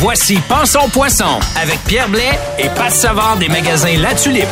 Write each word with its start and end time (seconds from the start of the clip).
Voici 0.00 0.38
Pensons 0.48 0.88
Poisson 0.90 1.40
avec 1.60 1.80
Pierre 1.80 2.08
Blais 2.08 2.38
et 2.56 2.68
Pat 2.68 2.92
Savard 2.92 3.36
des 3.36 3.48
magasins 3.48 3.98
La 3.98 4.14
Tulipe. 4.14 4.46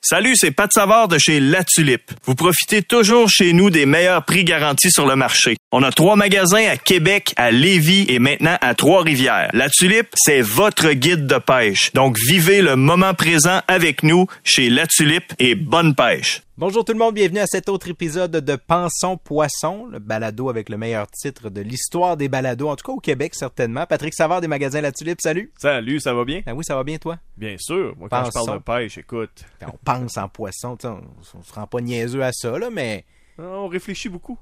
Salut, 0.00 0.34
c'est 0.34 0.50
Pat 0.50 0.68
Savard 0.72 1.06
de 1.06 1.18
chez 1.18 1.38
La 1.38 1.62
Tulipe. 1.62 2.10
Vous 2.24 2.34
profitez 2.34 2.82
toujours 2.82 3.28
chez 3.28 3.52
nous 3.52 3.70
des 3.70 3.86
meilleurs 3.86 4.24
prix 4.24 4.42
garantis 4.42 4.90
sur 4.90 5.06
le 5.06 5.14
marché. 5.14 5.56
On 5.70 5.84
a 5.84 5.92
trois 5.92 6.16
magasins 6.16 6.66
à 6.68 6.76
Québec, 6.76 7.32
à 7.36 7.52
Lévis 7.52 8.06
et 8.08 8.18
maintenant 8.18 8.58
à 8.60 8.74
Trois-Rivières. 8.74 9.50
La 9.52 9.70
Tulipe, 9.70 10.08
c'est 10.16 10.40
votre 10.40 10.90
guide 10.94 11.28
de 11.28 11.38
pêche. 11.38 11.92
Donc 11.92 12.18
vivez 12.18 12.60
le 12.60 12.74
moment 12.74 13.14
présent 13.14 13.60
avec 13.68 14.02
nous 14.02 14.26
chez 14.42 14.68
La 14.68 14.88
Tulipe 14.88 15.32
et 15.38 15.54
bonne 15.54 15.94
pêche. 15.94 16.42
Bonjour 16.58 16.84
tout 16.84 16.92
le 16.92 16.98
monde, 16.98 17.14
bienvenue 17.14 17.38
à 17.38 17.46
cet 17.46 17.68
autre 17.68 17.88
épisode 17.88 18.32
de 18.32 18.56
Pensons 18.56 19.16
Poisson, 19.16 19.86
le 19.86 20.00
balado 20.00 20.48
avec 20.48 20.68
le 20.70 20.76
meilleur 20.76 21.08
titre 21.08 21.50
de 21.50 21.60
l'histoire 21.60 22.16
des 22.16 22.28
balados, 22.28 22.68
en 22.68 22.74
tout 22.74 22.84
cas 22.84 22.92
au 22.94 22.98
Québec 22.98 23.36
certainement. 23.36 23.86
Patrick 23.86 24.12
Savard 24.12 24.40
des 24.40 24.48
magasins 24.48 24.80
La 24.80 24.90
Tulipe, 24.90 25.20
salut. 25.20 25.52
Salut, 25.56 26.00
ça 26.00 26.12
va 26.14 26.24
bien? 26.24 26.42
Ben 26.44 26.54
oui, 26.54 26.64
ça 26.64 26.74
va 26.74 26.82
bien 26.82 26.98
toi? 26.98 27.18
Bien 27.36 27.54
sûr, 27.60 27.94
moi 27.96 28.08
quand 28.08 28.24
je 28.24 28.32
parle 28.32 28.58
de 28.58 28.62
pêche, 28.64 28.98
écoute, 28.98 29.44
Ben, 29.60 29.68
on 29.72 29.78
pense 29.84 30.16
en 30.16 30.28
poisson, 30.28 30.76
on, 30.82 31.00
on 31.38 31.42
se 31.44 31.52
rend 31.52 31.68
pas 31.68 31.80
niaiseux 31.80 32.24
à 32.24 32.32
ça, 32.32 32.58
là, 32.58 32.70
mais 32.70 33.04
on 33.38 33.68
réfléchit 33.68 34.08
beaucoup. 34.08 34.36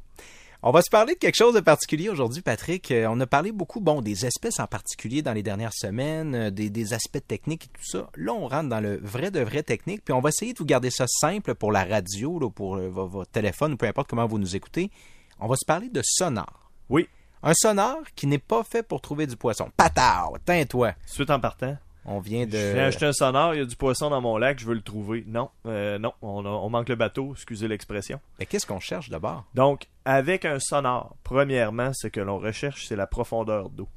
On 0.69 0.73
va 0.73 0.83
se 0.83 0.91
parler 0.91 1.15
de 1.15 1.19
quelque 1.21 1.37
chose 1.37 1.55
de 1.55 1.61
particulier 1.61 2.09
aujourd'hui, 2.09 2.43
Patrick. 2.43 2.91
Euh, 2.91 3.07
on 3.09 3.21
a 3.21 3.27
parlé 3.27 3.53
beaucoup, 3.53 3.81
bon, 3.81 4.01
des 4.03 4.27
espèces 4.27 4.59
en 4.59 4.67
particulier 4.67 5.23
dans 5.23 5.33
les 5.33 5.45
dernières 5.45 5.73
semaines, 5.73 6.35
euh, 6.35 6.51
des, 6.51 6.71
des 6.71 6.93
aspects 6.93 7.25
techniques 7.27 7.67
et 7.67 7.69
tout 7.69 7.85
ça. 7.85 8.11
Là, 8.17 8.33
on 8.33 8.49
rentre 8.49 8.69
dans 8.69 8.81
le 8.81 8.99
vrai 9.01 9.31
de 9.31 9.39
vrai 9.41 9.63
technique, 9.63 10.05
puis 10.05 10.13
on 10.13 10.21
va 10.21 10.31
essayer 10.31 10.53
de 10.55 10.59
vous 10.59 10.65
garder 10.65 10.91
ça 10.91 11.07
simple 11.07 11.55
pour 11.55 11.71
la 11.71 11.85
radio, 11.85 12.41
là, 12.41 12.51
pour 12.51 12.77
euh, 12.77 12.89
vo- 12.89 13.07
votre 13.07 13.31
téléphone 13.31 13.75
ou 13.75 13.77
peu 13.77 13.87
importe 13.87 14.09
comment 14.11 14.27
vous 14.27 14.39
nous 14.39 14.57
écoutez. 14.57 14.91
On 15.39 15.47
va 15.47 15.55
se 15.55 15.65
parler 15.65 15.89
de 15.89 16.01
sonar. 16.03 16.71
Oui, 16.89 17.09
Un 17.43 17.55
sonar 17.55 17.99
qui 18.17 18.27
n'est 18.27 18.39
pas 18.39 18.65
fait 18.65 18.83
pour 18.83 19.01
trouver 19.01 19.27
du 19.29 19.37
poisson. 19.37 19.71
Patard, 19.77 20.33
teins-toi. 20.45 20.95
suite 21.07 21.31
en 21.31 21.39
partant. 21.39 21.77
On 22.09 22.21
vient 22.21 22.47
de... 22.47 22.53
Je 22.57 22.73
viens 22.75 22.85
acheter 22.87 23.05
un 23.07 23.13
sonore, 23.13 23.55
il 23.55 23.59
y 23.59 23.61
a 23.61 23.65
du 23.65 23.75
poisson 23.75 24.11
dans 24.11 24.21
mon 24.21 24.37
lac, 24.39 24.59
je 24.61 24.67
veux 24.67 24.75
le 24.75 24.81
trouver. 24.81 25.25
Non, 25.27 25.51
euh, 25.67 25.99
non, 25.99 26.13
on, 26.23 26.45
a- 26.47 26.49
on 26.49 26.71
manque 26.71 26.89
le 26.89 26.95
bateau, 26.95 27.33
excusez 27.33 27.67
l'expression. 27.67 28.21
Mais 28.39 28.47
qu'est-ce 28.47 28.67
qu'on 28.67 28.79
cherche 28.81 29.09
d'abord? 29.11 29.45
Donc, 29.55 29.89
avec 30.05 30.45
un 30.45 30.61
sonore, 30.61 31.17
premièrement, 31.25 31.91
ce 31.93 32.07
que 32.07 32.21
l'on 32.21 32.39
recherche, 32.39 32.87
c'est 32.87 32.95
la 32.97 33.09
profondeur 33.09 33.71
d'eau. 33.71 33.89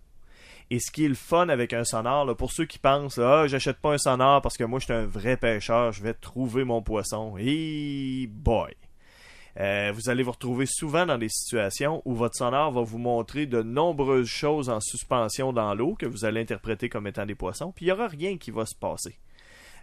Et 0.72 0.80
ce 0.80 0.92
qui 0.92 1.06
est 1.06 1.10
le 1.10 1.16
fun 1.16 1.50
avec 1.50 1.74
un 1.74 1.84
sonore, 1.84 2.26
là, 2.26 2.36
pour 2.36 2.52
ceux 2.52 2.66
qui 2.66 2.78
pensent 2.80 3.18
Ah, 3.20 3.48
j'achète 3.48 3.78
pas 3.78 3.94
un 3.94 3.98
sonore 3.98 4.42
parce 4.42 4.56
que 4.58 4.64
moi 4.64 4.80
je 4.80 4.86
suis 4.86 4.94
un 4.94 5.06
vrai 5.06 5.36
pêcheur, 5.36 5.92
je 5.92 6.04
vais 6.04 6.14
trouver 6.14 6.64
mon 6.64 6.82
poisson. 6.84 7.36
Et 7.40 8.28
boy! 8.32 8.74
Euh, 9.60 9.92
vous 9.94 10.10
allez 10.10 10.24
vous 10.24 10.32
retrouver 10.32 10.66
souvent 10.66 11.06
dans 11.06 11.18
des 11.18 11.30
situations 11.30 12.02
où 12.06 12.14
votre 12.14 12.36
sonore 12.36 12.72
va 12.72 12.82
vous 12.82 12.98
montrer 12.98 13.46
de 13.46 13.62
nombreuses 13.62 14.28
choses 14.28 14.70
en 14.70 14.80
suspension 14.80 15.54
dans 15.54 15.74
l'eau 15.74 15.96
que 15.96 16.06
vous 16.06 16.26
allez 16.26 16.42
interpréter 16.42 16.90
comme 16.90 17.08
étant 17.08 17.26
des 17.26 17.36
poissons, 17.36 17.72
puis 17.72 17.86
il 17.86 17.88
n'y 17.88 17.92
aura 17.94 18.08
rien 18.08 18.38
qui 18.38 18.52
va 18.52 18.66
se 18.66 18.76
passer. 18.76 19.18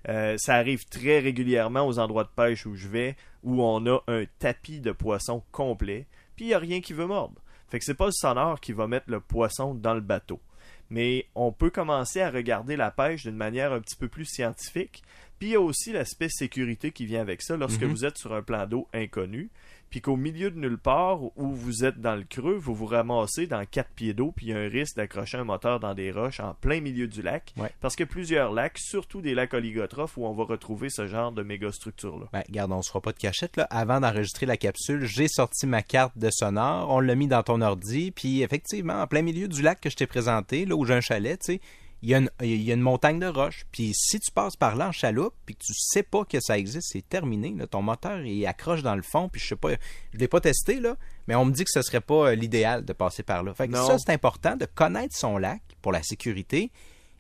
Euh, 0.09 0.37
ça 0.39 0.55
arrive 0.55 0.85
très 0.87 1.19
régulièrement 1.19 1.87
aux 1.87 1.99
endroits 1.99 2.25
de 2.25 2.29
pêche 2.29 2.65
où 2.67 2.77
je 2.77 2.89
vais, 2.89 3.17
où 3.43 3.63
on 3.63 3.85
a 3.87 3.99
un 4.07 4.25
tapis 4.39 4.81
de 4.81 4.93
poissons 4.93 5.43
complet, 5.51 6.07
puis 6.37 6.47
il 6.47 6.49
n'y 6.49 6.55
a 6.55 6.59
rien 6.59 6.81
qui 6.81 6.93
veut 6.93 7.07
mordre. 7.07 7.41
Fait 7.69 7.79
que 7.79 7.85
c'est 7.85 7.95
pas 7.95 8.07
le 8.07 8.13
sonore 8.13 8.61
qui 8.61 8.73
va 8.73 8.87
mettre 8.87 9.11
le 9.11 9.21
poisson 9.21 9.75
dans 9.75 9.95
le 9.95 10.01
bateau. 10.01 10.41
Mais 10.89 11.27
on 11.35 11.51
peut 11.51 11.71
commencer 11.71 12.21
à 12.21 12.31
regarder 12.31 12.77
la 12.77 12.93
pêche 12.93 13.25
d'une 13.25 13.37
manière 13.37 13.73
un 13.73 13.81
petit 13.81 13.97
peu 13.97 14.09
plus 14.09 14.25
scientifique. 14.25 15.03
Puis 15.39 15.49
il 15.49 15.53
y 15.53 15.57
a 15.57 15.61
aussi 15.61 15.93
l'aspect 15.93 16.29
sécurité 16.31 16.93
qui 16.93 17.07
vient 17.07 17.21
avec 17.21 17.43
ça 17.43 17.57
lorsque 17.57 17.83
Mhm. 17.83 17.91
vous 17.91 18.05
êtes 18.05 18.19
sur 18.19 18.33
un 18.35 18.43
plan 18.43 18.67
d'eau 18.67 18.89
inconnu, 18.95 19.51
puis 19.91 20.01
qu'au 20.01 20.17
milieu 20.17 20.51
de 20.51 20.59
nulle 20.59 20.79
part 20.79 21.23
où 21.23 21.53
vous 21.53 21.85
êtes 21.85 22.01
dans 22.01 22.17
le 22.17 22.25
creux, 22.25 22.57
vous 22.57 22.75
vous 22.75 22.87
ramassez 22.87 23.47
dans 23.47 23.65
quatre 23.65 23.91
pieds 23.91 24.15
d'eau, 24.15 24.33
puis 24.35 24.47
il 24.47 24.49
y 24.49 24.53
a 24.53 24.59
un 24.59 24.69
risque 24.69 24.97
d'accrocher 24.97 25.39
un 25.39 25.45
moteur 25.45 25.79
dans 25.79 25.95
des 25.95 26.11
roches 26.11 26.41
en 26.41 26.55
plein 26.55 26.81
milieu 26.81 27.07
du 27.07 27.23
lac. 27.23 27.53
Ouais. 27.57 27.71
Parce 27.81 27.95
que 27.97 28.03
plusieurs 28.05 28.51
lacs, 28.53 28.79
surtout 28.79 29.21
des 29.21 29.35
lacs 29.35 29.55
oligotrophes, 29.55 30.17
où 30.17 30.25
on 30.27 30.33
va 30.33 30.45
retrouver 30.45 30.89
ce 30.91 31.07
genre 31.07 31.31
de 31.33 31.43
mégastructures-là. 31.43 32.27
Ben, 32.33 32.43
regarde, 32.49 32.73
on 32.73 32.83
se 32.83 32.89
fera 32.89 33.01
pas 33.01 33.13
de 33.13 33.19
cachette, 33.19 33.57
là. 33.57 33.65
Avant 33.71 34.01
d'enregistrer 34.01 34.47
la 34.47 34.57
capsule, 34.57 35.05
j'ai 35.05 35.29
sorti 35.29 35.67
ma 35.67 35.83
carte 35.83 36.17
de 36.19 36.31
sonore, 36.31 36.91
on 36.91 36.99
l'a 37.01 37.15
mis 37.15 37.29
dans 37.29 37.43
ton 37.43 37.61
ordi, 37.61 38.11
puis 38.11 38.43
effectivement, 38.43 39.03
en 39.03 39.07
plein 39.07 39.23
milieu 39.23 39.47
du 39.49 39.63
lac 39.63 39.81
que 39.81 39.91
je 39.91 39.97
t'ai 39.97 40.07
présenté, 40.07 40.65
là 40.65 40.75
où 40.77 40.85
j'ai 40.85 40.95
un 40.95 41.01
chalet, 41.01 41.39
tu 41.39 41.53
sais, 41.55 41.61
il 42.07 42.11
y, 42.11 42.15
a 42.15 42.19
une- 42.19 42.31
il 42.41 42.63
y 42.63 42.71
a 42.71 42.75
une 42.75 42.81
montagne 42.83 43.19
de 43.19 43.27
roches. 43.27 43.67
Puis 43.73 43.91
si 43.93 44.21
tu 44.21 44.31
passes 44.31 44.55
par 44.57 44.77
là 44.77 44.89
en 44.89 44.93
chaloupe, 44.93 45.35
puis 45.45 45.57
que 45.57 45.65
tu 45.65 45.73
sais 45.75 46.05
pas 46.05 46.25
que 46.25 46.39
ça 46.41 46.57
existe, 46.57 46.91
c'est 46.93 47.09
terminé. 47.09 47.53
Là. 47.59 47.67
Ton 47.67 47.83
moteur, 47.83 48.21
il 48.25 48.47
accroche 48.47 48.83
dans 48.83 48.95
le 48.95 49.03
fond, 49.03 49.29
puis 49.29 49.41
je 49.41 49.49
sais 49.49 49.57
pas, 49.57 49.71
je 50.13 50.19
l'ai 50.19 50.29
pas 50.29 50.41
testé, 50.41 50.79
là, 50.79 50.97
mais 51.27 51.35
on 51.35 51.45
me 51.45 51.51
dit 51.51 51.65
que 51.65 51.71
ce 51.73 51.83
serait 51.83 52.01
pas 52.01 52.29
euh, 52.31 52.35
l'idéal 52.37 52.85
de 52.85 52.93
passer 52.93 53.25
par 53.25 53.43
là. 53.43 53.53
Fait 53.55 53.67
que 53.67 53.73
ça, 53.87 53.99
c'est 53.99 54.13
important 54.13 54.55
de 54.57 54.67
connaître 54.67 55.17
son 55.17 55.37
lac 55.37 55.63
pour 55.83 55.91
la 55.91 56.03
sécurité 56.05 56.71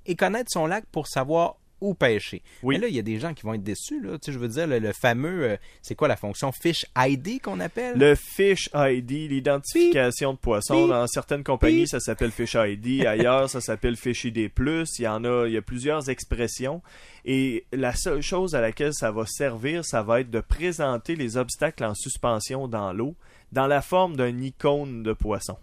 et 0.07 0.15
connaître 0.15 0.53
son 0.53 0.67
lac 0.67 0.87
pour 0.93 1.09
savoir 1.09 1.57
où 1.81 1.94
pêcher. 1.94 2.42
Oui. 2.62 2.76
Mais 2.76 2.82
là, 2.82 2.88
il 2.88 2.94
y 2.94 2.98
a 2.98 3.03
des 3.03 3.19
gens 3.19 3.34
qui 3.34 3.42
vont 3.42 3.54
être 3.54 3.62
déçus. 3.62 4.00
Là. 4.00 4.19
Tu 4.19 4.26
sais, 4.26 4.32
je 4.32 4.38
veux 4.38 4.48
dire, 4.48 4.66
le, 4.66 4.78
le 4.78 4.92
fameux, 4.92 5.44
euh, 5.44 5.56
c'est 5.82 5.94
quoi 5.94 6.09
la 6.09 6.16
fonction? 6.16 6.53
Fish 6.53 6.87
ID 6.97 7.41
qu'on 7.42 7.60
appelle? 7.60 7.98
Le 7.98 8.14
Fish 8.14 8.70
ID, 8.75 9.10
l'identification 9.31 10.32
de 10.32 10.38
poissons, 10.38 10.82
Beep. 10.82 10.91
dans 10.91 11.06
certaines 11.06 11.44
compagnies, 11.44 11.81
Beep. 11.81 11.88
ça 11.88 12.00
s'appelle 12.00 12.31
Fish 12.31 12.56
ID, 12.59 13.06
ailleurs, 13.06 13.50
ça 13.50 13.60
s'appelle 13.60 13.97
Fish 13.97 14.25
ID+, 14.25 14.50
il 14.59 15.03
y 15.03 15.09
en 15.09 15.25
a, 15.25 15.47
il 15.47 15.53
y 15.53 15.56
a 15.56 15.62
plusieurs 15.62 16.09
expressions, 16.09 16.82
et 17.25 17.66
la 17.72 17.94
seule 17.94 18.22
chose 18.22 18.54
à 18.54 18.60
laquelle 18.60 18.94
ça 18.94 19.10
va 19.10 19.26
servir, 19.26 19.84
ça 19.84 20.03
va 20.03 20.20
être 20.20 20.31
de 20.31 20.41
présenter 20.41 21.16
les 21.16 21.37
obstacles 21.37 21.84
en 21.84 21.94
suspension 21.94 22.69
dans 22.69 22.93
l'eau, 22.93 23.14
dans 23.53 23.66
la 23.66 23.82
forme 23.82 24.16
d'un 24.16 24.38
icône 24.38 25.03
de 25.03 25.12
poisson. 25.12 25.56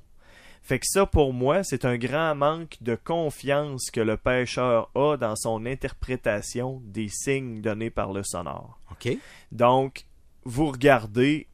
Fait 0.63 0.79
que 0.79 0.85
ça, 0.87 1.05
pour 1.05 1.33
moi, 1.33 1.61
c'est 1.63 1.83
un 1.83 1.97
grand 1.97 2.35
manque 2.35 2.77
de 2.79 2.95
confiance 2.95 3.91
que 3.91 3.99
le 3.99 4.15
pêcheur 4.15 4.89
a 4.95 5.17
dans 5.17 5.35
son 5.35 5.65
interprétation 5.65 6.81
des 6.85 7.09
signes 7.09 7.61
donnés 7.61 7.89
par 7.89 8.13
le 8.13 8.23
sonore. 8.23 8.79
OK. 8.89 9.17
Donc, 9.51 10.05
vous 10.45 10.67
regardez 10.67 11.47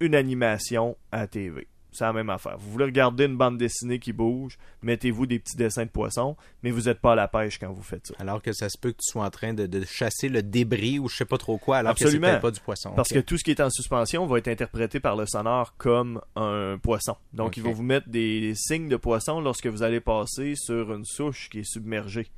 une 0.00 0.14
animation 0.14 0.96
à 1.12 1.26
TV. 1.26 1.68
C'est 1.96 2.04
la 2.04 2.12
même 2.12 2.28
affaire. 2.30 2.58
Vous 2.58 2.70
voulez 2.70 2.84
regarder 2.84 3.24
une 3.24 3.36
bande 3.36 3.56
dessinée 3.56 3.98
qui 3.98 4.12
bouge, 4.12 4.58
mettez-vous 4.82 5.24
des 5.26 5.38
petits 5.38 5.56
dessins 5.56 5.84
de 5.84 5.90
poissons, 5.90 6.36
mais 6.62 6.70
vous 6.70 6.82
n'êtes 6.82 7.00
pas 7.00 7.12
à 7.12 7.14
la 7.14 7.26
pêche 7.26 7.58
quand 7.58 7.72
vous 7.72 7.82
faites 7.82 8.08
ça. 8.08 8.14
Alors 8.18 8.42
que 8.42 8.52
ça 8.52 8.68
se 8.68 8.76
peut 8.76 8.90
que 8.92 8.98
tu 8.98 9.10
sois 9.10 9.24
en 9.24 9.30
train 9.30 9.54
de, 9.54 9.66
de 9.66 9.84
chasser 9.84 10.28
le 10.28 10.42
débris 10.42 10.98
ou 10.98 11.08
je 11.08 11.16
sais 11.16 11.24
pas 11.24 11.38
trop 11.38 11.56
quoi, 11.58 11.78
alors 11.78 11.94
que 11.94 12.04
Absolument. 12.04 12.28
c'est 12.34 12.40
pas 12.40 12.50
du 12.50 12.60
poisson. 12.60 12.92
Parce 12.94 13.08
que 13.08 13.18
tout 13.20 13.38
ce 13.38 13.44
qui 13.44 13.50
est 13.50 13.60
en 13.60 13.70
suspension 13.70 14.26
va 14.26 14.38
être 14.38 14.48
interprété 14.48 15.00
par 15.00 15.16
le 15.16 15.24
sonore 15.26 15.74
comme 15.78 16.20
un 16.36 16.78
poisson. 16.82 17.16
Donc, 17.32 17.48
Ok. 17.48 17.56
il 17.56 17.62
va 17.62 17.70
vous 17.70 17.82
mettre 17.82 18.08
des 18.08 18.52
signes 18.54 18.88
de 18.88 18.96
poisson 18.96 19.40
lorsque 19.40 19.66
vous 19.66 19.82
allez 19.82 20.00
passer 20.00 20.54
sur 20.56 20.92
une 20.92 21.04
souche 21.06 21.48
qui 21.50 21.60
est 21.60 21.64
submergée. 21.64 22.28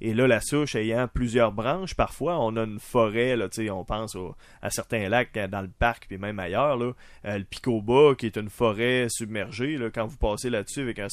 Et 0.00 0.14
là, 0.14 0.26
la 0.28 0.40
souche 0.40 0.74
ayant 0.76 1.08
plusieurs 1.12 1.50
branches, 1.52 1.94
parfois, 1.94 2.38
on 2.38 2.56
a 2.56 2.62
une 2.64 2.78
forêt, 2.78 3.36
là, 3.36 3.48
on 3.70 3.84
pense 3.84 4.14
au- 4.14 4.34
à 4.62 4.70
certains 4.70 5.08
lacs 5.08 5.36
euh, 5.36 5.48
dans 5.48 5.60
le 5.62 5.68
parc, 5.68 6.06
puis 6.06 6.18
même 6.18 6.38
ailleurs, 6.38 6.76
là, 6.76 6.92
euh, 7.24 7.38
le 7.38 7.44
Picoba, 7.44 8.14
qui 8.16 8.26
est 8.26 8.36
une 8.36 8.48
forêt 8.50 9.08
submergée, 9.08 9.76
là, 9.76 9.90
quand 9.90 10.06
vous 10.06 10.16
passez 10.16 10.50
là-dessus 10.50 10.82
avec 10.82 10.98
un 10.98 11.08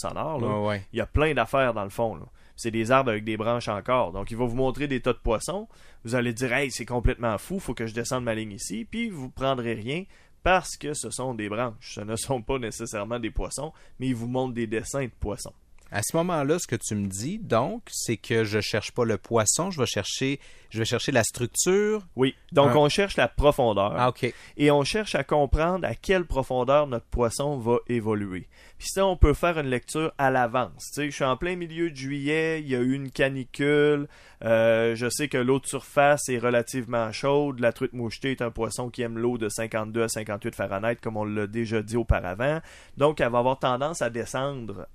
ouais. 0.68 0.86
il 0.94 0.98
y 1.00 1.02
a 1.02 1.06
plein 1.06 1.34
d'affaires 1.34 1.74
dans 1.74 1.84
le 1.84 1.90
fond. 1.90 2.16
là. 2.16 2.26
C'est 2.56 2.72
des 2.72 2.92
arbres 2.92 3.10
avec 3.10 3.24
des 3.26 3.36
branches 3.38 3.68
encore. 3.68 4.12
Donc, 4.14 4.32
il 4.32 4.38
va 4.38 4.46
vous 4.46 4.56
montrer 4.56 4.88
des 4.88 5.02
tas 5.02 5.14
de 5.14 5.18
poissons. 5.18 5.68
Vous 6.06 6.16
allez 6.16 6.32
dire, 6.34 6.54
hey, 6.54 6.72
c'est 6.72 6.86
complètement 6.86 7.38
fou, 7.38 7.60
faut 7.60 7.74
que 7.74 7.86
je 7.88 7.94
descende 7.94 8.24
ma 8.24 8.34
ligne 8.36 8.54
ici. 8.54 8.88
Puis, 8.90 9.10
vous 9.10 9.30
prendrez 9.30 9.74
rien 9.74 10.04
parce 10.44 10.78
que 10.78 10.94
ce 10.94 11.10
sont 11.10 11.34
des 11.34 11.50
branches. 11.50 11.96
Ce 11.96 12.02
ne 12.02 12.16
sont 12.16 12.42
pas 12.42 12.60
nécessairement 12.60 13.20
des 13.20 13.32
poissons, 13.32 13.74
mais 14.00 14.08
il 14.08 14.16
vous 14.16 14.28
montre 14.28 14.54
des 14.54 14.68
dessins 14.68 15.04
de 15.06 15.12
poissons. 15.20 15.54
À 15.92 16.02
ce 16.02 16.16
moment-là, 16.18 16.60
ce 16.60 16.68
que 16.68 16.76
tu 16.76 16.96
me 16.96 17.08
dis, 17.08 17.38
donc, 17.38 17.84
c'est 17.92 18.18
que 18.18 18.44
je 18.44 18.60
cherche 18.60 18.92
pas 18.92 19.06
le 19.06 19.18
poisson, 19.18 19.72
je 19.72 19.80
vais 19.80 19.86
chercher, 19.86 20.40
je 20.70 20.80
vais 20.80 20.86
chercher 20.86 21.12
la 21.12 21.24
structure. 21.24 22.06
Oui. 22.16 22.36
Donc, 22.52 22.76
on 22.76 22.90
cherche 22.90 23.16
la 23.18 23.28
profondeur. 23.28 23.94
Ah, 23.96 24.10
ok. 24.10 24.34
et 24.58 24.72
on 24.72 24.84
cherche 24.84 25.16
à 25.16 25.24
comprendre 25.24 25.86
à 25.88 25.96
quelle 25.96 26.26
profondeur 26.26 26.88
notre 26.88 27.06
poisson 27.06 27.58
va 27.58 27.78
évoluer. 27.88 28.48
Puis 28.78 28.90
ça, 28.90 29.06
on 29.06 29.16
peut 29.16 29.34
faire 29.34 29.58
une 29.58 29.68
lecture 29.68 30.14
à 30.18 30.30
l'avance. 30.32 30.92
Je 30.98 31.10
suis 31.10 31.24
en 31.24 31.38
plein 31.38 31.56
milieu 31.56 31.90
de 31.90 31.96
juillet, 31.96 32.62
il 32.62 32.68
y 32.68 32.76
a 32.76 32.80
eu 32.80 32.94
une 32.94 33.10
canicule, 33.10 34.08
euh, 34.44 34.96
je 34.96 35.10
sais 35.10 35.28
que 35.28 35.38
l'eau 35.38 35.60
de 35.60 35.66
surface 35.66 36.28
est 36.28 36.38
relativement 36.38 37.12
chaude, 37.12 37.60
la 37.60 37.72
truite 37.72 37.94
mouchetée 37.94 38.32
est 38.32 38.42
un 38.42 38.52
poisson 38.52 38.90
qui 38.90 39.02
aime 39.02 39.18
l'eau 39.18 39.38
de 39.38 39.48
52 39.48 40.04
à 40.04 40.08
58 40.10 40.56
Fahrenheit, 40.56 40.98
comme 40.98 41.16
on 41.16 41.24
l'a 41.24 41.48
déjà 41.48 41.82
dit 41.82 41.98
auparavant. 41.98 42.60
Donc, 42.98 43.22
elle 43.22 43.32
va 43.32 43.40
avoir 43.40 43.60
tendance 43.60 44.02
à 44.02 44.10
descendre 44.10 44.88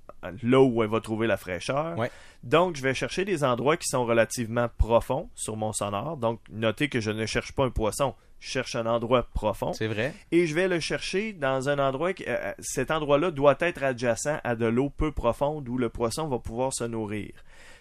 là 0.43 0.61
où 0.61 0.83
elle 0.83 0.89
va 0.89 1.01
trouver 1.01 1.27
la 1.27 1.37
fraîcheur. 1.37 1.97
Ouais. 1.97 2.11
Donc, 2.43 2.75
je 2.75 2.81
vais 2.81 2.93
chercher 2.93 3.25
des 3.25 3.43
endroits 3.43 3.77
qui 3.77 3.87
sont 3.87 4.05
relativement 4.05 4.67
profonds 4.77 5.29
sur 5.35 5.57
mon 5.57 5.73
sonore. 5.73 6.17
Donc, 6.17 6.39
notez 6.51 6.89
que 6.89 6.99
je 6.99 7.11
ne 7.11 7.25
cherche 7.25 7.53
pas 7.53 7.65
un 7.65 7.69
poisson, 7.69 8.15
je 8.41 8.49
cherche 8.49 8.75
un 8.75 8.85
endroit 8.87 9.23
profond 9.33 9.71
C'est 9.71 9.87
vrai. 9.87 10.13
et 10.33 10.45
je 10.47 10.53
vais 10.55 10.67
le 10.67 10.81
chercher 10.81 11.31
dans 11.31 11.69
un 11.69 11.79
endroit 11.79 12.11
qui, 12.13 12.25
euh, 12.27 12.51
cet 12.59 12.91
endroit-là 12.91 13.31
doit 13.31 13.55
être 13.61 13.81
adjacent 13.83 14.39
à 14.43 14.55
de 14.57 14.65
l'eau 14.65 14.89
peu 14.89 15.11
profonde 15.13 15.69
où 15.69 15.77
le 15.77 15.87
poisson 15.87 16.27
va 16.27 16.39
pouvoir 16.39 16.73
se 16.73 16.83
nourrir. 16.83 17.31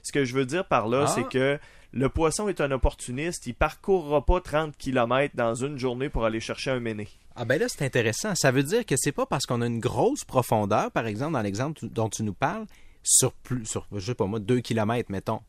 Ce 0.02 0.12
que 0.12 0.24
je 0.24 0.34
veux 0.34 0.46
dire 0.46 0.64
par 0.66 0.86
là, 0.86 1.06
Ah. 1.08 1.12
c'est 1.14 1.28
que 1.28 1.58
le 1.92 2.08
poisson 2.08 2.46
est 2.48 2.60
un 2.60 2.70
opportuniste, 2.70 3.46
il 3.46 3.54
parcourra 3.54 4.24
pas 4.24 4.40
30 4.40 4.76
km 4.76 5.34
dans 5.34 5.54
une 5.54 5.76
journée 5.78 6.08
pour 6.08 6.24
aller 6.24 6.38
chercher 6.40 6.70
un 6.70 6.78
méné. 6.78 7.08
Ah 7.36 7.44
ben 7.44 7.58
là, 7.58 7.66
c'est 7.68 7.84
intéressant. 7.84 8.34
Ça 8.36 8.50
veut 8.52 8.62
dire 8.62 8.84
que 8.86 8.94
c'est 8.98 9.12
pas 9.12 9.24
parce 9.26 9.46
qu'on 9.46 9.62
a 9.62 9.66
une 9.66 9.80
grosse 9.80 10.24
profondeur, 10.24 10.90
par 10.92 11.06
exemple, 11.06 11.32
dans 11.32 11.42
l'exemple 11.42 11.80
dont 11.86 12.08
tu 12.10 12.22
nous 12.22 12.34
parles, 12.34 12.66
sur 13.02 13.32
plus, 13.32 13.64
sur, 13.64 13.86
je 13.94 13.98
sais 13.98 14.14
pas 14.14 14.26
moi, 14.26 14.38
2 14.40 14.60
km, 14.60 15.10
mettons, 15.10 15.40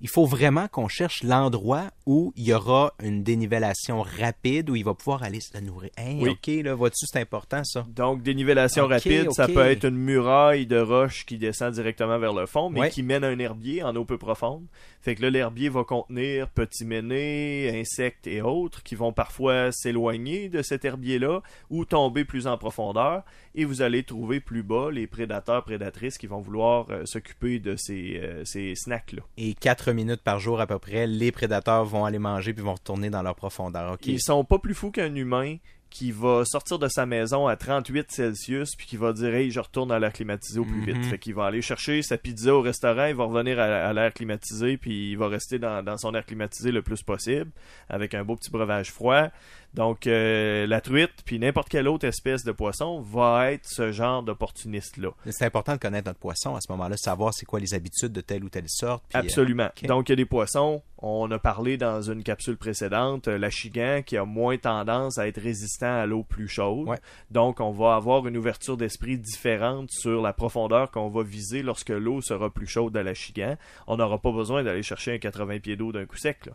il 0.00 0.08
faut 0.08 0.26
vraiment 0.26 0.68
qu'on 0.68 0.88
cherche 0.88 1.22
l'endroit 1.22 1.90
où 2.04 2.32
il 2.36 2.44
y 2.44 2.52
aura 2.52 2.92
une 3.02 3.22
dénivellation 3.22 4.02
rapide, 4.02 4.68
où 4.70 4.76
il 4.76 4.84
va 4.84 4.94
pouvoir 4.94 5.22
aller 5.22 5.40
se 5.40 5.56
nourrir. 5.58 5.90
Hein, 5.98 6.18
Oui. 6.20 6.30
OK, 6.30 6.64
là, 6.64 6.74
vois-tu, 6.74 7.06
c'est 7.06 7.20
important, 7.20 7.64
ça? 7.64 7.86
Donc, 7.88 8.22
dénivellation 8.22 8.86
rapide, 8.86 9.32
ça 9.32 9.46
peut 9.48 9.66
être 9.66 9.84
une 9.84 9.96
muraille 9.96 10.66
de 10.66 10.78
roche 10.78 11.24
qui 11.24 11.38
descend 11.38 11.72
directement 11.72 12.18
vers 12.18 12.34
le 12.34 12.46
fond, 12.46 12.68
mais 12.70 12.90
qui 12.90 13.02
mène 13.02 13.24
à 13.24 13.28
un 13.28 13.38
herbier 13.38 13.82
en 13.82 13.96
eau 13.96 14.04
peu 14.04 14.18
profonde. 14.18 14.66
Fait 15.06 15.14
que 15.14 15.22
là, 15.22 15.30
l'herbier 15.30 15.68
va 15.68 15.84
contenir 15.84 16.48
petits 16.48 16.84
ménés, 16.84 17.70
insectes 17.78 18.26
et 18.26 18.42
autres 18.42 18.82
qui 18.82 18.96
vont 18.96 19.12
parfois 19.12 19.70
s'éloigner 19.70 20.48
de 20.48 20.62
cet 20.62 20.84
herbier-là 20.84 21.42
ou 21.70 21.84
tomber 21.84 22.24
plus 22.24 22.48
en 22.48 22.58
profondeur. 22.58 23.22
Et 23.54 23.64
vous 23.64 23.82
allez 23.82 24.02
trouver 24.02 24.40
plus 24.40 24.64
bas 24.64 24.90
les 24.90 25.06
prédateurs, 25.06 25.62
prédatrices 25.62 26.18
qui 26.18 26.26
vont 26.26 26.40
vouloir 26.40 26.90
euh, 26.90 27.04
s'occuper 27.04 27.60
de 27.60 27.76
ces, 27.76 28.20
euh, 28.20 28.44
ces 28.44 28.74
snacks-là. 28.74 29.22
Et 29.36 29.54
4 29.54 29.92
minutes 29.92 30.22
par 30.22 30.40
jour 30.40 30.60
à 30.60 30.66
peu 30.66 30.80
près, 30.80 31.06
les 31.06 31.30
prédateurs 31.30 31.84
vont 31.84 32.04
aller 32.04 32.18
manger 32.18 32.52
puis 32.52 32.64
vont 32.64 32.74
retourner 32.74 33.08
dans 33.08 33.22
leur 33.22 33.36
profondeur. 33.36 33.92
OK. 33.92 34.06
Ils 34.06 34.20
sont 34.20 34.44
pas 34.44 34.58
plus 34.58 34.74
fous 34.74 34.90
qu'un 34.90 35.14
humain 35.14 35.58
qui 35.90 36.10
va 36.12 36.44
sortir 36.44 36.78
de 36.78 36.88
sa 36.88 37.06
maison 37.06 37.46
à 37.46 37.56
38 37.56 38.10
Celsius 38.10 38.74
puis 38.76 38.86
qui 38.86 38.96
va 38.96 39.12
dire 39.12 39.34
hey 39.34 39.50
je 39.50 39.60
retourne 39.60 39.90
à 39.92 39.98
l'air 39.98 40.12
climatisé 40.12 40.58
au 40.58 40.64
plus 40.64 40.80
Mhm. 40.80 40.84
vite 40.84 41.04
fait 41.06 41.18
qu'il 41.18 41.34
va 41.34 41.46
aller 41.46 41.62
chercher 41.62 42.02
sa 42.02 42.18
pizza 42.18 42.54
au 42.54 42.60
restaurant 42.60 43.06
il 43.06 43.14
va 43.14 43.24
revenir 43.24 43.58
à, 43.58 43.64
à 43.64 43.92
l'air 43.92 44.12
climatisé 44.12 44.76
puis 44.76 45.12
il 45.12 45.16
va 45.16 45.28
rester 45.28 45.58
dans, 45.58 45.82
dans 45.82 45.96
son 45.96 46.14
air 46.14 46.26
climatisé 46.26 46.70
le 46.72 46.82
plus 46.82 47.02
possible 47.02 47.50
avec 47.88 48.14
un 48.14 48.24
beau 48.24 48.36
petit 48.36 48.50
breuvage 48.50 48.90
froid 48.90 49.28
donc 49.76 50.06
euh, 50.06 50.66
la 50.66 50.80
truite 50.80 51.12
puis 51.24 51.38
n'importe 51.38 51.68
quelle 51.68 51.86
autre 51.86 52.06
espèce 52.06 52.44
de 52.44 52.52
poisson 52.52 53.00
va 53.00 53.52
être 53.52 53.68
ce 53.68 53.92
genre 53.92 54.22
d'opportuniste 54.22 54.96
là 54.96 55.10
C'est 55.30 55.44
important 55.44 55.74
de 55.74 55.78
connaître 55.78 56.08
notre 56.08 56.18
poisson 56.18 56.56
à 56.56 56.60
ce 56.60 56.72
moment-là, 56.72 56.96
savoir 56.96 57.32
c'est 57.34 57.46
quoi 57.46 57.60
les 57.60 57.74
habitudes 57.74 58.12
de 58.12 58.20
telle 58.20 58.42
ou 58.44 58.48
telle 58.48 58.68
sorte. 58.68 59.04
puis, 59.08 59.18
euh, 59.18 59.22
Absolument. 59.22 59.68
Donc, 59.84 60.08
il 60.08 60.12
y 60.12 60.14
a 60.14 60.16
des 60.16 60.24
poissons. 60.24 60.82
On 60.98 61.30
a 61.30 61.38
parlé 61.38 61.76
dans 61.76 62.00
une 62.00 62.22
capsule 62.22 62.56
précédente, 62.56 63.28
euh, 63.28 63.38
l'achigan 63.38 64.00
qui 64.04 64.16
a 64.16 64.24
moins 64.24 64.56
tendance 64.56 65.18
à 65.18 65.28
être 65.28 65.40
résistant 65.40 65.94
à 66.00 66.06
l'eau 66.06 66.24
plus 66.24 66.48
chaude. 66.48 66.88
Ouais. 66.88 66.98
Donc, 67.30 67.60
on 67.60 67.70
va 67.70 67.96
avoir 67.96 68.26
une 68.26 68.36
ouverture 68.36 68.76
d'esprit 68.76 69.18
différente 69.18 69.90
sur 69.90 70.22
la 70.22 70.32
profondeur 70.32 70.90
qu'on 70.90 71.10
va 71.10 71.22
viser 71.22 71.62
lorsque 71.62 71.90
l'eau 71.90 72.22
sera 72.22 72.50
plus 72.50 72.66
chaude 72.66 72.96
à 72.96 73.02
l'achigan. 73.02 73.56
On 73.86 73.96
n'aura 73.96 74.18
pas 74.18 74.32
besoin 74.32 74.62
d'aller 74.62 74.82
chercher 74.82 75.14
un 75.14 75.18
80 75.18 75.58
pieds 75.60 75.76
d'eau 75.76 75.92
d'un 75.92 76.06
coup 76.06 76.16
sec. 76.16 76.46
Là. 76.46 76.52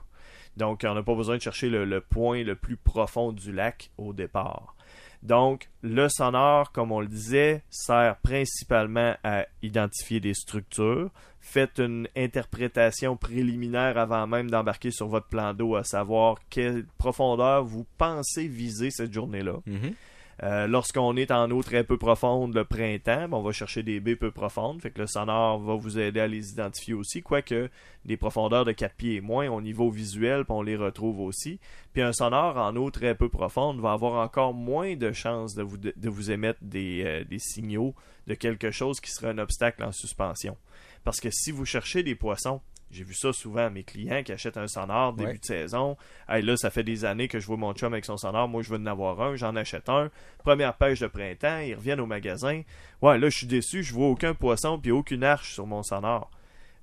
Donc, 0.57 0.85
on 0.87 0.93
n'a 0.93 1.03
pas 1.03 1.15
besoin 1.15 1.37
de 1.37 1.41
chercher 1.41 1.69
le, 1.69 2.01
point 2.01 2.43
le 2.43 2.55
plus 2.55 2.77
profond 2.77 3.31
du 3.31 3.51
lac 3.51 3.91
au 3.97 4.13
départ. 4.13 4.75
Donc, 5.23 5.69
le 5.83 6.09
sonore, 6.09 6.71
comme 6.71 6.91
on 6.91 6.99
le 6.99 7.07
disait, 7.07 7.63
sert 7.69 8.17
principalement 8.17 9.15
à 9.23 9.45
identifier 9.61 10.19
des 10.19 10.33
structures. 10.33 11.11
Faites 11.39 11.79
une 11.79 12.07
interprétation 12.15 13.17
préliminaire 13.17 13.97
avant 13.97 14.27
même 14.27 14.49
d'embarquer 14.49 14.91
sur 14.91 15.07
votre 15.07 15.27
plan 15.27 15.53
d'eau, 15.53 15.75
à 15.75 15.83
savoir 15.83 16.37
quelle 16.49 16.85
profondeur 16.97 17.63
vous 17.63 17.85
pensez 17.97 18.47
viser 18.47 18.91
cette 18.91 19.13
journée-là. 19.13 19.57
mhm. 19.65 19.93
Euh, 20.43 20.65
Lorsqu'on 20.65 21.15
est 21.17 21.29
en 21.29 21.51
eau 21.51 21.61
très 21.61 21.83
peu 21.83 21.97
profonde 21.97 22.55
le 22.55 22.65
printemps, 22.65 23.29
ben, 23.29 23.37
on 23.37 23.43
va 23.43 23.51
chercher 23.51 23.83
des 23.83 23.99
baies 23.99 24.15
peu 24.15 24.31
profondes, 24.31 24.81
fait 24.81 24.89
que 24.89 25.01
le 25.01 25.07
sonore 25.07 25.59
va 25.59 25.75
vous 25.75 25.99
aider 25.99 26.19
à 26.19 26.27
les 26.27 26.51
identifier 26.51 26.95
aussi, 26.95 27.21
quoique 27.21 27.69
des 28.05 28.17
profondeurs 28.17 28.65
de 28.65 28.71
4 28.71 28.95
pieds 28.95 29.15
et 29.17 29.21
moins 29.21 29.47
au 29.49 29.61
niveau 29.61 29.91
visuel, 29.91 30.43
on 30.49 30.63
les 30.63 30.75
retrouve 30.75 31.19
aussi. 31.19 31.59
Puis 31.93 32.01
un 32.01 32.13
sonore 32.13 32.57
en 32.57 32.75
eau 32.75 32.89
très 32.89 33.13
peu 33.13 33.29
profonde 33.29 33.79
va 33.79 33.91
avoir 33.91 34.13
encore 34.23 34.55
moins 34.55 34.95
de 34.95 35.11
chances 35.11 35.53
de 35.53 35.61
vous, 35.61 36.31
émettre 36.31 36.59
euh, 36.73 37.23
des 37.23 37.39
signaux 37.39 37.93
de 38.25 38.33
quelque 38.33 38.71
chose 38.71 38.99
qui 38.99 39.11
serait 39.11 39.29
un 39.29 39.37
obstacle 39.37 39.83
en 39.83 39.91
suspension. 39.91 40.57
Parce 41.03 41.19
que 41.19 41.29
si 41.29 41.51
vous 41.51 41.65
cherchez 41.65 42.01
des 42.01 42.15
poissons, 42.15 42.61
j'ai 42.91 43.03
vu 43.03 43.13
ça 43.13 43.31
souvent 43.33 43.65
à 43.65 43.69
mes 43.69 43.83
clients 43.83 44.21
qui 44.23 44.31
achètent 44.31 44.57
un 44.57 44.67
sonore 44.67 45.13
début 45.13 45.31
Ouais. 45.31 45.37
de 45.37 45.45
saison. 45.45 45.97
Hey, 46.29 46.41
là, 46.43 46.55
ça 46.57 46.69
fait 46.69 46.83
des 46.83 47.05
années 47.05 47.27
que 47.27 47.39
je 47.39 47.47
vois 47.47 47.57
mon 47.57 47.73
chum 47.73 47.93
avec 47.93 48.05
son 48.05 48.17
sonore. 48.17 48.47
Moi, 48.47 48.61
je 48.61 48.69
veux 48.69 48.77
en 48.77 48.85
avoir 48.85 49.19
un. 49.21 49.35
J'en 49.35 49.55
achète 49.55 49.89
un. 49.89 50.09
Première 50.39 50.75
pêche 50.75 50.99
de 50.99 51.07
printemps. 51.07 51.59
Ils 51.59 51.75
reviennent 51.75 51.99
au 52.01 52.05
magasin. 52.05 52.61
Ouais, 53.01 53.17
là, 53.17 53.29
je 53.29 53.37
suis 53.37 53.47
déçu. 53.47 53.83
Je 53.83 53.93
vois 53.93 54.07
aucun 54.07 54.33
poisson 54.33 54.77
puis 54.79 54.91
aucune 54.91 55.23
arche 55.23 55.53
sur 55.53 55.65
mon 55.67 55.83
sonore. 55.83 56.29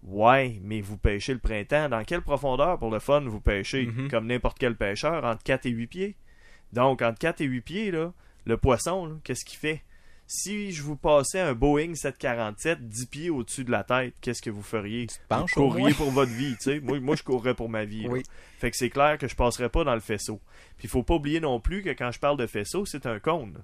Ouais, 0.05 0.58
mais 0.62 0.81
vous 0.81 0.96
pêchez 0.96 1.32
le 1.32 1.40
printemps. 1.40 1.88
Dans 1.88 2.05
quelle 2.05 2.22
profondeur 2.22 2.78
pour 2.78 2.90
le 2.90 2.99
fun 3.00 3.20
vous 3.22 3.40
pêchez? 3.40 3.87
Mhm. 3.87 4.08
Comme 4.11 4.26
n'importe 4.26 4.58
quel 4.58 4.76
pêcheur, 4.76 5.25
entre 5.25 5.43
4 5.43 5.66
et 5.66 5.70
8 5.70 5.87
pieds. 5.88 6.16
Donc, 6.72 7.02
entre 7.02 7.19
4 7.19 7.40
et 7.40 7.44
8 7.46 7.61
pieds, 7.62 7.90
là, 7.90 8.12
le 8.44 8.56
poisson, 8.56 9.20
qu'est-ce 9.25 9.44
qu'il 9.44 9.58
fait? 9.58 9.82
Si 10.30 10.72
je 10.72 10.82
vous 10.82 10.96
passais 10.96 11.40
un 11.40 11.54
Boeing 11.54 11.94
747 11.94 12.86
10 12.86 13.06
pieds 13.06 13.30
au-dessus 13.30 13.64
de 13.64 13.70
la 13.70 13.82
tête, 13.82 14.12
qu'est-ce 14.20 14.42
que 14.42 14.50
vous 14.50 14.62
feriez? 14.62 15.06
Penches 15.26 15.54
Vous 15.54 15.70
courriez 15.70 15.94
pour 15.94 16.10
votre 16.10 16.30
vie, 16.30 16.54
tu 16.56 16.64
sais. 16.64 16.80
Moi, 16.80 17.00
moi, 17.00 17.16
je 17.16 17.22
courrais 17.22 17.54
pour 17.54 17.70
ma 17.70 17.86
vie. 17.86 18.06
Oui. 18.06 18.22
Fait 18.58 18.70
que 18.70 18.76
c'est 18.76 18.90
clair 18.90 19.16
que 19.16 19.26
je 19.26 19.34
passerai 19.34 19.70
pas 19.70 19.84
dans 19.84 19.94
le 19.94 20.00
faisceau. 20.00 20.38
Puis 20.76 20.84
il 20.84 20.90
faut 20.90 21.02
pas 21.02 21.14
oublier 21.14 21.40
non 21.40 21.60
plus 21.60 21.82
que 21.82 21.88
quand 21.88 22.10
je 22.12 22.19
parle 22.19 22.36
de 22.36 22.46
faisceau, 22.46 22.84
c'est 22.84 23.06
un 23.06 23.19
cône. 23.19 23.62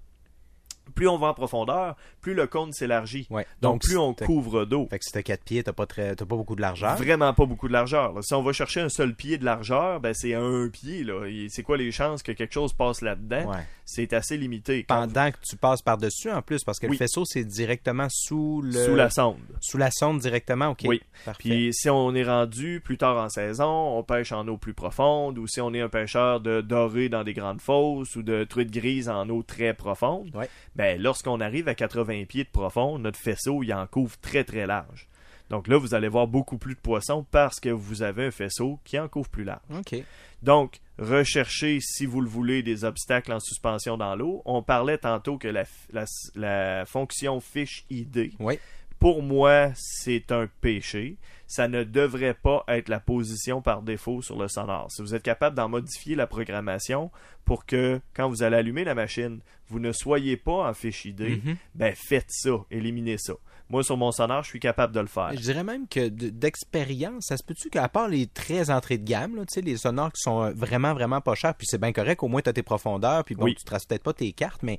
Plus 0.94 1.08
on 1.08 1.18
va 1.18 1.28
en 1.28 1.34
profondeur, 1.34 1.96
plus 2.20 2.34
le 2.34 2.46
cône 2.46 2.72
s'élargit. 2.72 3.26
Ouais. 3.30 3.46
Donc, 3.62 3.82
plus 3.82 3.96
on 3.96 4.14
couvre 4.14 4.64
d'eau. 4.64 4.86
Fait 4.90 4.98
que 4.98 5.04
si 5.04 5.12
t'as 5.12 5.22
4 5.22 5.42
pieds, 5.42 5.62
t'as 5.62 5.72
pas, 5.72 5.86
très, 5.86 6.14
t'as 6.14 6.24
pas 6.26 6.36
beaucoup 6.36 6.54
de 6.56 6.60
largeur. 6.60 6.96
Vraiment 6.96 7.32
pas 7.34 7.46
beaucoup 7.46 7.68
de 7.68 7.72
largeur. 7.72 8.12
là. 8.12 8.20
Si 8.22 8.34
on 8.34 8.42
va 8.42 8.52
chercher 8.52 8.80
un 8.80 8.88
seul 8.88 9.14
pied 9.14 9.38
de 9.38 9.44
largeur, 9.44 10.00
ben 10.00 10.12
c'est 10.14 10.34
un 10.34 10.68
pied. 10.68 11.02
Là. 11.04 11.26
Et 11.26 11.48
C'est 11.48 11.62
quoi 11.62 11.76
les 11.76 11.90
chances 11.90 12.22
que 12.22 12.32
quelque 12.32 12.52
chose 12.52 12.72
passe 12.72 13.00
là-dedans? 13.00 13.50
Ouais. 13.50 13.64
C'est 13.86 14.12
assez 14.12 14.36
limité. 14.36 14.84
Pendant 14.88 15.30
que 15.30 15.36
tu 15.46 15.56
passes 15.56 15.82
par-dessus 15.82 16.30
en 16.30 16.40
plus, 16.42 16.64
parce 16.64 16.78
que 16.78 16.86
Oui. 16.86 16.92
le 16.92 16.98
faisceau, 16.98 17.24
c'est 17.24 17.44
directement 17.44 18.06
sous 18.10 18.62
le. 18.62 18.72
Sous 18.72 18.94
la 18.94 19.10
sonde. 19.10 19.36
Sous 19.60 19.78
la 19.78 19.90
sonde 19.90 20.20
directement, 20.20 20.68
ok. 20.68 20.82
Oui. 20.86 21.02
Parfait. 21.24 21.38
Puis 21.42 21.74
si 21.74 21.90
on 21.90 22.14
est 22.14 22.24
rendu 22.24 22.80
plus 22.84 22.96
tard 22.98 23.16
en 23.22 23.28
saison, 23.28 23.98
on 23.98 24.02
pêche 24.02 24.32
en 24.32 24.46
eau 24.48 24.56
plus 24.58 24.74
profonde, 24.74 25.38
ou 25.38 25.46
si 25.46 25.60
on 25.60 25.72
est 25.74 25.80
un 25.80 25.88
pêcheur 25.88 26.40
de 26.40 26.60
doré 26.60 27.08
dans 27.08 27.24
des 27.24 27.34
grandes 27.34 27.60
fosses 27.60 28.16
ou 28.16 28.22
de 28.22 28.44
truites 28.44 28.70
grises 28.70 29.08
en 29.08 29.28
eau 29.28 29.42
très 29.42 29.74
profonde, 29.74 30.30
Ouais. 30.34 30.48
Ben 30.76 31.00
lorsqu'on 31.00 31.40
arrive 31.40 31.68
à 31.68 31.74
80 31.74 32.24
pieds 32.24 32.44
de 32.44 32.48
profond, 32.48 32.98
notre 32.98 33.18
faisceau 33.18 33.62
il 33.62 33.72
en 33.74 33.86
couvre 33.86 34.16
très 34.20 34.44
très 34.44 34.66
large. 34.66 35.08
Donc 35.50 35.68
là, 35.68 35.76
vous 35.76 35.94
allez 35.94 36.08
voir 36.08 36.26
beaucoup 36.26 36.56
plus 36.56 36.74
de 36.74 36.80
poissons 36.80 37.24
parce 37.30 37.60
que 37.60 37.68
vous 37.68 38.02
avez 38.02 38.26
un 38.26 38.30
faisceau 38.30 38.78
qui 38.84 38.98
en 38.98 39.08
couvre 39.08 39.28
plus 39.28 39.44
large. 39.44 39.60
Donc, 40.42 40.80
recherchez, 40.98 41.78
si 41.80 42.06
vous 42.06 42.20
le 42.20 42.28
voulez, 42.28 42.62
des 42.62 42.84
obstacles 42.84 43.32
en 43.32 43.40
suspension 43.40 43.96
dans 43.98 44.14
l'eau. 44.16 44.42
On 44.46 44.62
parlait 44.62 44.98
tantôt 44.98 45.36
que 45.38 45.48
la, 45.48 45.64
la- 45.92 46.04
la 46.34 46.84
fonction 46.86 47.40
fiche 47.40 47.84
ID, 47.90 48.32
Oui. 48.40 48.58
Pour 48.98 49.22
moi, 49.22 49.70
c'est 49.74 50.32
un 50.32 50.48
péché. 50.60 51.16
Ça 51.46 51.68
ne 51.68 51.84
devrait 51.84 52.34
pas 52.34 52.64
être 52.68 52.88
la 52.88 53.00
position 53.00 53.60
par 53.60 53.82
défaut 53.82 54.22
sur 54.22 54.38
le 54.38 54.48
sonore. 54.48 54.90
Si 54.90 55.02
vous 55.02 55.14
êtes 55.14 55.22
capable 55.22 55.54
d'en 55.56 55.68
modifier 55.68 56.14
la 56.16 56.26
programmation 56.26 57.10
pour 57.44 57.66
que, 57.66 58.00
quand 58.14 58.28
vous 58.28 58.42
allez 58.42 58.56
allumer 58.56 58.82
la 58.84 58.94
machine, 58.94 59.40
vous 59.68 59.78
ne 59.78 59.92
soyez 59.92 60.36
pas 60.38 60.68
en 60.68 60.72
fiche 60.74 61.04
ID, 61.04 61.20
Mhm. 61.44 61.56
ben 61.74 61.94
faites 61.94 62.30
ça, 62.30 62.50
éliminez 62.70 63.18
ça. 63.18 63.34
Moi, 63.68 63.82
sur 63.82 63.96
mon 63.96 64.10
sonore, 64.12 64.42
je 64.42 64.48
suis 64.48 64.60
capable 64.60 64.94
de 64.94 65.00
le 65.00 65.06
faire. 65.06 65.30
Je 65.32 65.40
dirais 65.40 65.64
même 65.64 65.86
que 65.88 66.08
de- 66.08 66.30
d'expérience, 66.30 67.26
ça 67.26 67.36
se 67.36 67.42
peut-tu 67.42 67.70
qu'à 67.70 67.88
part 67.88 68.08
les 68.08 68.26
très 68.26 68.70
entrées 68.70 68.98
de 68.98 69.04
gamme, 69.04 69.36
là, 69.36 69.42
les 69.62 69.76
sonores 69.76 70.12
qui 70.12 70.20
sont 70.22 70.42
euh, 70.44 70.52
vraiment, 70.54 70.92
vraiment 70.94 71.20
pas 71.20 71.34
chers, 71.34 71.54
puis 71.54 71.66
c'est 71.68 71.80
bien 71.80 71.92
correct, 71.92 72.22
au 72.22 72.28
moins 72.28 72.40
tu 72.42 72.48
as 72.50 72.52
tes 72.52 72.62
profondeurs, 72.62 73.24
puis 73.24 73.34
bon, 73.34 73.44
Oui. 73.44 73.54
tu 73.54 73.64
traces 73.64 73.86
peut-être 73.86 74.02
pas 74.02 74.12
tes 74.14 74.32
cartes, 74.32 74.62
mais 74.62 74.78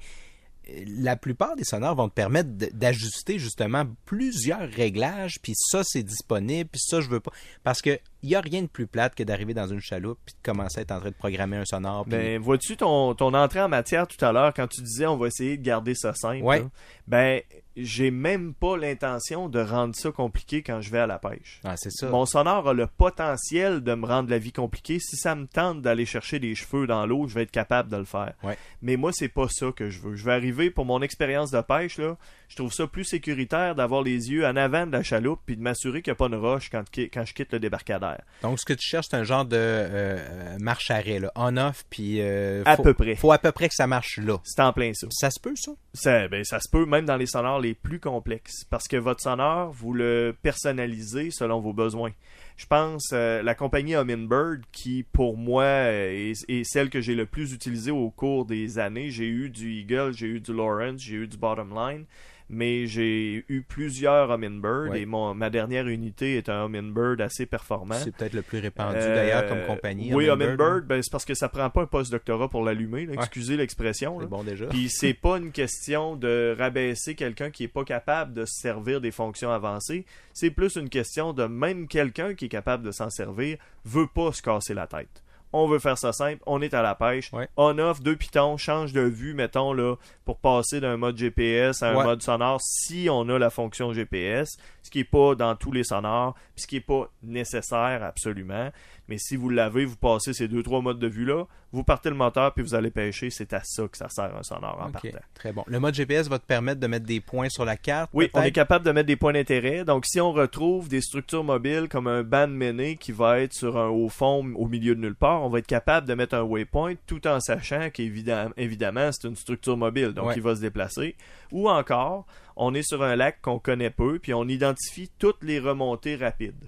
la 0.87 1.15
plupart 1.15 1.55
des 1.55 1.63
sonores 1.63 1.95
vont 1.95 2.09
te 2.09 2.13
permettre 2.13 2.49
d'ajuster 2.73 3.39
justement 3.39 3.85
plusieurs 4.05 4.69
réglages, 4.69 5.39
puis 5.41 5.53
ça 5.55 5.81
c'est 5.83 6.03
disponible, 6.03 6.69
puis 6.71 6.81
ça 6.83 7.01
je 7.01 7.09
veux 7.09 7.19
pas. 7.19 7.31
Parce 7.63 7.81
que 7.81 7.99
il 8.25 8.31
y 8.31 8.35
a 8.35 8.41
rien 8.41 8.63
de 8.63 8.67
plus 8.67 8.87
plate 8.87 9.13
que 9.13 9.21
d'arriver 9.21 9.53
dans 9.53 9.67
une 9.67 9.79
chaloupe 9.79 10.17
puis 10.25 10.33
de 10.33 10.41
commencer 10.41 10.79
à 10.79 10.81
être 10.81 10.91
en 10.91 10.99
train 10.99 11.09
de 11.09 11.15
programmer 11.15 11.57
un 11.57 11.65
sonore. 11.65 12.05
Ben, 12.07 12.41
vois-tu 12.41 12.75
ton, 12.75 13.13
ton 13.13 13.35
entrée 13.35 13.61
en 13.61 13.69
matière 13.69 14.07
tout 14.07 14.23
à 14.25 14.31
l'heure 14.31 14.51
quand 14.51 14.67
tu 14.67 14.81
disais 14.81 15.05
on 15.05 15.15
va 15.15 15.27
essayer 15.27 15.57
de 15.57 15.63
garder 15.63 15.93
ça 15.93 16.15
simple? 16.15 16.43
Ouais. 16.43 16.59
là? 16.61 16.65
Ben, 17.07 17.41
j'ai 17.77 18.09
même 18.09 18.55
pas 18.55 18.77
l'intention 18.77 19.47
de 19.47 19.59
rendre 19.59 19.95
ça 19.95 20.11
compliqué 20.11 20.63
quand 20.63 20.81
je 20.81 20.89
vais 20.89 20.99
à 20.99 21.07
la 21.07 21.19
pêche. 21.19 21.61
Ah, 21.63 21.75
c'est 21.77 21.91
ça. 21.91 22.09
Mon 22.09 22.25
sonore 22.25 22.69
a 22.69 22.73
le 22.73 22.87
potentiel 22.87 23.81
de 23.81 23.93
me 23.93 24.07
rendre 24.07 24.29
la 24.29 24.39
vie 24.39 24.53
compliquée. 24.53 24.97
Si 24.99 25.17
ça 25.17 25.35
me 25.35 25.45
tente 25.45 25.81
d'aller 25.81 26.05
chercher 26.05 26.39
des 26.39 26.55
cheveux 26.55 26.87
dans 26.87 27.05
l'eau, 27.05 27.27
je 27.27 27.35
vais 27.35 27.43
être 27.43 27.51
capable 27.51 27.91
de 27.91 27.97
le 27.97 28.05
faire. 28.05 28.33
Ouais. 28.43 28.57
Mais 28.81 28.95
moi, 28.95 29.11
c'est 29.13 29.29
pas 29.29 29.47
ça 29.49 29.67
que 29.75 29.89
je 29.89 29.99
veux. 29.99 30.15
Je 30.15 30.25
vais 30.25 30.33
arriver 30.33 30.71
pour 30.71 30.85
mon 30.85 31.01
expérience 31.01 31.51
de 31.51 31.61
pêche, 31.61 31.97
là. 31.97 32.17
Je 32.49 32.55
trouve 32.57 32.71
ça 32.71 32.87
plus 32.87 33.03
sécuritaire 33.05 33.75
d'avoir 33.75 34.01
les 34.03 34.31
yeux 34.31 34.45
en 34.45 34.55
avant 34.55 34.85
de 34.85 34.91
la 34.91 35.03
chaloupe 35.03 35.39
puis 35.45 35.57
de 35.57 35.61
m'assurer 35.61 36.01
qu'il 36.01 36.11
n'y 36.11 36.15
a 36.15 36.17
pas 36.17 36.27
une 36.27 36.35
roche 36.35 36.69
quand, 36.69 36.83
quand 36.95 37.25
je 37.25 37.33
quitte 37.33 37.53
le 37.53 37.59
débarcadère. 37.59 38.21
Donc, 38.43 38.59
ce 38.59 38.65
que 38.65 38.73
tu 38.73 38.85
cherches, 38.87 39.07
c'est 39.09 39.17
un 39.17 39.23
genre 39.23 39.45
de 39.45 39.55
euh, 39.57 40.57
marche-arrêt, 40.59 41.21
on-off, 41.35 41.85
puis... 41.89 42.17
euh, 42.21 42.61
À 42.65 42.75
faut- 42.75 42.83
peu 42.83 42.93
près. 42.93 43.15
faut 43.15 43.31
à 43.31 43.37
peu 43.39 43.51
près 43.51 43.67
que 43.69 43.75
ça 43.75 43.87
marche 43.87 44.17
là. 44.19 44.37
C'est 44.43 44.61
en 44.61 44.73
plein 44.73 44.93
ça. 44.93 45.07
Ça 45.11 45.29
se 45.31 45.39
peut, 45.39 45.55
ça? 45.55 45.71
Ça, 45.93 46.27
ben, 46.27 46.43
ça 46.43 46.59
se 46.59 46.69
peut 46.69 46.85
même 46.85 47.05
dans 47.05 47.17
les 47.17 47.25
sonores 47.25 47.59
les 47.59 47.73
plus 47.73 47.99
complexes 47.99 48.63
parce 48.69 48.87
que 48.87 48.97
votre 48.97 49.21
sonore, 49.21 49.71
vous 49.71 49.93
le 49.93 50.35
personnalisez 50.41 51.31
selon 51.31 51.59
vos 51.61 51.73
besoins. 51.73 52.11
Je 52.57 52.65
pense 52.67 53.09
euh, 53.11 53.41
la 53.43 53.53
compagnie 53.55 53.95
Humminbird 53.95 54.61
qui, 54.71 55.03
pour 55.11 55.35
moi, 55.37 55.65
est, 55.65 56.33
est 56.47 56.63
celle 56.63 56.89
que 56.89 57.01
j'ai 57.01 57.15
le 57.15 57.25
plus 57.25 57.53
utilisée 57.53 57.91
au 57.91 58.09
cours 58.11 58.45
des 58.45 58.79
années. 58.79 59.09
J'ai 59.09 59.27
eu 59.27 59.49
du 59.49 59.73
Eagle, 59.73 60.13
j'ai 60.13 60.27
eu 60.27 60.39
du 60.39 60.53
Lawrence, 60.53 61.01
j'ai 61.01 61.15
eu 61.15 61.27
du 61.27 61.37
Bottomline. 61.37 62.05
Mais 62.49 62.85
j'ai 62.87 63.43
eu 63.49 63.61
plusieurs 63.67 64.31
Humminbird 64.31 64.89
Ouais. 64.91 65.01
et 65.01 65.05
mon, 65.05 65.33
ma 65.33 65.49
dernière 65.49 65.87
unité 65.87 66.37
est 66.37 66.49
un 66.49 66.65
Humminbird 66.65 67.19
assez 67.21 67.45
performant. 67.45 67.95
C'est 67.95 68.15
peut-être 68.15 68.33
le 68.33 68.41
plus 68.41 68.59
répandu 68.59 68.97
Euh, 68.99 69.15
d'ailleurs 69.15 69.47
comme 69.47 69.65
compagnie. 69.65 70.13
Oui, 70.13 70.25
Humminbird, 70.29 70.59
Humminbird, 70.61 70.85
ben, 70.87 71.01
c'est 71.01 71.11
parce 71.11 71.25
que 71.25 71.33
ça 71.33 71.49
prend 71.49 71.69
pas 71.69 71.81
un 71.81 71.85
post-doctorat 71.87 72.49
pour 72.49 72.63
l'allumer, 72.63 73.07
Ouais. 73.07 73.15
excusez 73.15 73.57
l'expression. 73.57 74.17
hein. 74.19 74.23
C'est 74.23 74.29
bon 74.29 74.43
déjà. 74.43 74.65
Puis 74.67 74.89
c'est 74.89 75.13
pas 75.21 75.37
une 75.37 75.51
question 75.51 76.15
de 76.15 76.55
rabaisser 76.57 77.15
quelqu'un 77.15 77.49
qui 77.49 77.63
est 77.63 77.67
pas 77.67 77.83
capable 77.83 78.33
de 78.33 78.45
se 78.45 78.61
servir 78.61 79.01
des 79.01 79.11
fonctions 79.11 79.51
avancées. 79.51 80.05
C'est 80.33 80.51
plus 80.51 80.75
une 80.75 80.89
question 80.89 81.33
de 81.33 81.45
même 81.45 81.87
quelqu'un 81.87 82.33
qui 82.35 82.45
est 82.45 82.49
capable 82.49 82.83
de 82.83 82.91
s'en 82.91 83.09
servir 83.09 83.57
veut 83.85 84.07
pas 84.07 84.31
se 84.31 84.41
casser 84.41 84.73
la 84.73 84.87
tête. 84.87 85.23
On 85.57 85.67
veut 85.67 85.79
faire 85.79 85.97
ça 85.97 86.11
simple, 86.11 86.41
on 86.45 86.61
est 86.61 86.73
à 86.73 86.81
la 86.81 86.95
pêche, 86.95 87.31
Ouais. 87.31 87.47
on 87.55 87.79
offre 87.79 88.01
deux 88.01 88.17
pitons, 88.17 88.57
change 88.57 88.91
de 88.91 88.99
vue, 88.99 89.33
mettons 89.33 89.71
là, 89.71 89.95
pour 90.25 90.37
passer 90.37 90.81
d'un 90.81 90.97
mode 90.97 91.15
GPS 91.17 91.81
à 91.81 91.91
un 91.91 91.95
Ouais. 91.95 92.03
mode 92.03 92.21
sonore 92.21 92.59
si 92.61 93.07
on 93.09 93.29
a 93.29 93.39
la 93.39 93.49
fonction 93.49 93.93
GPS, 93.93 94.57
ce 94.83 94.89
qui 94.89 94.99
est 94.99 95.03
pas 95.05 95.33
dans 95.35 95.55
tous 95.55 95.71
les 95.71 95.85
sonores, 95.85 96.33
puis 96.55 96.63
ce 96.63 96.67
qui 96.67 96.75
est 96.75 96.81
pas 96.81 97.09
nécessaire 97.23 98.03
absolument. 98.03 98.69
Mais 99.07 99.17
si 99.17 99.35
vous 99.35 99.49
l'avez, 99.49 99.85
vous 99.85 99.95
passez 99.97 100.33
ces 100.33 100.47
deux 100.47 100.63
trois 100.63 100.81
modes 100.81 100.99
de 100.99 101.07
vue 101.07 101.25
là, 101.25 101.45
vous 101.71 101.83
partez 101.83 102.09
le 102.09 102.15
moteur 102.15 102.53
puis 102.53 102.63
vous 102.63 102.73
allez 102.73 102.89
pêcher, 102.91 103.29
c'est 103.29 103.53
à 103.53 103.61
ça 103.63 103.87
que 103.87 103.97
ça 103.97 104.07
sert 104.09 104.35
un 104.35 104.43
sonore 104.43 104.79
en 104.81 104.91
partant. 104.91 105.09
Très 105.33 105.51
bon. 105.51 105.63
Le 105.67 105.79
mode 105.79 105.93
GPS 105.93 106.27
va 106.27 106.39
te 106.39 106.45
permettre 106.45 106.79
de 106.79 106.87
mettre 106.87 107.05
des 107.05 107.19
points 107.21 107.49
sur 107.49 107.65
la 107.65 107.77
carte. 107.77 108.09
Oui, 108.13 108.29
on 108.33 108.41
est 108.41 108.51
capable 108.51 108.85
de 108.85 108.91
mettre 108.91 109.07
des 109.07 109.15
points 109.15 109.33
d'intérêt. 109.33 109.83
Donc, 109.85 110.05
si 110.05 110.19
on 110.21 110.31
retrouve 110.31 110.87
des 110.87 111.01
structures 111.01 111.43
mobiles 111.43 111.87
comme 111.89 112.07
un 112.07 112.23
band 112.23 112.47
mené 112.47 112.95
qui 112.95 113.11
va 113.11 113.39
être 113.41 113.53
sur 113.53 113.77
un 113.77 113.89
haut 113.89 114.09
fond 114.09 114.53
au 114.55 114.67
milieu 114.67 114.95
de 114.95 115.01
nulle 115.01 115.15
part, 115.15 115.43
on 115.43 115.49
va 115.49 115.59
être 115.59 115.67
capable 115.67 116.07
de 116.07 116.13
mettre 116.13 116.35
un 116.35 116.41
waypoint 116.43 116.93
tout 117.07 117.27
en 117.27 117.39
sachant 117.39 117.89
qu'évidemment, 117.91 118.51
évidemment, 118.57 119.09
c'est 119.11 119.27
une 119.27 119.35
structure 119.35 119.77
mobile, 119.77 120.13
donc 120.13 120.27
Ouais. 120.27 120.33
il 120.37 120.41
va 120.41 120.55
se 120.55 120.61
déplacer. 120.61 121.15
Ou 121.51 121.69
encore, 121.69 122.25
on 122.55 122.73
est 122.73 122.83
sur 122.83 123.03
un 123.03 123.15
lac 123.15 123.41
qu'on 123.41 123.59
connaît 123.59 123.89
peu, 123.89 124.17
puis 124.19 124.33
on 124.33 124.47
identifie 124.47 125.11
toutes 125.19 125.43
les 125.43 125.59
remontées 125.59 126.15
rapides. 126.15 126.65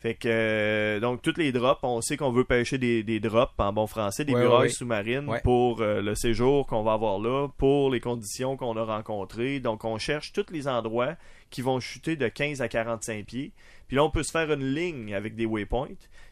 Fait 0.00 0.14
que, 0.14 0.28
euh, 0.28 0.98
donc, 1.00 1.20
toutes 1.20 1.36
les 1.36 1.52
drops, 1.52 1.80
on 1.82 2.00
sait 2.00 2.16
qu'on 2.16 2.32
veut 2.32 2.44
pêcher 2.44 2.78
des, 2.78 3.02
des 3.02 3.20
drops 3.20 3.52
en 3.58 3.70
bon 3.72 3.86
français, 3.86 4.24
des 4.24 4.32
Ouais, 4.32 4.40
murailles 4.40 4.68
ouais, 4.68 4.68
sous-marines 4.70 5.28
Ouais. 5.28 5.40
pour 5.42 5.82
euh, 5.82 6.00
le 6.00 6.14
séjour 6.14 6.66
qu'on 6.66 6.82
va 6.82 6.94
avoir 6.94 7.18
là, 7.18 7.48
pour 7.58 7.90
les 7.90 8.00
conditions 8.00 8.56
qu'on 8.56 8.76
a 8.78 8.82
rencontrées. 8.84 9.60
Donc, 9.60 9.84
on 9.84 9.98
cherche 9.98 10.32
tous 10.32 10.46
les 10.50 10.66
endroits 10.68 11.16
qui 11.50 11.60
vont 11.60 11.80
chuter 11.80 12.16
de 12.16 12.28
15 12.28 12.62
à 12.62 12.68
45 12.68 13.26
pieds. 13.26 13.52
Puis 13.88 13.96
là, 13.96 14.04
on 14.04 14.10
peut 14.10 14.22
se 14.22 14.30
faire 14.30 14.50
une 14.50 14.64
ligne 14.72 15.14
avec 15.14 15.34
des 15.34 15.44
waypoints, 15.44 15.88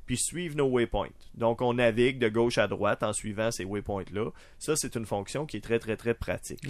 puis 0.06 0.16
suivre 0.16 0.56
nos 0.56 0.68
waypoints. 0.68 1.10
Donc, 1.34 1.60
on 1.60 1.74
navigue 1.74 2.18
de 2.18 2.30
gauche 2.30 2.56
à 2.56 2.68
droite 2.68 3.02
en 3.02 3.12
suivant 3.12 3.50
ces 3.50 3.64
waypoints-là. 3.66 4.30
Ça, 4.58 4.76
c'est 4.76 4.94
une 4.96 5.04
fonction 5.04 5.44
qui 5.44 5.58
est 5.58 5.60
très, 5.60 5.78
très, 5.78 5.96
très 5.96 6.14
pratique. 6.14 6.66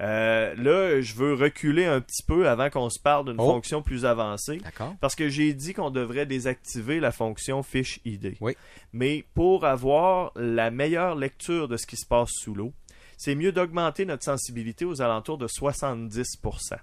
Euh, 0.00 0.54
là, 0.56 1.00
je 1.00 1.14
veux 1.14 1.34
reculer 1.34 1.84
un 1.84 2.00
petit 2.00 2.22
peu 2.22 2.48
avant 2.48 2.70
qu'on 2.70 2.88
se 2.90 2.98
parle 3.00 3.26
d'une 3.26 3.36
Oh. 3.38 3.44
fonction 3.46 3.82
plus 3.82 4.04
avancée. 4.04 4.58
D'accord. 4.58 4.94
Parce 5.00 5.14
que 5.14 5.28
j'ai 5.28 5.52
dit 5.52 5.74
qu'on 5.74 5.90
devrait 5.90 6.26
désactiver 6.26 6.98
la 7.00 7.12
fonction 7.12 7.62
fiche 7.62 8.00
ID. 8.04 8.36
Oui. 8.40 8.56
Mais 8.92 9.24
pour 9.34 9.64
avoir 9.64 10.32
la 10.36 10.70
meilleure 10.70 11.14
lecture 11.14 11.68
de 11.68 11.76
ce 11.76 11.86
qui 11.86 11.96
se 11.96 12.06
passe 12.06 12.30
sous 12.32 12.54
l'eau, 12.54 12.72
c'est 13.18 13.34
mieux 13.34 13.52
d'augmenter 13.52 14.04
notre 14.04 14.24
sensibilité 14.24 14.84
aux 14.84 15.00
alentours 15.02 15.38
de 15.38 15.46
70%. 15.46 16.76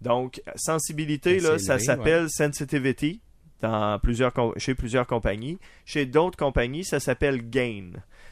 Donc, 0.00 0.42
sensibilité, 0.56 1.38
là, 1.40 1.58
ça 1.58 1.78
s'appelle 1.78 2.28
sensitivity 2.28 3.20
dans 3.62 3.98
plusieurs 4.00 4.32
chez 4.58 4.74
plusieurs 4.74 5.06
compagnies. 5.06 5.58
Chez 5.86 6.04
d'autres 6.04 6.36
compagnies, 6.36 6.84
ça 6.84 7.00
s'appelle 7.00 7.48
gain. 7.48 7.90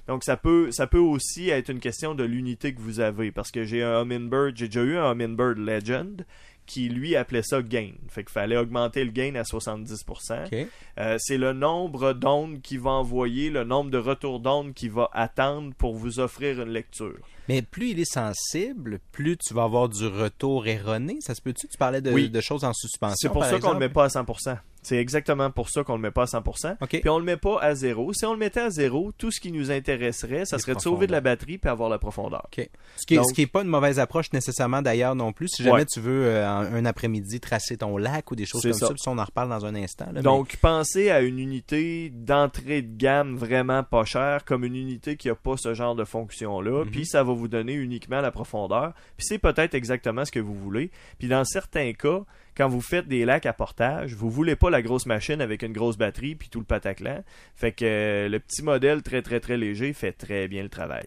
Donc, 0.08 0.24
ça 0.24 0.36
peut, 0.36 0.70
ça 0.72 0.86
peut 0.86 0.98
aussi 0.98 1.48
être 1.50 1.68
une 1.70 1.78
question 1.80 2.14
de 2.14 2.24
l'unité 2.24 2.74
que 2.74 2.80
vous 2.80 3.00
avez. 3.00 3.30
Parce 3.30 3.50
que 3.50 3.64
j'ai 3.64 3.82
un 3.82 4.02
Humminbird, 4.02 4.56
j'ai 4.56 4.66
déjà 4.66 4.82
eu 4.82 4.96
un 4.96 5.10
Humminbird 5.12 5.56
Legend 5.58 6.26
qui, 6.66 6.88
lui, 6.88 7.16
appelait 7.16 7.42
ça 7.42 7.62
gain. 7.62 7.92
Fait 8.08 8.22
qu'il 8.22 8.32
fallait 8.32 8.56
augmenter 8.56 9.04
le 9.04 9.10
gain 9.10 9.34
à 9.34 9.42
70%. 9.42 10.46
OK. 10.46 10.68
Euh, 10.98 11.16
c'est 11.18 11.36
le 11.38 11.52
nombre 11.52 12.12
d'ondes 12.12 12.60
qu'il 12.62 12.78
va 12.80 12.90
envoyer, 12.90 13.50
le 13.50 13.64
nombre 13.64 13.90
de 13.90 13.98
retours 13.98 14.38
d'ondes 14.40 14.72
qu'il 14.74 14.90
va 14.92 15.10
attendre 15.12 15.72
pour 15.76 15.94
vous 15.96 16.20
offrir 16.20 16.60
une 16.62 16.70
lecture. 16.70 17.16
Mais 17.48 17.62
plus 17.62 17.90
il 17.90 17.98
est 18.00 18.12
sensible, 18.12 19.00
plus 19.10 19.36
tu 19.36 19.52
vas 19.54 19.64
avoir 19.64 19.88
du 19.88 20.06
retour 20.06 20.66
erroné. 20.68 21.16
Ça 21.20 21.34
se 21.34 21.42
peut-tu? 21.42 21.66
Tu 21.66 21.76
parlais 21.76 22.00
de, 22.00 22.12
Oui. 22.12 22.30
de 22.30 22.40
choses 22.40 22.62
en 22.62 22.72
suspension. 22.72 23.16
C'est 23.16 23.28
pour 23.28 23.40
par 23.40 23.50
ça 23.50 23.58
qu'on 23.58 23.72
le 23.72 23.76
exemple? 23.76 23.78
met 23.80 23.88
pas 23.88 24.04
à 24.04 24.08
100%. 24.08 24.56
C'est 24.82 24.96
exactement 24.96 25.50
pour 25.50 25.68
ça 25.68 25.84
qu'on 25.84 25.94
le 25.96 26.00
met 26.00 26.10
pas 26.10 26.22
à 26.22 26.26
100%. 26.26 26.76
OK. 26.80 26.88
Puis 27.00 27.08
on 27.10 27.18
le 27.18 27.24
met 27.24 27.36
pas 27.36 27.58
à 27.60 27.74
zéro. 27.74 28.12
Si 28.14 28.24
on 28.24 28.32
le 28.32 28.38
mettait 28.38 28.60
à 28.60 28.70
zéro, 28.70 29.12
tout 29.18 29.30
ce 29.30 29.38
qui 29.38 29.52
nous 29.52 29.70
intéresserait, 29.70 30.46
ça 30.46 30.58
serait 30.58 30.74
de 30.74 30.80
sauver 30.80 31.06
de 31.06 31.12
la 31.12 31.20
batterie 31.20 31.58
puis 31.58 31.68
avoir 31.70 31.90
la 31.90 31.98
profondeur. 31.98 32.46
OK. 32.46 32.68
Ce 32.96 33.06
qui, 33.06 33.14
est, 33.14 33.16
Donc- 33.18 33.26
ce 33.28 33.34
qui 33.34 33.42
est 33.42 33.46
pas 33.46 33.60
une 33.62 33.68
mauvaise 33.68 33.98
approche 33.98 34.32
nécessairement 34.32 34.80
d'ailleurs 34.80 35.14
non 35.14 35.32
plus. 35.34 35.48
Si 35.48 35.62
jamais 35.62 35.80
Ouais. 35.80 35.84
tu 35.86 36.00
veux 36.00 36.24
euh, 36.26 36.46
un, 36.48 36.84
après-midi 36.86 37.40
tracer 37.40 37.76
ton 37.76 37.96
lac 37.98 38.30
ou 38.30 38.36
des 38.36 38.46
choses 38.46 38.62
comme 38.62 38.72
ça. 38.72 38.86
ça, 38.86 38.94
puis 38.94 39.02
on 39.06 39.18
en 39.18 39.24
reparle 39.24 39.50
dans 39.50 39.66
un 39.66 39.74
instant. 39.74 40.06
là, 40.06 40.12
mais- 40.14 40.22
Donc, 40.22 40.56
pensez 40.56 41.10
à 41.10 41.20
une 41.20 41.38
unité 41.38 42.10
d'entrée 42.14 42.80
de 42.82 42.96
gamme 42.96 43.36
vraiment 43.36 43.82
pas 43.82 44.04
chère, 44.04 44.44
comme 44.46 44.64
une 44.64 44.76
unité 44.76 45.16
qui 45.16 45.28
a 45.28 45.34
pas 45.34 45.56
ce 45.58 45.74
genre 45.74 45.94
de 45.94 46.04
fonction-là, 46.04 46.84
Mhm. 46.84 46.90
puis 46.90 47.04
ça 47.06 47.22
va 47.22 47.32
vous 47.34 47.48
donner 47.48 47.74
uniquement 47.74 48.20
la 48.22 48.30
profondeur, 48.30 48.92
puis 49.18 49.26
c'est 49.26 49.38
peut-être 49.38 49.74
exactement 49.74 50.24
ce 50.24 50.32
que 50.32 50.40
vous 50.40 50.54
voulez. 50.54 50.90
Puis 51.18 51.28
dans 51.28 51.44
certains 51.44 51.92
cas, 51.92 52.22
quand 52.56 52.68
vous 52.68 52.80
faites 52.80 53.08
des 53.08 53.24
lacs 53.24 53.46
à 53.46 53.52
portage, 53.52 54.14
vous 54.14 54.30
voulez 54.30 54.56
pas 54.56 54.70
la 54.70 54.82
grosse 54.82 55.06
machine 55.06 55.40
avec 55.40 55.62
une 55.62 55.72
grosse 55.72 55.96
batterie 55.96 56.34
puis 56.34 56.48
tout 56.48 56.58
le 56.60 56.64
pataclan. 56.64 57.22
Fait 57.54 57.72
que 57.72 57.84
euh, 57.84 58.28
le 58.28 58.38
petit 58.40 58.62
modèle 58.62 59.02
très 59.02 59.22
très 59.22 59.40
très 59.40 59.56
léger 59.56 59.92
fait 59.92 60.12
très 60.12 60.48
bien 60.48 60.62
le 60.62 60.68
travail. 60.68 61.04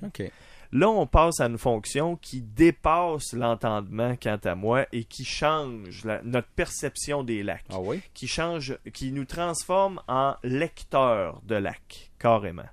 Là, 0.76 0.90
on 0.90 1.06
passe 1.06 1.40
à 1.40 1.46
une 1.46 1.60
fonction 1.60 2.16
qui 2.16 2.42
dépasse 2.42 3.34
l'entendement 3.34 4.16
quant 4.16 4.40
à 4.44 4.56
moi 4.56 4.88
et 4.92 5.04
qui 5.04 5.24
change 5.24 6.04
la- 6.04 6.22
notre 6.24 6.48
perception 6.48 7.24
des 7.24 7.44
lacs 7.44 7.66
Ah 7.70 7.80
oui? 7.80 8.02
qui 8.16 8.28
change, 8.28 8.76
qui 8.92 9.12
nous 9.12 9.26
transforme 9.26 10.02
en 10.08 10.36
lecteur 10.44 11.42
de 11.46 11.54
lac, 11.56 12.10
carrément. 12.18 12.66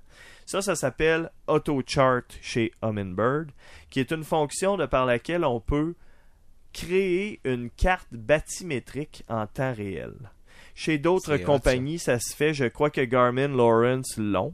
Ça, 0.47 0.63
ça 0.63 0.75
s'appelle 0.75 1.29
AutoChart 1.45 2.23
chez 2.41 2.71
Humminbird, 2.81 3.51
qui 3.91 3.99
est 3.99 4.11
une 4.11 4.23
fonction 4.23 4.77
de 4.77 4.87
par 4.87 5.05
laquelle 5.05 5.45
on 5.45 5.59
peut 5.59 5.93
créer 6.73 7.39
une 7.43 7.69
carte 7.69 8.07
bathymétrique 8.11 9.23
en 9.27 9.47
temps 9.47 9.73
réel. 9.73 10.13
Chez 10.73 10.97
d'autres 10.97 11.37
compagnies, 11.37 11.99
ça. 11.99 12.19
se 12.19 12.35
fait. 12.35 12.53
Je 12.53 12.65
crois 12.65 12.89
que 12.89 13.01
Garmin 13.01 13.49
Lawrence 13.49 14.17
l'ont. 14.17 14.53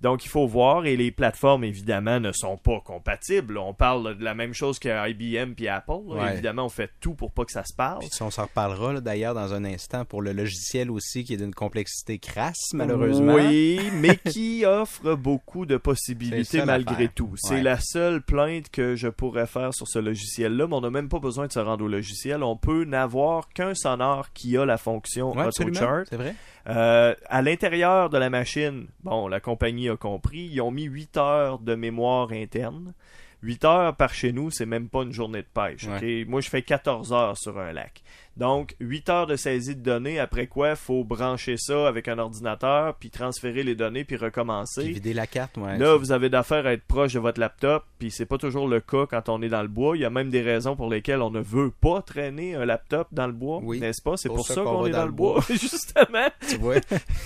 Donc, 0.00 0.24
il 0.24 0.28
faut 0.28 0.46
voir, 0.48 0.84
et 0.86 0.96
les 0.96 1.12
plateformes, 1.12 1.62
évidemment, 1.62 2.18
ne 2.18 2.32
sont 2.32 2.56
pas 2.56 2.80
compatibles. 2.80 3.56
On 3.58 3.72
parle 3.72 4.18
de 4.18 4.24
la 4.24 4.34
même 4.34 4.52
chose 4.52 4.78
que 4.80 4.88
IBM 5.10 5.52
puis 5.54 5.68
Apple. 5.68 5.92
Ouais. 6.06 6.32
Évidemment, 6.32 6.64
on 6.64 6.68
fait 6.68 6.90
tout 7.00 7.14
pour 7.14 7.30
pas 7.30 7.44
que 7.44 7.52
ça 7.52 7.64
se 7.64 7.72
parle. 7.72 8.00
Puis 8.00 8.10
on 8.20 8.30
s'en 8.30 8.42
reparlera 8.42 9.00
d'ailleurs 9.00 9.34
dans 9.34 9.54
un 9.54 9.64
instant 9.64 10.04
pour 10.04 10.20
le 10.22 10.32
logiciel 10.32 10.90
aussi 10.90 11.22
qui 11.22 11.34
est 11.34 11.36
d'une 11.36 11.54
complexité 11.54 12.18
crasse 12.18 12.72
malheureusement. 12.74 13.34
Oui, 13.34 13.80
mais 13.94 14.16
qui 14.16 14.64
offre 14.66 15.14
beaucoup 15.14 15.66
de 15.66 15.76
possibilités 15.76 16.64
malgré 16.64 17.08
tout. 17.08 17.34
C'est 17.36 17.54
Ouais. 17.54 17.62
la 17.62 17.78
seule 17.78 18.22
plainte 18.22 18.70
que 18.70 18.96
je 18.96 19.06
pourrais 19.08 19.46
faire 19.46 19.72
sur 19.72 19.86
ce 19.86 19.98
logiciel-là, 20.00 20.66
mais 20.66 20.74
on 20.74 20.80
n'a 20.80 20.90
même 20.90 21.08
pas 21.08 21.20
besoin 21.20 21.46
de 21.46 21.52
se 21.52 21.58
rendre 21.60 21.84
au 21.84 21.88
logiciel. 21.88 22.42
On 22.42 22.56
peut 22.56 22.84
n'avoir 22.84 23.48
qu'un 23.50 23.74
sonore 23.74 24.32
qui 24.32 24.56
a 24.56 24.64
la 24.64 24.78
fonction 24.78 25.32
Ouais. 25.36 25.46
AutoChart. 25.46 26.06
C'est 26.10 26.16
vrai. 26.16 26.34
Euh, 26.68 27.14
à 27.28 27.42
l'intérieur 27.42 28.08
de 28.08 28.18
la 28.18 28.30
machine, 28.30 28.86
bon, 29.02 29.26
la 29.26 29.40
compagnie 29.42 29.90
a 29.90 29.96
compris, 29.96 30.48
ils 30.50 30.60
ont 30.62 30.70
mis 30.70 30.84
8 30.84 31.16
heures 31.18 31.58
de 31.58 31.74
mémoire 31.74 32.32
interne. 32.32 32.94
8 33.42 33.64
heures 33.64 33.96
par 33.96 34.14
chez 34.14 34.32
nous, 34.32 34.50
c'est 34.50 34.66
même 34.66 34.88
pas 34.88 35.02
une 35.02 35.12
journée 35.12 35.42
de 35.42 35.48
pêche. 35.52 35.86
Moi, 36.28 36.40
je 36.40 36.48
fais 36.48 36.62
14 36.62 37.12
heures 37.12 37.36
sur 37.36 37.58
un 37.58 37.72
lac. 37.72 38.02
Donc, 38.36 38.74
8 38.80 39.08
heures 39.10 39.26
de 39.26 39.36
saisie 39.36 39.76
de 39.76 39.82
données, 39.82 40.18
après 40.18 40.46
quoi, 40.46 40.70
il 40.70 40.76
faut 40.76 41.04
brancher 41.04 41.56
ça 41.58 41.86
avec 41.86 42.08
un 42.08 42.18
ordinateur, 42.18 42.94
puis 42.96 43.10
transférer 43.10 43.62
les 43.62 43.74
données, 43.74 44.04
puis 44.04 44.16
recommencer. 44.16 44.84
Puis 44.84 44.94
vider 44.94 45.12
la 45.14 45.26
carte, 45.26 45.56
ouais. 45.58 45.76
Là, 45.78 45.96
vous 45.96 46.12
avez 46.12 46.30
d'affaires 46.30 46.66
à 46.66 46.72
être 46.72 46.84
proche 46.84 47.12
de 47.12 47.18
votre 47.20 47.38
laptop, 47.40 47.84
puis 47.98 48.10
c'est 48.10 48.24
pas 48.26 48.38
toujours 48.38 48.68
le 48.68 48.80
cas 48.80 49.04
quand 49.06 49.28
on 49.28 49.42
est 49.42 49.50
dans 49.50 49.60
le 49.62 49.68
bois. 49.68 49.96
Il 49.96 50.00
y 50.00 50.04
a 50.06 50.10
même 50.10 50.30
des 50.30 50.40
raisons 50.40 50.76
pour 50.76 50.88
lesquelles 50.88 51.20
on 51.20 51.30
ne 51.30 51.40
veut 51.40 51.70
pas 51.70 52.00
traîner 52.00 52.54
un 52.54 52.64
laptop 52.64 53.08
dans 53.12 53.26
le 53.26 53.32
bois, 53.34 53.60
Oui. 53.62 53.80
n'est-ce 53.80 54.00
pas? 54.00 54.16
C'est 54.16 54.28
Pour 54.28 54.36
pour, 54.38 54.46
ça 54.46 54.54
ça 54.54 54.62
qu'on 54.62 54.86
est 54.86 54.90
dans 54.90 54.98
dans 55.00 55.06
le 55.06 55.12
bois, 55.12 55.44
justement. 55.50 56.28
tu 56.48 56.56
vois? 56.56 56.76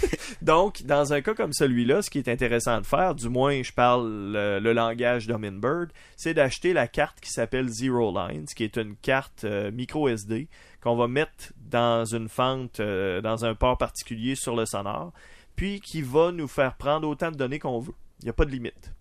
Donc, 0.42 0.82
dans 0.84 1.12
un 1.12 1.20
cas 1.20 1.34
comme 1.34 1.52
celui-là, 1.52 2.02
ce 2.02 2.10
qui 2.10 2.18
est 2.18 2.28
intéressant 2.28 2.80
de 2.80 2.86
faire, 2.86 3.14
du 3.14 3.28
moins 3.28 3.62
je 3.62 3.72
parle 3.72 4.32
le, 4.32 4.58
le 4.58 4.72
langage 4.72 5.26
d'Humminbird, 5.26 5.90
c'est 6.16 6.34
d'acheter 6.34 6.72
la 6.72 6.88
carte 6.88 7.20
qui 7.20 7.30
s'appelle 7.30 7.68
Zero 7.68 8.12
Lines, 8.12 8.46
qui 8.46 8.64
est 8.64 8.76
une 8.76 8.96
carte 8.96 9.44
euh, 9.44 9.70
micro 9.70 10.08
SD 10.08 10.48
qu'on 10.86 10.94
va 10.94 11.08
mettre 11.08 11.52
dans 11.56 12.04
une 12.04 12.28
fente, 12.28 12.78
euh, 12.78 13.20
dans 13.20 13.44
un 13.44 13.56
port 13.56 13.76
particulier 13.76 14.36
sur 14.36 14.54
le 14.54 14.66
sonore, 14.66 15.12
puis 15.56 15.80
qui 15.80 16.00
va 16.00 16.30
nous 16.30 16.46
faire 16.46 16.76
prendre 16.76 17.08
autant 17.08 17.32
de 17.32 17.36
données 17.36 17.58
qu'on 17.58 17.80
veut. 17.80 17.94
Il 18.20 18.26
n'y 18.26 18.30
a 18.30 18.32
pas 18.32 18.44
de 18.44 18.52
limite. 18.52 18.94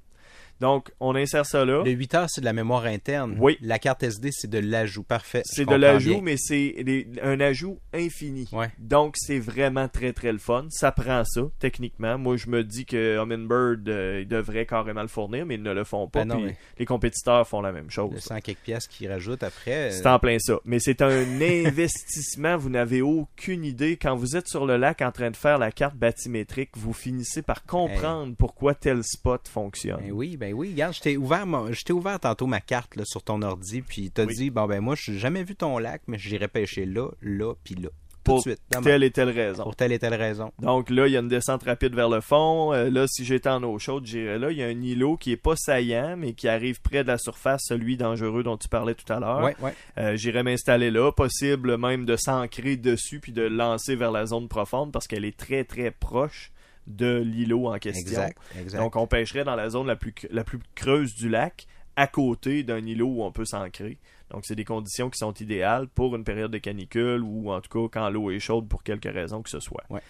Donc, 0.62 0.92
on 1.00 1.16
insère 1.16 1.46
ça 1.46 1.66
là. 1.66 1.84
Le 1.84 1.92
8 1.92 2.14
heures, 2.16 2.30
c'est 2.30 2.42
de 2.42 2.46
la 2.46 2.54
mémoire 2.54 2.86
interne. 2.86 3.38
Oui. 3.40 3.58
La 3.62 3.80
carte 3.80 4.04
SD, 4.04 4.30
c'est 4.32 4.50
de 4.50 4.60
l'ajout. 4.60 5.04
Parfait. 5.04 5.42
C'est 5.46 5.66
de 5.66 5.76
l'ajout, 5.76 6.22
mais 6.22 6.36
c'est 6.38 6.76
des- 6.84 7.08
un 7.22 7.40
ajout 7.40 7.80
infini. 7.94 8.48
Ouais. 8.52 8.70
Donc, 8.80 9.16
c'est 9.18 9.40
vraiment 9.40 9.88
très, 9.88 10.14
très 10.14 10.32
le 10.32 10.38
fun. 10.38 10.66
Ça 10.70 10.92
prend 10.92 11.24
ça, 11.26 11.42
techniquement. 11.60 12.18
Moi, 12.18 12.38
je 12.38 12.48
me 12.50 12.64
dis 12.64 12.86
que 12.86 13.18
Humminbird, 13.22 13.88
euh, 13.90 14.20
ils 14.22 14.28
devraient 14.28 14.66
carrément 14.66 15.02
le 15.02 15.08
fournir, 15.08 15.46
mais 15.46 15.56
ils 15.56 15.64
ne 15.64 15.74
le 15.74 15.84
font 15.84 16.08
pas. 16.08 16.26
Ben 16.26 16.36
non, 16.36 16.42
mais- 16.42 16.58
les 16.80 16.86
compétiteurs 16.86 17.48
font 17.48 17.62
la 17.62 17.72
même 17.72 17.86
Le 17.86 17.90
chose. 17.92 18.20
100 18.20 18.40
quelques 18.42 18.60
pièces 18.60 18.88
qu'ils 18.88 19.10
rajoutent 19.12 19.44
après. 19.44 19.90
euh, 19.90 19.92
C'est 19.92 20.08
en 20.08 20.20
plein 20.20 20.38
ça. 20.40 20.60
Mais 20.66 20.80
c'est 20.80 21.02
un 21.02 21.10
investissement. 21.66 22.58
Vous 22.58 22.70
n'avez 22.70 23.02
aucune 23.02 23.64
idée. 23.66 23.98
Quand 23.98 24.16
vous 24.16 24.36
êtes 24.36 24.48
sur 24.48 24.66
le 24.66 24.78
lac 24.78 25.02
en 25.02 25.12
train 25.12 25.32
de 25.32 25.36
faire 25.38 25.58
la 25.58 25.72
carte 25.72 25.96
bathymétrique, 25.96 26.72
vous 26.76 26.94
finissez 26.94 27.42
par 27.42 27.64
comprendre 27.66 28.36
pourquoi 28.38 28.74
tel 28.76 29.04
spot 29.04 29.48
fonctionne. 29.48 30.00
Ben 30.02 30.12
oui, 30.12 30.38
ben 30.48 30.54
oui. 30.54 30.72
Regarde, 30.72 30.94
je 30.94 31.02
t'ai 31.02 31.18
ouvert, 31.18 31.46
je 31.72 31.84
t'ai 31.84 31.94
ouvert 31.94 32.20
tantôt 32.20 32.48
ma 32.48 32.60
carte 32.62 32.96
là, 32.96 33.04
sur 33.06 33.24
ton 33.24 33.42
ordi, 33.42 33.82
puis 33.82 34.12
t'as 34.12 34.26
Oui. 34.26 34.36
dit, 34.36 34.50
bon 34.50 34.66
ben 34.68 34.80
moi, 34.82 34.96
je 34.98 35.12
n'ai 35.12 35.18
jamais 35.18 35.44
vu 35.44 35.56
ton 35.56 35.78
lac, 35.78 36.02
mais 36.08 36.18
j'irai 36.18 36.48
pêcher 36.48 36.86
là, 36.86 37.10
là, 37.22 37.54
puis 37.64 37.76
là. 37.76 37.90
Tout 38.24 38.32
Pour 38.32 38.38
de 38.38 38.42
suite. 38.50 38.60
ma- 38.74 38.82
Telle 38.82 39.04
et 39.04 39.12
telle 39.12 39.30
raison. 39.30 39.62
Pour 39.62 39.76
telle 39.76 39.92
et 39.92 40.00
telle 40.00 40.16
raison. 40.16 40.52
Donc 40.60 40.90
là, 40.90 41.06
il 41.06 41.14
y 41.14 41.16
a 41.18 41.20
une 41.20 41.28
descente 41.28 41.62
rapide 41.62 41.94
vers 41.94 42.10
le 42.10 42.22
fond. 42.22 42.74
Euh, 42.74 42.90
là, 42.90 43.06
si 43.08 43.24
j'étais 43.24 43.50
en 43.50 43.62
eau 43.62 43.78
chaude, 43.78 44.04
j'irais 44.08 44.40
là. 44.40 44.50
Il 44.52 44.58
y 44.58 44.64
a 44.64 44.66
un 44.66 44.82
îlot 44.82 45.16
qui 45.16 45.32
est 45.32 45.38
pas 45.38 45.56
saillant, 45.56 46.16
mais 46.18 46.34
qui 46.34 46.48
arrive 46.48 46.82
près 46.82 47.04
de 47.04 47.08
la 47.10 47.20
surface, 47.20 47.62
celui 47.66 47.98
dangereux 47.98 48.42
dont 48.42 48.58
tu 48.58 48.68
parlais 48.68 48.96
tout 48.96 49.14
à 49.14 49.20
l'heure. 49.20 49.44
Ouais, 49.44 49.56
ouais. 49.62 49.76
Euh, 50.00 50.16
j'irais 50.16 50.42
m'installer 50.42 50.90
là. 50.90 51.12
Possible 51.12 51.78
même 51.78 52.06
de 52.08 52.16
s'ancrer 52.16 52.78
dessus 52.78 53.20
puis 53.20 53.32
de 53.32 53.44
le 53.44 53.50
lancer 53.56 53.96
vers 53.96 54.12
la 54.12 54.26
zone 54.26 54.48
profonde 54.48 54.92
parce 54.92 55.06
qu'elle 55.06 55.24
est 55.26 55.38
très 55.38 55.64
très 55.64 55.92
proche 55.92 56.52
de 56.88 57.22
l'îlot 57.22 57.68
en 57.68 57.78
question. 57.78 58.22
Exact, 58.22 58.38
exact. 58.60 58.80
Donc 58.80 58.96
on 58.96 59.08
pêcherait 59.08 59.44
dans 59.44 59.56
la 59.56 59.70
zone 59.70 59.88
la 59.88 59.96
plus, 59.96 60.14
la 60.30 60.44
plus 60.44 60.60
creuse 60.76 61.16
du 61.16 61.30
lac, 61.30 61.68
à 61.96 62.08
côté 62.08 62.64
d'un 62.64 62.86
îlot 62.86 63.08
où 63.08 63.24
on 63.24 63.32
peut 63.32 63.46
s'ancrer. 63.46 63.98
Donc 64.32 64.46
c'est 64.46 64.56
des 64.56 64.66
conditions 64.66 65.10
qui 65.10 65.18
sont 65.18 65.34
idéales 65.34 65.88
pour 65.88 66.16
une 66.16 66.24
période 66.24 66.52
de 66.52 66.58
canicule 66.58 67.22
ou 67.22 67.52
en 67.52 67.62
tout 67.62 67.70
cas 67.70 68.00
quand 68.00 68.10
l'eau 68.10 68.32
est 68.32 68.40
chaude 68.40 68.68
pour 68.68 68.84
quelque 68.84 69.10
raison 69.10 69.42
que 69.42 69.50
ce 69.50 69.60
soit. 69.60 69.84
Ouais. 69.90 70.02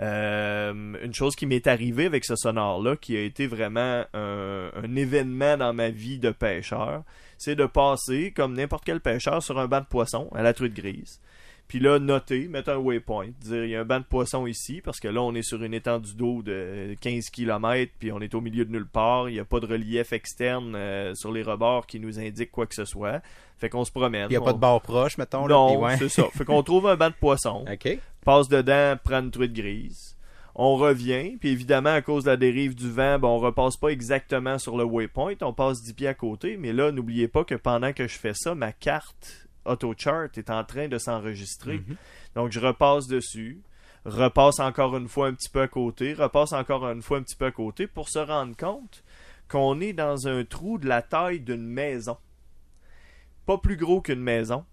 Euh, 0.00 0.94
une 1.02 1.14
chose 1.14 1.36
qui 1.36 1.46
m'est 1.46 1.66
arrivée 1.66 2.06
avec 2.06 2.24
ce 2.24 2.34
sonore-là, 2.34 2.96
qui 2.96 3.16
a 3.16 3.20
été 3.20 3.46
vraiment 3.46 4.04
un, 4.12 4.70
un 4.74 4.96
événement 4.96 5.56
dans 5.56 5.72
ma 5.72 5.90
vie 5.90 6.18
de 6.18 6.30
pêcheur, 6.30 7.04
c'est 7.38 7.54
de 7.54 7.66
passer, 7.66 8.32
comme 8.34 8.54
n'importe 8.54 8.84
quel 8.84 9.00
pêcheur, 9.00 9.42
sur 9.42 9.58
un 9.58 9.66
banc 9.66 9.80
de 9.80 9.86
poisson 9.86 10.28
à 10.34 10.42
la 10.42 10.52
truite 10.52 10.74
grise. 10.74 11.20
Puis 11.66 11.80
là, 11.80 11.98
noter, 11.98 12.46
mettre 12.46 12.70
un 12.70 12.76
waypoint, 12.76 13.28
dire 13.40 13.64
il 13.64 13.70
y 13.70 13.74
a 13.76 13.80
un 13.80 13.84
banc 13.84 13.98
de 13.98 14.04
poisson 14.04 14.46
ici, 14.46 14.80
parce 14.84 15.00
que 15.00 15.08
là, 15.08 15.22
on 15.22 15.34
est 15.34 15.42
sur 15.42 15.62
une 15.62 15.72
étendue 15.74 16.14
d'eau 16.14 16.42
de 16.42 16.94
15 17.00 17.30
km, 17.30 17.90
puis 17.98 18.12
on 18.12 18.20
est 18.20 18.34
au 18.34 18.40
milieu 18.42 18.64
de 18.64 18.70
nulle 18.70 18.86
part, 18.86 19.28
il 19.30 19.32
n'y 19.32 19.40
a 19.40 19.44
pas 19.44 19.60
de 19.60 19.66
relief 19.66 20.12
externe 20.12 20.74
euh, 20.76 21.14
sur 21.14 21.32
les 21.32 21.42
rebords 21.42 21.86
qui 21.86 21.98
nous 22.00 22.20
indique 22.20 22.50
quoi 22.50 22.66
que 22.66 22.74
ce 22.74 22.84
soit. 22.84 23.22
Fait 23.56 23.70
qu'on 23.70 23.84
se 23.84 23.90
promène. 23.92 24.26
Il 24.28 24.32
n'y 24.32 24.36
a 24.36 24.42
on- 24.42 24.44
pas 24.44 24.52
de 24.52 24.58
bord 24.58 24.82
proche, 24.82 25.16
mettons. 25.16 25.46
là, 25.46 25.54
Non, 25.54 25.80
ouais. 25.80 25.96
c'est 25.96 26.08
ça. 26.10 26.24
Fait 26.34 26.44
qu'on 26.44 26.62
trouve 26.62 26.86
un 26.86 26.96
banc 26.96 27.08
de 27.08 27.14
poisson, 27.14 27.64
OK. 27.70 27.98
passe 28.24 28.48
dedans, 28.48 28.96
prend 29.02 29.20
une 29.20 29.30
truite 29.30 29.52
grise. 29.54 30.16
On 30.56 30.76
revient, 30.76 31.36
puis 31.40 31.48
évidemment, 31.48 31.90
à 31.94 32.00
cause 32.02 32.24
de 32.24 32.30
la 32.30 32.36
dérive 32.36 32.74
du 32.76 32.88
vent, 32.88 33.18
ben, 33.18 33.26
on 33.26 33.38
repasse 33.38 33.76
pas 33.76 33.88
exactement 33.88 34.58
sur 34.58 34.76
le 34.76 34.84
waypoint, 34.84 35.34
on 35.40 35.52
passe 35.52 35.82
10 35.82 35.94
pieds 35.94 36.06
à 36.08 36.14
côté, 36.14 36.56
mais 36.56 36.72
là, 36.72 36.92
n'oubliez 36.92 37.26
pas 37.26 37.42
que 37.42 37.56
pendant 37.56 37.92
que 37.92 38.06
je 38.06 38.16
fais 38.16 38.34
ça, 38.34 38.54
ma 38.54 38.70
carte 38.72 39.43
AutoChart 39.64 40.30
est 40.36 40.50
en 40.50 40.64
train 40.64 40.88
de 40.88 40.98
s'enregistrer. 40.98 41.78
Mhm. 41.78 41.96
Donc, 42.34 42.52
je 42.52 42.60
repasse 42.60 43.06
dessus, 43.06 43.62
repasse 44.04 44.60
encore 44.60 44.96
une 44.96 45.08
fois 45.08 45.28
un 45.28 45.34
petit 45.34 45.48
peu 45.48 45.62
à 45.62 45.68
côté, 45.68 46.14
repasse 46.14 46.52
encore 46.52 46.86
une 46.88 47.02
fois 47.02 47.18
un 47.18 47.22
petit 47.22 47.36
peu 47.36 47.46
à 47.46 47.52
côté 47.52 47.86
pour 47.86 48.08
se 48.08 48.18
rendre 48.18 48.56
compte 48.56 49.02
qu'on 49.48 49.80
est 49.80 49.92
dans 49.92 50.26
un 50.26 50.44
trou 50.44 50.78
de 50.78 50.88
la 50.88 51.02
taille 51.02 51.40
d'une 51.40 51.66
maison. 51.66 52.16
Pas 53.46 53.58
plus 53.58 53.76
gros 53.76 54.00
qu'une 54.00 54.22
maison, 54.22 54.64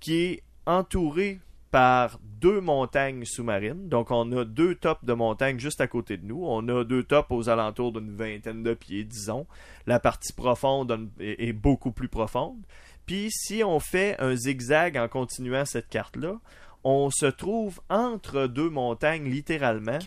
qui 0.00 0.16
est 0.16 0.42
entouré 0.66 1.40
par 1.72 2.18
deux 2.22 2.60
montagnes 2.60 3.24
sous-marines. 3.24 3.88
Donc, 3.88 4.10
on 4.10 4.30
a 4.32 4.44
deux 4.44 4.74
tops 4.74 5.04
de 5.04 5.14
montagnes 5.14 5.58
juste 5.58 5.80
à 5.80 5.86
côté 5.86 6.18
de 6.18 6.26
nous. 6.26 6.44
On 6.44 6.68
a 6.68 6.84
deux 6.84 7.02
tops 7.02 7.30
aux 7.30 7.48
alentours 7.48 7.92
d'une 7.92 8.14
vingtaine 8.14 8.62
de 8.62 8.74
pieds, 8.74 9.04
disons. 9.04 9.46
La 9.86 9.98
partie 9.98 10.34
profonde 10.34 11.10
est 11.18 11.48
est 11.48 11.52
beaucoup 11.54 11.90
plus 11.90 12.08
profonde. 12.08 12.58
Puis, 13.06 13.30
si 13.30 13.62
on 13.64 13.80
fait 13.80 14.16
un 14.20 14.34
zigzag 14.34 14.96
en 14.96 15.08
continuant 15.08 15.64
cette 15.64 15.88
carte-là, 15.88 16.38
on 16.84 17.10
se 17.10 17.26
trouve 17.26 17.80
entre 17.88 18.46
deux 18.46 18.70
montagnes, 18.70 19.28
littéralement. 19.28 19.98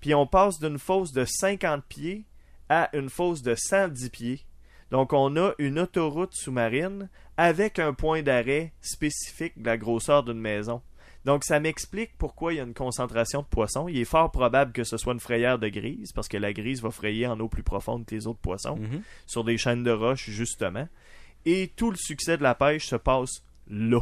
Puis 0.00 0.14
on 0.14 0.26
passe 0.26 0.58
d'une 0.60 0.78
fosse 0.78 1.12
de 1.12 1.24
50 1.24 1.84
pieds 1.88 2.24
à 2.68 2.88
une 2.96 3.08
fosse 3.10 3.42
de 3.42 3.54
110 3.54 4.10
pieds. 4.10 4.40
Donc 4.90 5.12
on 5.12 5.36
a 5.36 5.52
une 5.58 5.78
autoroute 5.78 6.34
sous-marine 6.34 7.08
avec 7.36 7.78
un 7.78 7.92
point 7.94 8.22
d'arrêt 8.22 8.72
spécifique 8.80 9.60
de 9.60 9.66
la 9.66 9.76
grosseur 9.76 10.22
d'une 10.22 10.38
maison. 10.38 10.82
Donc 11.24 11.44
ça 11.44 11.60
m'explique 11.60 12.12
pourquoi 12.16 12.52
il 12.52 12.56
y 12.56 12.60
a 12.60 12.64
une 12.64 12.74
concentration 12.74 13.40
de 13.42 13.46
poissons. 13.46 13.88
Il 13.88 13.98
est 13.98 14.04
fort 14.04 14.30
probable 14.30 14.72
que 14.72 14.84
ce 14.84 14.96
soit 14.98 15.14
une 15.14 15.20
frayère 15.20 15.58
de 15.58 15.68
grise, 15.68 16.12
parce 16.12 16.28
que 16.28 16.36
la 16.36 16.52
grise 16.52 16.80
va 16.82 16.90
frayer 16.90 17.26
en 17.26 17.38
eau 17.40 17.48
plus 17.48 17.62
profonde 17.62 18.06
que 18.06 18.14
les 18.14 18.26
autres 18.26 18.38
poissons, 18.38 18.76
Mhm. 18.76 19.02
sur 19.26 19.44
des 19.44 19.58
chaînes 19.58 19.82
de 19.82 19.90
roches 19.90 20.30
justement. 20.30 20.86
Et 21.50 21.72
tout 21.76 21.90
le 21.90 21.96
succès 21.96 22.36
de 22.36 22.42
la 22.42 22.54
pêche 22.54 22.86
se 22.86 22.96
passe 22.96 23.42
là. 23.68 24.00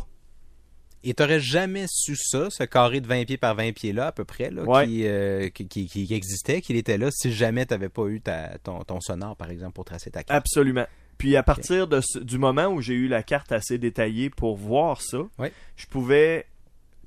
Et 1.04 1.14
t'aurais 1.14 1.38
jamais 1.40 1.84
su 1.88 2.16
ça, 2.16 2.50
ce 2.50 2.64
carré 2.64 3.00
de 3.00 3.06
20 3.06 3.24
pieds 3.26 3.36
par 3.36 3.54
20 3.54 3.72
pieds 3.72 3.92
là, 3.92 4.08
à 4.08 4.12
peu 4.12 4.24
près, 4.24 4.50
là, 4.50 4.64
Ouais. 4.64 4.86
qui, 4.86 5.06
euh, 5.06 5.48
qui, 5.50 5.68
qui- 5.68 5.86
qui 5.86 6.12
existait, 6.14 6.60
qu'il 6.60 6.74
était 6.76 6.98
là, 6.98 7.10
si 7.12 7.32
jamais 7.32 7.64
t'avais 7.66 7.88
pas 7.88 8.06
eu 8.06 8.20
ta, 8.20 8.58
ton, 8.58 8.82
ton 8.82 9.00
sonore, 9.00 9.36
par 9.36 9.50
exemple, 9.50 9.74
pour 9.74 9.84
tracer 9.84 10.10
ta 10.10 10.24
carte. 10.24 10.36
Absolument. 10.36 10.86
Puis 11.18 11.36
à 11.36 11.44
partir 11.44 11.86
de 11.86 12.00
ce- 12.02 12.18
du 12.18 12.38
moment 12.38 12.66
où 12.66 12.80
j'ai 12.80 12.94
eu 12.94 13.06
la 13.06 13.22
carte 13.22 13.52
assez 13.52 13.78
détaillée 13.78 14.30
pour 14.30 14.56
voir 14.56 15.00
ça, 15.00 15.18
Ouais. 15.38 15.52
je 15.76 15.86
pouvais 15.86 16.46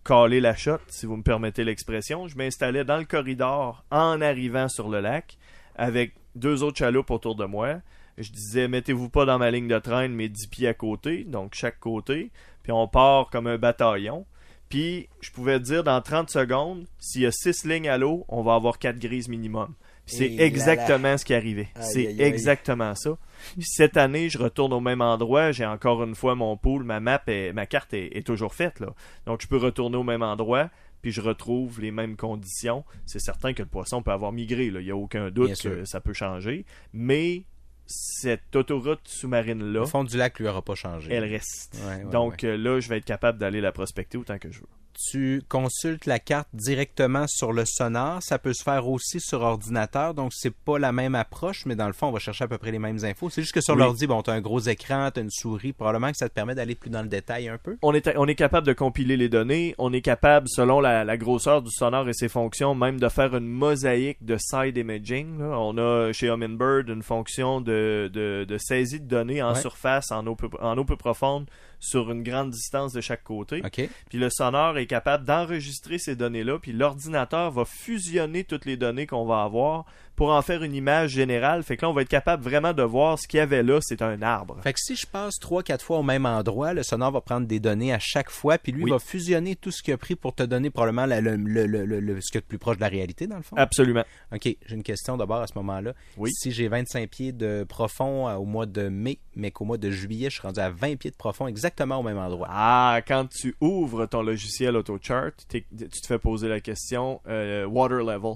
caler 0.05 0.39
la 0.39 0.55
shot, 0.55 0.77
si 0.87 1.05
vous 1.05 1.17
me 1.17 1.23
permettez 1.23 1.65
l'expression. 1.65 2.27
Je 2.29 2.37
m'installais 2.37 2.85
dans 2.85 2.97
le 2.97 3.05
corridor 3.05 3.83
en 3.91 4.21
arrivant 4.21 4.69
sur 4.69 4.87
le 4.87 5.01
lac 5.01 5.37
avec 5.75 6.13
deux 6.35 6.63
autres 6.63 6.77
chaloupes 6.77 7.11
autour 7.11 7.35
de 7.35 7.43
moi. 7.45 7.81
Je 8.19 8.31
disais, 8.31 8.67
mettez-vous 8.67 9.09
pas 9.09 9.25
dans 9.25 9.39
ma 9.39 9.49
ligne 9.49 9.67
de 9.67 9.79
traîne, 9.79 10.13
mais 10.13 10.29
10 10.29 10.47
pieds 10.47 10.67
à 10.67 10.73
côté, 10.73 11.23
donc 11.23 11.53
chaque 11.55 11.79
côté. 11.79 12.31
Puis 12.63 12.71
on 12.71 12.87
part 12.87 13.29
comme 13.29 13.47
un 13.47 13.57
bataillon. 13.57 14.25
Puis 14.67 15.07
je 15.21 15.31
pouvais 15.31 15.59
dire 15.59 15.83
dans 15.83 15.99
30 16.01 16.29
secondes, 16.29 16.85
s'il 16.99 17.21
y 17.21 17.25
a 17.25 17.31
6 17.31 17.65
lignes 17.65 17.89
à 17.89 17.97
l'eau, 17.97 18.25
on 18.27 18.43
va 18.43 18.53
avoir 18.55 18.77
4 18.77 18.99
grises 18.99 19.27
minimum. 19.29 19.73
C'est 20.05 20.25
Et 20.25 20.29
là 20.29 20.35
là. 20.37 20.45
exactement 20.45 21.17
ce 21.17 21.25
qui 21.25 21.33
arrivait. 21.33 21.69
C'est 21.79 22.15
exactement 22.19 22.93
ça. 22.95 23.17
Cette 23.61 23.95
année, 23.95 24.29
je 24.29 24.37
retourne 24.37 24.73
au 24.73 24.79
même 24.79 25.01
endroit. 25.01 25.51
J'ai 25.51 25.65
encore 25.65 26.03
une 26.03 26.15
fois 26.15 26.35
mon 26.35 26.57
pool, 26.57 26.83
ma 26.83 26.99
map, 26.99 27.21
ma 27.53 27.65
carte 27.67 27.93
est, 27.93 28.15
est 28.17 28.25
toujours 28.25 28.53
faite. 28.53 28.79
Là. 28.79 28.93
Donc 29.25 29.41
je 29.41 29.47
peux 29.47 29.57
retourner 29.57 29.97
au 29.97 30.03
même 30.03 30.23
endroit, 30.23 30.69
puis 31.01 31.11
je 31.11 31.21
retrouve 31.21 31.79
les 31.79 31.91
mêmes 31.91 32.15
conditions. 32.15 32.83
C'est 33.05 33.19
certain 33.19 33.53
que 33.53 33.61
le 33.61 33.67
poisson 33.69 34.01
peut 34.01 34.11
avoir 34.11 34.31
migré. 34.31 34.69
là. 34.71 34.81
Il 34.81 34.85
n'y 34.85 34.91
a 34.91 34.95
aucun 34.97 35.29
doute 35.29 35.45
Bien 35.47 35.55
sûr. 35.55 35.71
que 35.77 35.85
ça 35.85 36.01
peut 36.01 36.13
changer. 36.13 36.65
Mais 36.91 37.43
cette 37.91 38.55
autoroute 38.55 39.01
sous-marine-là, 39.05 39.79
Le 39.79 39.85
fond 39.85 40.03
du 40.03 40.15
lac 40.15 40.39
lui 40.39 40.47
aura 40.47 40.61
pas 40.61 40.75
changé. 40.75 41.11
elle 41.11 41.23
reste. 41.25 41.75
Ouais, 41.87 42.03
ouais, 42.03 42.11
Donc 42.11 42.43
euh, 42.43 42.55
là, 42.55 42.79
je 42.79 42.87
vais 42.87 42.97
être 42.97 43.05
capable 43.05 43.39
d'aller 43.39 43.61
la 43.61 43.71
prospecter 43.71 44.17
autant 44.17 44.37
que 44.37 44.51
je 44.51 44.59
veux. 44.59 44.67
Tu 45.11 45.41
consultes 45.47 46.05
la 46.05 46.19
carte 46.19 46.47
directement 46.53 47.25
sur 47.27 47.53
le 47.53 47.63
sonar. 47.65 48.21
Ça 48.21 48.37
peut 48.39 48.53
se 48.53 48.63
faire 48.63 48.87
aussi 48.87 49.19
sur 49.19 49.41
ordinateur, 49.41 50.13
donc 50.13 50.31
c'est 50.33 50.53
pas 50.53 50.77
la 50.77 50.91
même 50.91 51.15
approche, 51.15 51.65
mais 51.65 51.75
dans 51.75 51.87
le 51.87 51.93
fond, 51.93 52.07
on 52.07 52.11
va 52.11 52.19
chercher 52.19 52.43
à 52.43 52.47
peu 52.47 52.57
près 52.57 52.71
les 52.71 52.79
mêmes 52.79 53.03
infos. 53.05 53.29
C'est 53.29 53.41
juste 53.41 53.53
que 53.53 53.61
sur 53.61 53.75
Oui. 53.75 53.79
l'ordi, 53.81 54.07
bon, 54.07 54.21
t'as 54.21 54.33
un 54.33 54.41
gros 54.41 54.59
écran, 54.59 55.09
t'as 55.13 55.21
une 55.21 55.29
souris, 55.31 55.73
probablement 55.73 56.11
que 56.11 56.17
ça 56.17 56.27
te 56.27 56.33
permet 56.33 56.55
d'aller 56.55 56.75
plus 56.75 56.89
dans 56.89 57.01
le 57.01 57.07
détail 57.07 57.47
un 57.47 57.57
peu. 57.57 57.77
on 57.81 57.93
est, 57.93 58.09
on 58.17 58.27
est 58.27 58.35
capable 58.35 58.67
de 58.67 58.73
compiler 58.73 59.15
les 59.17 59.29
données, 59.29 59.73
on 59.77 59.93
est 59.93 60.01
capable, 60.01 60.47
selon 60.49 60.79
la, 60.81 61.03
la 61.03 61.17
grosseur 61.17 61.61
du 61.61 61.71
sonore 61.71 62.07
et 62.09 62.13
ses 62.13 62.29
fonctions, 62.29 62.75
même 62.75 62.99
de 62.99 63.07
faire 63.09 63.35
une 63.35 63.47
mosaïque 63.47 64.23
de 64.25 64.37
side 64.37 64.77
imaging. 64.77 65.39
là. 65.39 65.57
On 65.59 65.77
a 65.77 66.11
chez 66.11 66.27
Humminbird 66.27 66.89
une 66.89 67.03
fonction 67.03 67.61
de, 67.61 68.09
de, 68.13 68.45
de 68.47 68.57
saisie 68.57 68.99
de 68.99 69.07
données 69.07 69.41
en 69.41 69.53
Ouais. 69.53 69.61
surface, 69.61 70.11
en 70.11 70.25
eau, 70.27 70.35
peu, 70.35 70.49
en 70.61 70.77
eau 70.77 70.83
peu 70.85 70.95
profonde, 70.95 71.47
sur 71.79 72.11
une 72.11 72.23
grande 72.23 72.51
distance 72.51 72.93
de 72.93 73.01
chaque 73.01 73.23
côté. 73.23 73.61
Puis 74.09 74.17
le 74.17 74.29
sonore 74.29 74.77
est 74.77 74.87
capable 74.87 75.25
d'enregistrer 75.25 75.97
ces 75.97 76.15
données-là, 76.15 76.59
puis 76.59 76.73
l'ordinateur 76.73 77.51
va 77.51 77.65
fusionner 77.65 78.43
toutes 78.43 78.65
les 78.65 78.77
données 78.77 79.07
qu'on 79.07 79.25
va 79.25 79.43
avoir 79.43 79.85
pour 80.19 80.31
en 80.31 80.41
faire 80.41 80.63
une 80.63 80.75
image 80.75 81.11
générale. 81.11 81.63
Fait 81.63 81.77
que 81.77 81.85
là, 81.85 81.89
on 81.89 81.93
va 81.93 82.01
être 82.01 82.09
capable 82.09 82.43
vraiment 82.43 82.73
de 82.73 82.83
voir 82.83 83.17
ce 83.17 83.25
qu'il 83.25 83.37
y 83.37 83.41
avait 83.41 83.63
là, 83.63 83.79
c'est 83.81 84.01
un 84.01 84.21
arbre. 84.21 84.57
Fait 84.61 84.73
que 84.73 84.79
si 84.81 84.97
je 84.97 85.07
passe 85.07 85.35
trois, 85.39 85.63
quatre 85.63 85.81
fois 85.83 85.99
au 85.99 86.03
même 86.03 86.25
endroit, 86.25 86.73
le 86.73 86.83
sonore 86.83 87.11
va 87.11 87.21
prendre 87.21 87.47
des 87.47 87.61
données 87.61 87.93
à 87.93 87.99
chaque 87.99 88.29
fois, 88.29 88.57
puis 88.57 88.73
lui 88.73 88.83
Oui. 88.83 88.91
va 88.91 88.99
fusionner 88.99 89.55
tout 89.55 89.71
ce 89.71 89.81
qu'il 89.81 89.93
a 89.93 89.97
pris 89.97 90.15
pour 90.15 90.35
te 90.35 90.43
donner 90.43 90.71
probablement 90.71 91.05
la- 91.05 91.21
le, 91.21 91.37
le- 91.37 91.65
le- 91.65 91.85
le- 91.85 92.19
ce 92.19 92.31
qui 92.31 92.37
est 92.37 92.41
le 92.41 92.45
plus 92.47 92.57
proche 92.57 92.75
de 92.75 92.81
la 92.81 92.89
réalité, 92.89 93.27
dans 93.27 93.37
le 93.37 93.43
fond. 93.43 93.55
Absolument. 93.55 94.03
OK, 94.35 94.43
j'ai 94.43 94.75
une 94.75 94.83
question 94.83 95.15
d'abord 95.15 95.37
à 95.41 95.47
ce 95.47 95.53
moment-là. 95.55 95.93
Oui. 96.17 96.31
Si 96.33 96.51
j'ai 96.51 96.67
25 96.67 97.09
pieds 97.09 97.31
de 97.31 97.63
profond 97.63 98.27
euh, 98.27 98.35
au 98.35 98.43
mois 98.43 98.65
de 98.65 98.89
mai, 98.89 99.19
mais 99.37 99.51
qu'au 99.51 99.63
mois 99.63 99.77
de 99.77 99.89
juillet, 99.89 100.29
je 100.29 100.33
suis 100.35 100.41
rendu 100.41 100.59
à 100.59 100.69
20 100.69 100.97
pieds 100.97 101.11
de 101.11 101.15
profond 101.15 101.47
exactement 101.47 101.95
au 101.97 102.03
même 102.03 102.17
endroit. 102.17 102.47
Ah, 102.51 102.99
quand 103.07 103.25
tu 103.29 103.55
ouvres 103.61 104.05
ton 104.05 104.21
logiciel 104.21 104.75
AutoChart, 104.75 105.31
tu 105.49 105.63
te 105.63 106.07
fais 106.07 106.19
poser 106.19 106.49
la 106.49 106.59
question 106.59 107.21
euh, 107.29 107.65
water 107.65 107.99
level, 108.03 108.33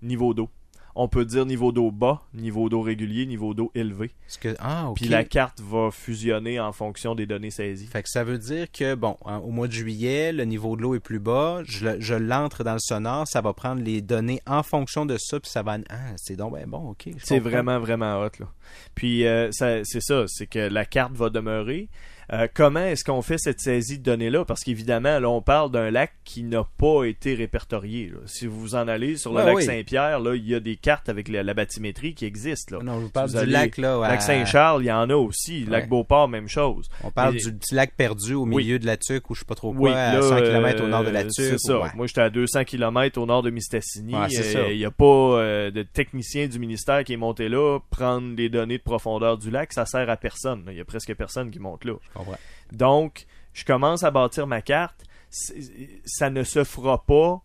niveau 0.00 0.32
d'eau. 0.32 0.48
On 0.94 1.08
peut 1.08 1.24
dire 1.24 1.46
niveau 1.46 1.72
d'eau 1.72 1.90
bas, 1.90 2.22
niveau 2.34 2.68
d'eau 2.68 2.82
régulier, 2.82 3.26
niveau 3.26 3.54
d'eau 3.54 3.70
élevé. 3.74 4.10
Que, 4.40 4.54
ah. 4.58 4.90
Puis 4.94 5.06
la 5.06 5.24
carte 5.24 5.60
va 5.60 5.90
fusionner 5.90 6.58
en 6.60 6.72
fonction 6.72 7.14
des 7.14 7.26
données 7.26 7.50
saisies. 7.50 7.86
Fait 7.86 8.02
que 8.02 8.08
ça 8.08 8.24
veut 8.24 8.38
dire 8.38 8.70
que, 8.72 8.94
bon, 8.94 9.16
hein, 9.26 9.38
au 9.38 9.50
mois 9.50 9.66
de 9.68 9.72
juillet, 9.72 10.32
le 10.32 10.44
niveau 10.44 10.76
de 10.76 10.82
l'eau 10.82 10.94
est 10.94 11.00
plus 11.00 11.18
bas, 11.20 11.60
je, 11.64 11.84
le- 11.86 12.00
je 12.00 12.14
l'entre 12.14 12.64
dans 12.64 12.74
le 12.74 12.78
sonar, 12.80 13.26
ça 13.28 13.40
va 13.40 13.52
prendre 13.52 13.82
les 13.82 14.00
données 14.02 14.40
en 14.46 14.62
fonction 14.62 15.06
de 15.06 15.16
ça, 15.18 15.38
puis 15.40 15.50
ça 15.50 15.62
va... 15.62 15.78
Ah, 15.88 15.96
c'est 16.16 16.36
donc 16.36 16.54
ben 16.54 16.66
bon, 16.68 16.90
ok. 16.90 17.10
C'est 17.18 17.38
vraiment, 17.38 17.78
vraiment 17.78 18.20
hot. 18.20 18.30
Là. 18.40 18.46
Puis 18.94 19.26
euh, 19.26 19.50
ça- 19.52 19.84
c'est 19.84 20.00
ça, 20.02 20.24
c'est 20.28 20.46
que 20.46 20.58
la 20.58 20.84
carte 20.84 21.12
va 21.14 21.30
demeurer. 21.30 21.88
Euh, 22.32 22.46
comment 22.54 22.80
est-ce 22.84 23.02
qu'on 23.02 23.22
fait 23.22 23.38
cette 23.38 23.60
saisie 23.60 23.98
de 23.98 24.04
données-là? 24.04 24.44
Parce 24.44 24.62
qu'évidemment, 24.62 25.18
là, 25.18 25.28
on 25.28 25.42
parle 25.42 25.72
d'un 25.72 25.90
lac 25.90 26.12
qui 26.24 26.44
n'a 26.44 26.64
pas 26.78 27.04
été 27.04 27.34
répertorié. 27.34 28.06
là. 28.06 28.18
Si 28.26 28.46
vous 28.46 28.60
vous 28.60 28.74
en 28.76 28.86
allez 28.86 29.16
sur 29.16 29.32
le 29.32 29.38
Ouais, 29.38 29.46
lac 29.46 29.56
oui. 29.56 29.64
Saint-Pierre, 29.64 30.20
là, 30.20 30.36
il 30.36 30.46
y 30.48 30.54
a 30.54 30.60
des 30.60 30.76
cartes 30.76 31.08
avec 31.08 31.28
la, 31.28 31.42
la 31.42 31.54
bathymétrie 31.54 32.14
qui 32.14 32.24
existent. 32.26 32.76
Là. 32.78 32.84
Non, 32.84 33.00
je 33.00 33.04
vous 33.06 33.10
parle 33.10 33.26
Vous 33.30 33.32
du 33.34 33.38
allez- 33.40 33.52
lac, 33.52 33.76
là. 33.78 34.04
à- 34.04 34.08
Lac 34.08 34.22
Saint-Charles, 34.22 34.82
il 34.84 34.86
y 34.86 34.92
en 34.92 35.10
a 35.10 35.14
aussi. 35.14 35.64
Lac. 35.64 35.88
Beauport, 35.88 36.28
même 36.28 36.48
chose. 36.48 36.88
On 37.02 37.10
parle 37.10 37.34
Et- 37.36 37.40
du 37.40 37.52
petit 37.52 37.74
lac 37.74 37.94
perdu 37.96 38.34
au 38.34 38.44
Oui. 38.44 38.62
milieu 38.62 38.78
de 38.78 38.86
la 38.86 38.96
Tuque, 38.96 39.28
ou 39.30 39.34
je 39.34 39.40
sais 39.40 39.44
pas 39.46 39.56
trop 39.56 39.72
quoi, 39.72 39.90
Oui, 39.90 39.90
à 39.96 40.14
là, 40.14 40.22
100 40.22 40.36
km 40.36 40.84
au 40.84 40.86
nord 40.86 41.02
de 41.02 41.08
euh, 41.08 41.12
la 41.12 41.22
Tuque. 41.24 41.32
C'est 41.34 41.58
ça. 41.58 41.80
ouais. 41.80 41.88
Moi, 41.96 42.06
j'étais 42.06 42.20
à 42.20 42.30
200 42.30 42.62
km 42.64 43.18
au 43.20 43.26
nord 43.26 43.42
de 43.42 43.50
Mistassini. 43.50 44.14
Euh. 44.14 44.68
Il 44.70 44.76
n'y 44.78 44.84
a 44.84 44.90
pas 44.92 45.04
euh, 45.04 45.70
de 45.72 45.82
technicien 45.82 46.46
du 46.46 46.60
ministère 46.60 47.02
qui 47.02 47.14
est 47.14 47.16
monté 47.16 47.48
là, 47.48 47.80
prendre 47.90 48.36
les 48.36 48.48
données 48.48 48.78
de 48.78 48.82
profondeur 48.84 49.36
du 49.36 49.50
lac, 49.50 49.72
ça 49.72 49.84
sert 49.84 50.08
à 50.08 50.16
personne. 50.16 50.62
Il 50.70 50.76
y 50.76 50.80
a 50.80 50.84
presque 50.84 51.12
personne 51.16 51.50
qui 51.50 51.58
monte 51.58 51.84
là. 51.84 51.94
Je 52.19 52.19
comprends. 52.20 52.38
Donc, 52.72 53.26
je 53.52 53.64
commence 53.64 54.02
à 54.02 54.10
bâtir 54.10 54.46
ma 54.46 54.62
carte. 54.62 55.04
Ça 55.30 56.30
ne 56.30 56.42
se 56.42 56.64
fera 56.64 57.04
pas 57.04 57.42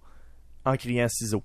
en 0.66 0.78
criant 0.78 1.08
ciseaux. 1.08 1.44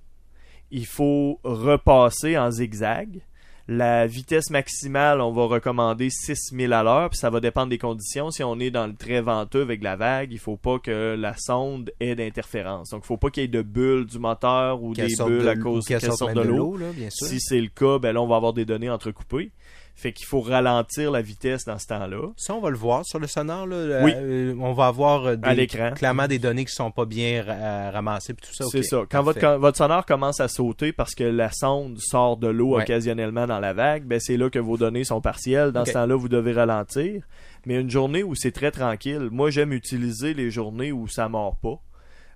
Il 0.71 0.85
faut 0.85 1.39
repasser 1.43 2.37
en 2.37 2.49
zigzag. 2.49 3.21
La 3.67 4.07
vitesse 4.07 4.49
maximale, 4.49 5.21
on 5.21 5.31
va 5.31 5.45
recommander 5.45 6.09
6000 6.09 6.73
à 6.73 6.83
l'heure, 6.83 7.09
puis 7.09 7.17
ça 7.19 7.29
va 7.29 7.39
dépendre 7.39 7.69
des 7.69 7.77
conditions. 7.77 8.31
Si 8.31 8.43
on 8.43 8.59
est 8.59 8.71
dans 8.71 8.87
le 8.87 8.95
très 8.95 9.21
venteux 9.21 9.61
avec 9.61 9.83
la 9.83 9.95
vague, 9.95 10.33
il 10.33 10.39
faut 10.39 10.57
pas 10.57 10.79
que 10.79 11.15
la 11.17 11.35
sonde 11.37 11.91
ait 11.99 12.15
d'interférence. 12.15 12.89
Donc, 12.89 13.03
il 13.05 13.07
faut 13.07 13.17
pas 13.17 13.29
qu'il 13.29 13.43
y 13.43 13.45
ait 13.45 13.49
de 13.49 13.61
bulles 13.61 14.07
du 14.07 14.19
moteur 14.19 14.81
ou 14.81 14.93
des 14.93 15.15
bulles 15.15 15.43
de 15.43 15.47
à 15.47 15.55
cause 15.55 15.85
qu'elle 15.85 16.01
sorte 16.01 16.33
de 16.33 16.41
l'eau. 16.41 16.77
Si 17.09 17.39
c'est 17.39 17.61
le 17.61 17.69
cas, 17.69 17.99
ben 17.99 18.13
là, 18.13 18.21
on 18.21 18.27
va 18.27 18.35
avoir 18.35 18.53
des 18.53 18.65
données 18.65 18.89
entrecoupées. 18.89 19.51
Fait 19.95 20.13
qu'il 20.13 20.25
faut 20.25 20.41
ralentir 20.41 21.11
la 21.11 21.21
vitesse 21.21 21.65
dans 21.65 21.77
ce 21.77 21.85
temps-là. 21.87 22.29
Ça, 22.37 22.55
on 22.55 22.59
va 22.61 22.69
le 22.71 22.77
voir 22.77 23.05
sur 23.05 23.19
le 23.19 23.27
sonar. 23.27 23.67
Là, 23.67 24.01
Oui. 24.03 24.11
Euh, 24.15 24.55
on 24.59 24.73
va 24.73 24.87
avoir 24.87 25.25
euh, 25.27 25.35
des- 25.35 25.47
À 25.47 25.53
l'écran. 25.53 25.91
clairement 25.91 26.27
des 26.27 26.39
données 26.39 26.65
qui 26.65 26.73
sont 26.73 26.89
pas 26.91 27.05
bien 27.05 27.43
euh, 27.47 27.91
ramassées 27.93 28.33
puis 28.33 28.47
tout 28.47 28.53
ça. 28.55 28.65
C'est 28.71 28.83
ça. 28.83 29.03
Quand 29.09 29.21
votre, 29.21 29.39
parfait. 29.39 29.55
quand 29.55 29.59
votre 29.59 29.77
sonore 29.77 30.05
commence 30.05 30.39
à 30.39 30.47
sauter 30.47 30.91
parce 30.91 31.13
que 31.13 31.23
la 31.23 31.51
sonde 31.51 31.97
sort 31.99 32.37
de 32.37 32.47
l'eau 32.47 32.75
Ouais. 32.75 32.83
occasionnellement 32.83 33.45
dans 33.47 33.59
la 33.59 33.73
vague, 33.73 34.05
ben 34.05 34.19
c'est 34.19 34.37
là 34.37 34.49
que 34.49 34.59
vos 34.59 34.77
données 34.77 35.03
sont 35.03 35.21
partielles. 35.21 35.71
Dans 35.71 35.85
ce 35.85 35.91
temps-là, 35.93 36.15
vous 36.15 36.29
devez 36.29 36.53
ralentir. 36.53 37.21
Mais 37.67 37.75
une 37.79 37.89
journée 37.91 38.23
où 38.23 38.33
c'est 38.33 38.51
très 38.51 38.71
tranquille, 38.71 39.27
moi 39.31 39.51
j'aime 39.51 39.71
utiliser 39.73 40.33
les 40.33 40.49
journées 40.49 40.91
où 40.91 41.07
ça 41.07 41.29
mord 41.29 41.57
pas. 41.61 41.79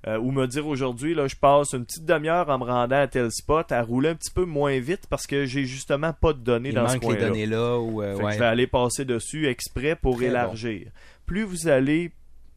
Euh, 0.08 0.20
ou 0.20 0.32
me 0.32 0.46
dire 0.46 0.68
aujourd'hui, 0.68 1.16
là, 1.16 1.28
je 1.28 1.36
passe 1.36 1.74
une 1.74 1.84
petite 1.84 2.06
demi-heure 2.06 2.48
en 2.50 2.60
me 2.60 2.64
rendant 2.64 3.02
à 3.02 3.08
tel 3.08 3.32
spot 3.32 3.72
à 3.72 3.82
rouler 3.82 4.10
un 4.10 4.16
petit 4.16 4.30
peu 4.30 4.46
moins 4.46 4.80
vite 4.80 5.08
parce 5.10 5.26
que 5.26 5.46
j'ai 5.46 5.66
justement 5.66 6.14
pas 6.14 6.34
de 6.34 6.40
données 6.40 6.70
Il 6.70 6.76
dans 6.76 6.88
ce 6.88 6.98
coin-là. 6.98 7.30
données 7.30 7.48
là. 7.48 7.80
Ou, 7.80 8.04
euh, 8.04 8.16
ouais. 8.16 8.34
je 8.34 8.40
vais 8.40 8.46
aller 8.46 8.68
passer 8.68 9.04
dessus 9.04 9.48
exprès 9.48 9.96
pour 9.96 10.18
Très 10.18 10.28
élargir. 10.28 10.92
Plus 11.26 11.44
vous 11.44 11.68
allez 11.68 12.12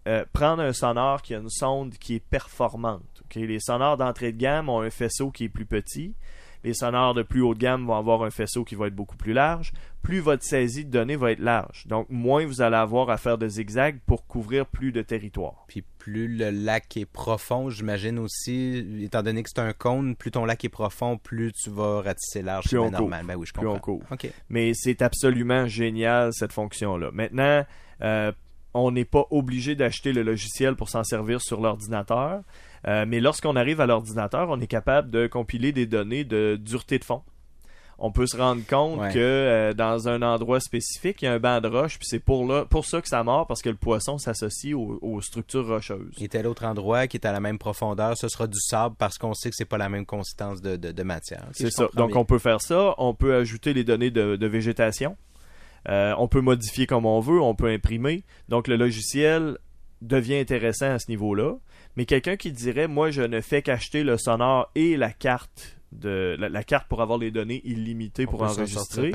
euh, 0.07 0.27
prendre 0.33 0.63
un 0.63 0.75
sonore 0.75 1.23
qui 1.23 1.35
a 1.35 1.39
une 1.39 1.49
sonde 1.49 1.95
qui 1.95 2.17
est 2.17 2.25
performante. 2.25 3.23
Les 3.35 3.61
sonores 3.61 3.97
d'entrée 3.97 4.33
de 4.33 4.39
gamme 4.39 4.69
ont 4.69 4.83
un 4.83 4.91
faisceau 4.91 5.31
qui 5.31 5.45
est 5.45 5.49
plus 5.49 5.67
petit. 5.67 6.15
Les 6.65 6.75
sonores 6.75 7.15
de 7.15 7.23
plus 7.23 7.41
haut 7.41 7.55
de 7.55 7.59
gamme 7.59 7.87
vont 7.87 7.95
avoir 7.97 8.23
un 8.23 8.31
faisceau 8.31 8.65
qui 8.65 8.75
va 8.75 8.89
être 8.89 8.95
beaucoup 8.95 9.17
plus 9.17 9.33
large. 9.33 9.73
Plus 10.03 10.21
votre 10.21 10.43
saisie 10.43 10.85
de 10.85 10.91
données 10.91 11.17
va 11.17 11.33
être 11.33 11.41
large. 11.41 11.87
Donc, 11.87 12.07
moins 12.11 12.47
vous 12.47 12.63
allez 12.63 12.77
avoir 12.77 13.11
à 13.11 13.17
faire 13.17 13.39
de 13.39 13.49
zigzags 13.49 13.99
pour 14.07 14.27
couvrir 14.27 14.67
plus 14.67 14.93
de 14.93 15.03
territoire. 15.03 15.65
Puis 15.69 15.85
plus 15.99 16.29
le 16.29 16.51
lac 16.51 16.97
est 16.97 17.05
profond, 17.07 17.69
j'imagine 17.71 18.19
aussi, 18.19 19.03
étant 19.03 19.23
donné 19.23 19.43
que 19.43 19.51
c'est 19.53 19.61
un 19.61 19.73
cône, 19.73 20.17
plus 20.17 20.31
ton 20.31 20.45
lac 20.45 20.65
est 20.65 20.69
profond, 20.69 21.19
plus 21.19 21.53
tu 21.53 21.71
vas 21.71 22.01
ratisser 22.03 22.43
large. 22.43 22.65
Plus 22.65 22.71
c'est 22.71 22.79
on 22.79 22.91
normal. 22.91 23.25
Ben 23.27 23.37
oui, 23.37 23.47
je 23.47 23.53
Plus 23.53 23.63
comprends. 23.67 23.77
on 23.77 23.81
court. 23.81 24.03
OK. 24.11 24.31
mais 24.49 24.73
c'est 24.75 25.03
absolument 25.03 25.67
génial 25.67 26.33
cette 26.33 26.53
fonction-là. 26.53 27.11
Maintenant, 27.13 27.65
euh, 28.03 28.33
on 28.75 28.91
n'est 28.91 29.05
pas 29.05 29.27
obligé 29.31 29.75
d'acheter 29.75 30.13
le 30.13 30.23
logiciel 30.23 30.77
pour 30.77 30.89
s'en 30.89 31.05
servir 31.05 31.41
sur 31.41 31.61
l'ordinateur, 31.61 32.43
euh, 32.87 33.05
mais 33.09 33.21
lorsqu'on 33.21 33.57
arrive 33.57 33.81
à 33.81 33.87
l'ordinateur, 33.87 34.49
on 34.51 34.61
est 34.61 34.67
capable 34.67 35.11
de 35.11 35.27
compiler 35.27 35.73
des 35.73 35.87
données 35.87 36.25
de 36.25 36.57
dureté 36.61 36.99
de 36.99 37.05
fond. 37.05 37.23
On 38.01 38.13
peut 38.13 38.29
se 38.29 38.37
rendre 38.37 38.63
compte 38.65 39.01
Ouais. 39.01 39.13
que 39.13 39.19
euh, 39.19 39.73
dans 39.75 40.07
un 40.09 40.23
endroit 40.23 40.61
spécifique, 40.61 41.21
il 41.21 41.25
y 41.25 41.29
a 41.29 41.33
un 41.33 41.41
banc 41.41 41.61
de 41.61 41.67
roche, 41.67 41.99
puis 41.99 42.07
c'est 42.09 42.21
pour, 42.21 42.47
là, 42.47 42.65
pour 42.65 42.87
ça 42.87 43.03
que 43.03 43.09
ça 43.09 43.25
mord, 43.25 43.49
parce 43.49 43.61
que 43.61 43.71
le 43.71 43.75
poisson 43.75 44.19
s'associe 44.19 44.73
aux, 44.73 45.01
aux 45.03 45.21
structures 45.21 45.67
rocheuses. 45.67 46.15
Et 46.21 46.29
tel 46.29 46.47
autre 46.47 46.65
endroit 46.65 47.09
qui 47.09 47.17
est 47.17 47.27
à 47.27 47.33
la 47.33 47.41
même 47.41 47.59
profondeur, 47.59 48.17
ce 48.17 48.29
sera 48.29 48.47
du 48.47 48.61
sable 48.61 48.95
parce 48.97 49.19
qu'on 49.19 49.35
sait 49.35 49.51
que 49.51 49.57
c'est 49.57 49.65
pas 49.65 49.79
la 49.79 49.89
même 49.89 50.07
consistance 50.07 50.63
de, 50.63 50.77
de, 50.77 50.93
de 50.93 51.03
matière. 51.03 51.47
C'est 51.51 51.73
ça. 51.73 51.89
Donc 51.95 52.13
bien. 52.13 52.21
on 52.21 52.25
peut 52.25 52.39
faire 52.39 52.61
ça. 52.61 52.95
On 52.99 53.15
peut 53.15 53.35
ajouter 53.35 53.75
les 53.75 53.83
données 53.83 54.13
de, 54.13 54.37
de 54.37 54.47
végétation. 54.47 55.17
Euh, 55.89 56.15
on 56.19 56.29
peut 56.29 56.41
modifier 56.41 56.87
comme 56.87 57.05
on 57.05 57.19
veut. 57.19 57.41
On 57.41 57.57
peut 57.57 57.69
imprimer. 57.69 58.23
Donc 58.49 58.69
le 58.69 58.77
logiciel 58.77 59.59
devient 60.03 60.37
intéressant 60.37 60.91
à 60.93 60.99
ce 60.99 61.11
niveau-là. 61.11 61.57
Mais 61.97 62.05
quelqu'un 62.05 62.37
qui 62.37 62.53
dirait, 62.53 62.89
moi, 62.89 63.11
je 63.11 63.23
ne 63.23 63.41
fais 63.41 63.63
qu'acheter 63.63 64.05
le 64.05 64.17
sonore 64.19 64.71
et 64.75 64.97
la 64.97 65.11
carte 65.11 65.79
de 65.93 66.37
la, 66.39 66.49
la 66.49 66.63
carte 66.63 66.87
pour 66.89 67.01
avoir 67.01 67.19
les 67.19 67.31
données 67.31 67.63
illimitées 67.65 68.27
On 68.29 68.31
pour 68.31 68.43
enregistrer. 68.43 69.11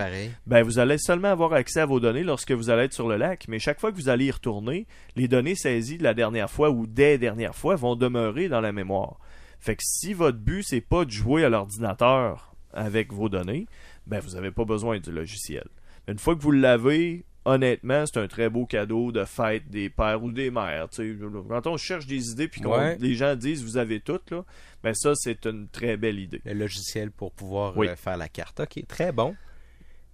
Ben, 0.47 0.63
vous 0.63 0.79
allez 0.79 0.97
seulement 0.97 1.29
avoir 1.29 1.53
accès 1.53 1.81
à 1.81 1.85
vos 1.85 1.99
données 1.99 2.23
lorsque 2.23 2.51
vous 2.51 2.69
allez 2.69 2.83
être 2.83 2.93
sur 2.93 3.07
le 3.07 3.17
lac, 3.17 3.47
mais 3.47 3.59
chaque 3.59 3.79
fois 3.79 3.91
que 3.91 3.97
vous 3.97 4.09
allez 4.09 4.25
y 4.25 4.31
retourner, 4.31 4.87
les 5.15 5.27
données 5.27 5.55
saisies 5.55 5.97
de 5.97 6.03
la 6.03 6.13
dernière 6.13 6.49
fois 6.49 6.71
ou 6.71 6.87
des 6.87 7.17
dernières 7.17 7.55
fois 7.55 7.75
vont 7.75 7.95
demeurer 7.95 8.49
dans 8.49 8.61
la 8.61 8.71
mémoire. 8.71 9.19
Fait 9.59 9.75
que 9.75 9.83
si 9.85 10.13
votre 10.13 10.39
but 10.39 10.63
c'est 10.63 10.81
pas 10.81 11.05
de 11.05 11.11
jouer 11.11 11.45
à 11.45 11.49
l'ordinateur 11.49 12.55
avec 12.73 13.13
vos 13.13 13.29
données, 13.29 13.67
ben 14.07 14.19
vous 14.19 14.31
n'avez 14.31 14.51
pas 14.51 14.65
besoin 14.65 14.99
du 14.99 15.11
logiciel. 15.11 15.67
Une 16.07 16.19
fois 16.19 16.35
que 16.35 16.41
vous 16.41 16.51
l'avez, 16.51 17.23
honnêtement, 17.45 18.05
c'est 18.05 18.19
un 18.19 18.27
très 18.27 18.49
beau 18.49 18.65
cadeau 18.65 19.11
de 19.11 19.25
fête 19.25 19.69
des 19.69 19.89
pères 19.89 20.23
ou 20.23 20.31
des 20.31 20.51
mères. 20.51 20.87
Quand 21.49 21.67
on 21.67 21.77
cherche 21.77 22.05
des 22.07 22.31
idées 22.31 22.47
puis 22.47 22.61
que 22.61 22.67
Ouais. 22.67 22.97
les 22.99 23.15
gens 23.15 23.35
disent 23.35 23.63
vous 23.63 23.77
avez 23.77 23.99
toutes 23.99 24.31
là, 24.31 24.43
ben 24.83 24.93
ça 24.93 25.13
c'est 25.15 25.45
une 25.45 25.67
très 25.67 25.97
belle 25.97 26.19
idée. 26.19 26.41
Le 26.45 26.53
logiciel 26.53 27.11
pour 27.11 27.31
pouvoir 27.31 27.77
Oui. 27.77 27.87
euh, 27.87 27.95
faire 27.95 28.17
la 28.17 28.29
carte. 28.29 28.59
OK, 28.59 28.85
très 28.87 29.11
bon. 29.11 29.35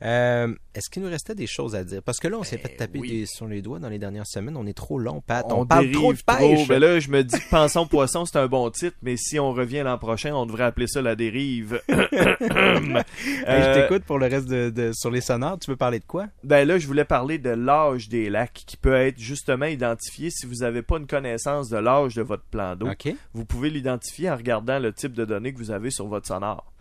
Euh, 0.01 0.53
Est-ce 0.73 0.89
qu'il 0.89 1.03
nous 1.03 1.09
restait 1.09 1.35
des 1.35 1.47
choses 1.47 1.75
à 1.75 1.83
dire? 1.83 2.01
Parce 2.03 2.19
que 2.19 2.27
là, 2.29 2.37
on 2.39 2.43
s'est 2.43 2.57
fait 2.57 2.69
taper 2.75 2.93
Eh 2.95 2.99
oui. 3.01 3.09
des- 3.09 3.25
sur 3.25 3.47
les 3.47 3.61
doigts 3.61 3.79
dans 3.79 3.89
les 3.89 3.99
dernières 3.99 4.27
semaines. 4.27 4.55
On 4.55 4.65
est 4.65 4.73
trop 4.77 4.97
long, 4.97 5.21
Pat. 5.21 5.45
On, 5.49 5.61
on, 5.61 5.65
parle 5.65 5.81
dérive 5.89 5.95
trop 5.97 6.13
de 6.13 6.19
pêche. 6.55 6.67
Ben 6.69 6.79
là, 6.79 6.99
je 6.99 7.09
me 7.09 7.23
dis 7.23 7.37
que 7.37 7.49
Pensons 7.49 7.85
Poisson, 7.85 8.25
c'est 8.25 8.37
un 8.37 8.47
bon 8.47 8.69
titre, 8.69 8.95
mais 9.01 9.17
si 9.17 9.39
on 9.39 9.51
revient 9.51 9.81
l'an 9.83 9.97
prochain, 9.97 10.33
on 10.33 10.45
devrait 10.45 10.63
appeler 10.63 10.87
ça 10.87 11.01
la 11.01 11.15
dérive. 11.15 11.81
Je 11.89 13.03
Euh, 13.47 13.73
t'écoute 13.81 14.03
pour 14.05 14.19
le 14.19 14.27
reste 14.27 14.47
de, 14.47 14.69
de- 14.69 14.91
sur 14.93 15.11
les 15.11 15.21
sonores. 15.21 15.59
Tu 15.59 15.69
veux 15.71 15.77
parler 15.77 15.99
de 15.99 16.05
quoi? 16.05 16.27
Ben 16.43 16.67
là, 16.67 16.77
je 16.77 16.87
voulais 16.87 17.05
parler 17.05 17.37
de 17.37 17.49
l'âge 17.49 18.09
des 18.09 18.29
lacs 18.29 18.63
qui 18.65 18.77
peut 18.77 18.93
être 18.93 19.19
justement 19.19 19.65
identifié 19.65 20.29
si 20.29 20.45
vous 20.45 20.55
n'avez 20.61 20.81
pas 20.81 20.97
une 20.97 21.07
connaissance 21.07 21.69
de 21.69 21.77
l'âge 21.77 22.15
de 22.15 22.21
votre 22.21 22.43
plan 22.43 22.75
d'eau. 22.75 22.87
Vous 23.33 23.45
pouvez 23.45 23.69
l'identifier 23.69 24.29
en 24.29 24.35
regardant 24.37 24.79
le 24.79 24.93
type 24.93 25.13
de 25.13 25.25
données 25.25 25.53
que 25.53 25.57
vous 25.57 25.71
avez 25.71 25.91
sur 25.91 26.07
votre 26.07 26.27
sonore. 26.27 26.71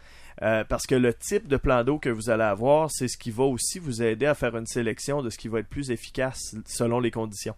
Euh, 0.42 0.64
parce 0.64 0.86
que 0.86 0.94
le 0.94 1.12
type 1.12 1.48
de 1.48 1.56
plan 1.56 1.82
d'eau 1.82 1.98
que 1.98 2.08
vous 2.08 2.30
allez 2.30 2.44
avoir, 2.44 2.90
c'est 2.90 3.08
ce 3.08 3.18
qui 3.18 3.30
va 3.30 3.44
aussi 3.44 3.78
vous 3.78 4.02
aider 4.02 4.26
à 4.26 4.34
faire 4.34 4.56
une 4.56 4.66
sélection 4.66 5.22
de 5.22 5.30
ce 5.30 5.38
qui 5.38 5.48
va 5.48 5.60
être 5.60 5.68
plus 5.68 5.90
efficace 5.90 6.54
selon 6.66 7.00
les 7.00 7.10
conditions. 7.10 7.56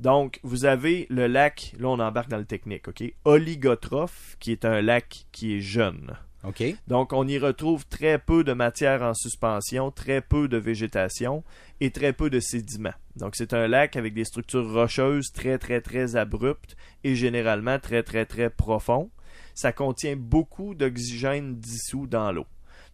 Donc, 0.00 0.40
vous 0.42 0.64
avez 0.64 1.06
le 1.08 1.26
lac, 1.26 1.72
là 1.78 1.88
on 1.88 1.98
embarque 1.98 2.28
dans 2.28 2.38
le 2.38 2.44
technique, 2.44 2.88
ok? 2.88 3.02
Oligotrophe, 3.24 4.36
qui 4.40 4.52
est 4.52 4.64
un 4.64 4.80
lac 4.80 5.26
qui 5.32 5.56
est 5.56 5.60
jeune. 5.60 6.16
OK. 6.44 6.62
Donc, 6.88 7.12
on 7.12 7.26
y 7.26 7.38
retrouve 7.38 7.86
très 7.86 8.18
peu 8.18 8.44
de 8.44 8.52
matière 8.52 9.02
en 9.02 9.14
suspension, 9.14 9.90
très 9.90 10.20
peu 10.20 10.46
de 10.46 10.58
végétation 10.58 11.42
et 11.80 11.90
très 11.90 12.12
peu 12.12 12.28
de 12.28 12.38
sédiments. 12.38 12.92
Donc, 13.16 13.34
c'est 13.34 13.54
un 13.54 13.66
lac 13.66 13.96
avec 13.96 14.14
des 14.14 14.24
structures 14.24 14.70
rocheuses 14.70 15.32
très, 15.32 15.58
très, 15.58 15.80
très 15.80 16.16
abruptes 16.16 16.76
et 17.02 17.14
généralement 17.14 17.78
très, 17.78 18.02
très, 18.02 18.26
très 18.26 18.50
profond. 18.50 19.10
Ça 19.54 19.72
contient 19.72 20.16
beaucoup 20.16 20.74
d'oxygène 20.74 21.56
dissous 21.56 22.06
dans 22.06 22.32
l'eau. 22.32 22.46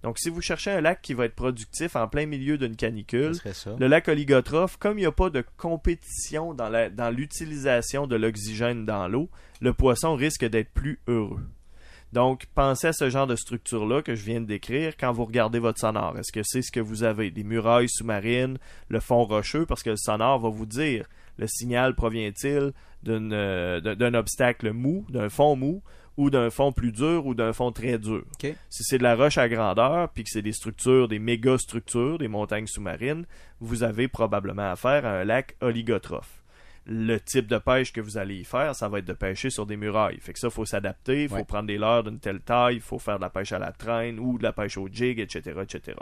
Donc, 0.03 0.19
si 0.19 0.31
vous 0.31 0.41
cherchez 0.41 0.71
un 0.71 0.81
lac 0.81 1.03
qui 1.03 1.13
va 1.13 1.27
être 1.27 1.35
productif 1.35 1.95
en 1.95 2.09
plein 2.09 2.25
milieu 2.25 2.57
d'une 2.57 2.77
canicule, 2.77 3.33
le 3.79 3.87
lac 3.87 4.09
oligotrophe, 4.09 4.79
comme 4.79 4.99
il 4.99 5.03
n'y 5.03 5.07
a 5.07 5.13
pas 5.13 5.29
de 5.29 5.45
compétition 5.59 6.55
dans 6.55 7.15
l'utilisation 7.15 8.07
de 8.07 8.17
l'oxygène 8.17 8.87
dans 8.87 9.09
l'eau, 9.09 9.29
le 9.61 9.75
poisson 9.75 10.15
risque 10.15 10.47
d'être 10.47 10.71
plus 10.71 11.01
heureux. 11.07 11.47
Donc, 12.15 12.47
pensez 12.55 12.89
à 12.89 12.93
ce 12.93 13.09
genre 13.09 13.27
de 13.27 13.37
structure-là 13.37 14.03
que 14.03 14.15
je 14.15 14.25
viens 14.25 14.41
de 14.41 14.47
décrire 14.47 14.97
quand 14.97 15.13
vous 15.13 15.27
regardez 15.27 15.61
votre 15.61 15.79
sonore. 15.79 16.19
Est-ce 16.19 16.33
que 16.33 16.43
c'est 16.43 16.63
ce 16.63 16.73
que 16.73 16.81
vous 16.81 17.05
avez? 17.05 17.31
Des 17.31 17.45
murailles 17.45 17.89
sous-marines, 17.89 18.59
le 18.89 19.01
fond 19.01 19.25
rocheux, 19.25 19.65
parce 19.65 19.83
que 19.83 19.91
le 19.91 19.97
sonore 19.97 20.41
va 20.41 20.49
vous 20.49 20.67
dire 20.67 21.07
le 21.41 21.47
signal 21.47 21.95
provient-il 21.95 22.73
euh, 23.09 23.81
d'un 23.81 24.15
obstacle 24.15 24.73
mou, 24.73 25.07
d'un 25.09 25.31
fond 25.31 25.57
mou, 25.57 25.83
ou 26.17 26.31
d'un 26.31 26.51
fond 26.51 26.73
plus 26.73 26.93
dur 26.93 27.25
ou 27.27 27.35
d'un 27.35 27.53
fond 27.53 27.73
très 27.73 27.99
dur. 27.99 28.25
Si 28.69 28.83
c'est 28.85 28.99
de 28.99 29.03
la 29.03 29.15
roche 29.17 29.39
à 29.39 29.49
grandeur, 29.49 30.09
puis 30.11 30.25
que 30.25 30.31
c'est 30.31 30.43
des 30.43 30.53
structures, 30.53 31.09
des 31.09 31.19
méga 31.19 31.57
structures, 31.59 32.19
des 32.19 32.29
montagnes 32.29 32.67
sous-marines, 32.67 33.27
vous 33.61 33.83
avez 33.83 34.09
probablement 34.09 34.71
affaire 34.71 35.07
à 35.07 35.21
un 35.21 35.25
lac 35.25 35.57
oligotrophe. 35.61 36.43
Le 36.87 37.19
type 37.19 37.47
de 37.47 37.59
pêche 37.59 37.93
que 37.93 38.01
vous 38.01 38.17
allez 38.19 38.37
y 38.37 38.45
faire, 38.45 38.75
ça 38.75 38.89
va 38.89 38.99
être 38.99 39.05
de 39.05 39.13
pêcher 39.13 39.51
sur 39.51 39.67
des 39.67 39.77
murailles. 39.77 40.19
Fait 40.21 40.33
que 40.33 40.39
ça, 40.39 40.49
il 40.49 40.53
faut 40.53 40.65
s'adapter, 40.65 41.25
il 41.25 41.29
faut 41.29 41.37
Ouais. 41.37 41.45
prendre 41.45 41.67
des 41.69 41.79
leurres 41.79 42.05
d'une 42.05 42.19
telle 42.19 42.41
taille, 42.41 42.77
il 42.77 42.81
faut 42.81 42.99
faire 42.99 43.17
de 43.19 43.23
la 43.23 43.31
pêche 43.31 43.53
à 43.53 43.59
la 43.59 43.71
traîne 43.71 44.19
ou 44.19 44.39
de 44.39 44.43
la 44.43 44.53
pêche 44.53 44.77
au 44.79 44.89
jig, 44.91 45.21
etc., 45.21 45.61
etc. 45.63 45.97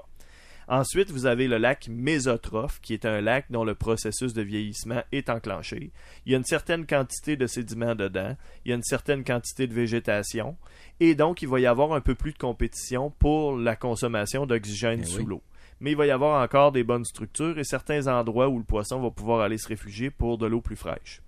Ensuite, 0.71 1.11
vous 1.11 1.25
avez 1.25 1.49
le 1.49 1.57
lac 1.57 1.89
mésotrophe, 1.89 2.79
qui 2.83 2.93
est 2.93 3.07
un 3.07 3.23
lac 3.23 3.47
dont 3.49 3.65
le 3.65 3.75
processus 3.75 4.35
de 4.35 4.43
vieillissement 4.43 5.03
est 5.13 5.31
enclenché. 5.31 5.93
Il 6.27 6.33
y 6.33 6.35
a 6.35 6.39
une 6.39 6.45
certaine 6.45 6.85
quantité 6.87 7.37
de 7.37 7.47
sédiments 7.47 7.95
dedans, 7.95 8.37
il 8.65 8.69
y 8.69 8.73
a 8.73 8.77
une 8.77 8.83
certaine 8.83 9.25
quantité 9.25 9.67
de 9.67 9.73
végétation, 9.73 10.59
et 11.01 11.15
donc 11.15 11.41
il 11.41 11.49
va 11.49 11.59
y 11.59 11.67
avoir 11.67 11.95
un 11.95 12.03
peu 12.03 12.15
plus 12.15 12.33
de 12.35 12.39
compétition 12.39 13.11
pour 13.19 13.57
la 13.57 13.77
consommation 13.77 14.45
d'oxygène 14.45 15.01
Eh 15.05 15.07
sous 15.07 15.21
oui. 15.21 15.27
l'eau. 15.27 15.43
Mais 15.81 15.93
il 15.93 15.97
va 15.97 16.07
y 16.07 16.11
avoir 16.11 16.43
encore 16.43 16.73
des 16.73 16.85
bonnes 16.85 17.05
structures 17.07 17.59
et 17.59 17.65
certains 17.65 18.07
endroits 18.07 18.49
où 18.51 18.59
le 18.59 18.65
poisson 18.65 19.01
va 19.01 19.11
pouvoir 19.11 19.41
aller 19.41 19.59
se 19.59 19.69
réfugier 19.69 20.11
pour 20.11 20.37
de 20.37 20.47
l'eau 20.47 20.61
plus 20.61 20.77
fraîche. 20.77 21.23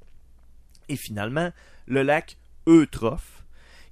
Et 0.91 0.97
finalement, 0.97 1.51
le 1.87 2.03
lac 2.03 2.37
eutrophe, 2.67 3.45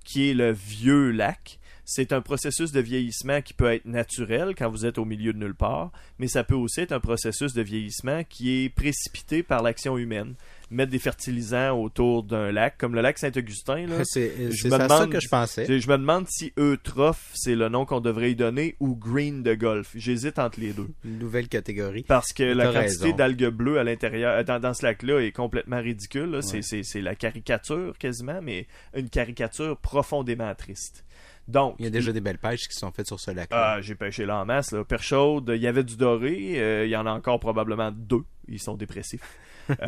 qui 0.04 0.28
est 0.28 0.34
le 0.34 0.50
vieux 0.52 1.10
lac, 1.10 1.58
c'est 1.90 2.12
un 2.12 2.20
processus 2.20 2.70
de 2.70 2.80
vieillissement 2.80 3.40
qui 3.40 3.54
peut 3.54 3.72
être 3.72 3.86
naturel 3.86 4.54
quand 4.54 4.68
vous 4.68 4.84
êtes 4.84 4.98
au 4.98 5.06
milieu 5.06 5.32
de 5.32 5.38
nulle 5.38 5.54
part, 5.54 5.90
mais 6.18 6.28
ça 6.28 6.44
peut 6.44 6.54
aussi 6.54 6.82
être 6.82 6.92
un 6.92 7.00
processus 7.00 7.54
de 7.54 7.62
vieillissement 7.62 8.24
qui 8.28 8.64
est 8.64 8.68
précipité 8.68 9.42
par 9.42 9.62
l'action 9.62 9.96
humaine. 9.96 10.34
Mettre 10.70 10.90
des 10.90 10.98
fertilisants 10.98 11.80
autour 11.80 12.24
d'un 12.24 12.52
lac, 12.52 12.76
comme 12.76 12.94
le 12.94 13.00
lac 13.00 13.16
Saint-Augustin, 13.16 13.86
C'est 14.04 14.52
ça 14.52 15.06
que 15.06 15.18
je 15.18 15.28
pensais. 15.28 15.80
je 15.80 15.88
me 15.88 15.96
demande 15.96 16.26
si 16.28 16.52
eutrophe, 16.58 17.30
c'est 17.32 17.54
le 17.54 17.70
nom 17.70 17.86
qu'on 17.86 18.00
devrait 18.00 18.32
y 18.32 18.36
donner, 18.36 18.76
ou 18.80 18.94
green 18.94 19.42
de 19.42 19.54
golf. 19.54 19.92
J'hésite 19.94 20.38
entre 20.38 20.60
les 20.60 20.74
deux. 20.74 20.90
Une 21.06 21.18
nouvelle 21.18 21.48
catégorie. 21.48 22.02
Parce 22.06 22.34
que 22.34 22.42
la 22.42 22.70
quantité 22.70 23.14
d'algues 23.14 23.48
bleues 23.48 23.78
à 23.78 23.84
l'intérieur, 23.84 24.34
euh, 24.34 24.44
dans, 24.44 24.60
dans 24.60 24.74
ce 24.74 24.84
lac-là, 24.84 25.20
est 25.20 25.32
complètement 25.32 25.80
ridicule. 25.80 26.34
Ouais. 26.34 26.60
C'est 26.82 27.00
la 27.00 27.14
caricature 27.14 27.96
quasiment, 27.96 28.40
mais 28.42 28.66
une 28.94 29.08
caricature 29.08 29.78
profondément 29.78 30.54
triste. 30.54 31.02
Donc, 31.48 31.76
Il 31.78 31.84
y 31.86 31.88
a 31.88 31.90
déjà 31.90 32.12
des 32.12 32.20
belles 32.20 32.38
pêches 32.38 32.68
qui 32.68 32.74
sont 32.76 32.92
faites 32.92 33.06
sur 33.06 33.18
ce 33.18 33.30
lac. 33.30 33.48
ah, 33.52 33.78
j'ai 33.80 33.94
pêché 33.94 34.26
là 34.26 34.36
en 34.38 34.44
masse. 34.44 34.70
Là. 34.72 34.84
Chaude, 35.00 35.50
il 35.54 35.60
y 35.62 35.66
avait 35.66 35.82
du 35.84 35.96
doré. 35.96 36.54
euh, 36.60 36.84
il 36.84 36.90
y 36.90 36.96
en 36.96 37.06
a 37.06 37.10
encore 37.10 37.40
probablement 37.40 37.90
deux. 37.90 38.24
Ils 38.48 38.60
sont 38.60 38.74
dépressifs. 38.76 39.20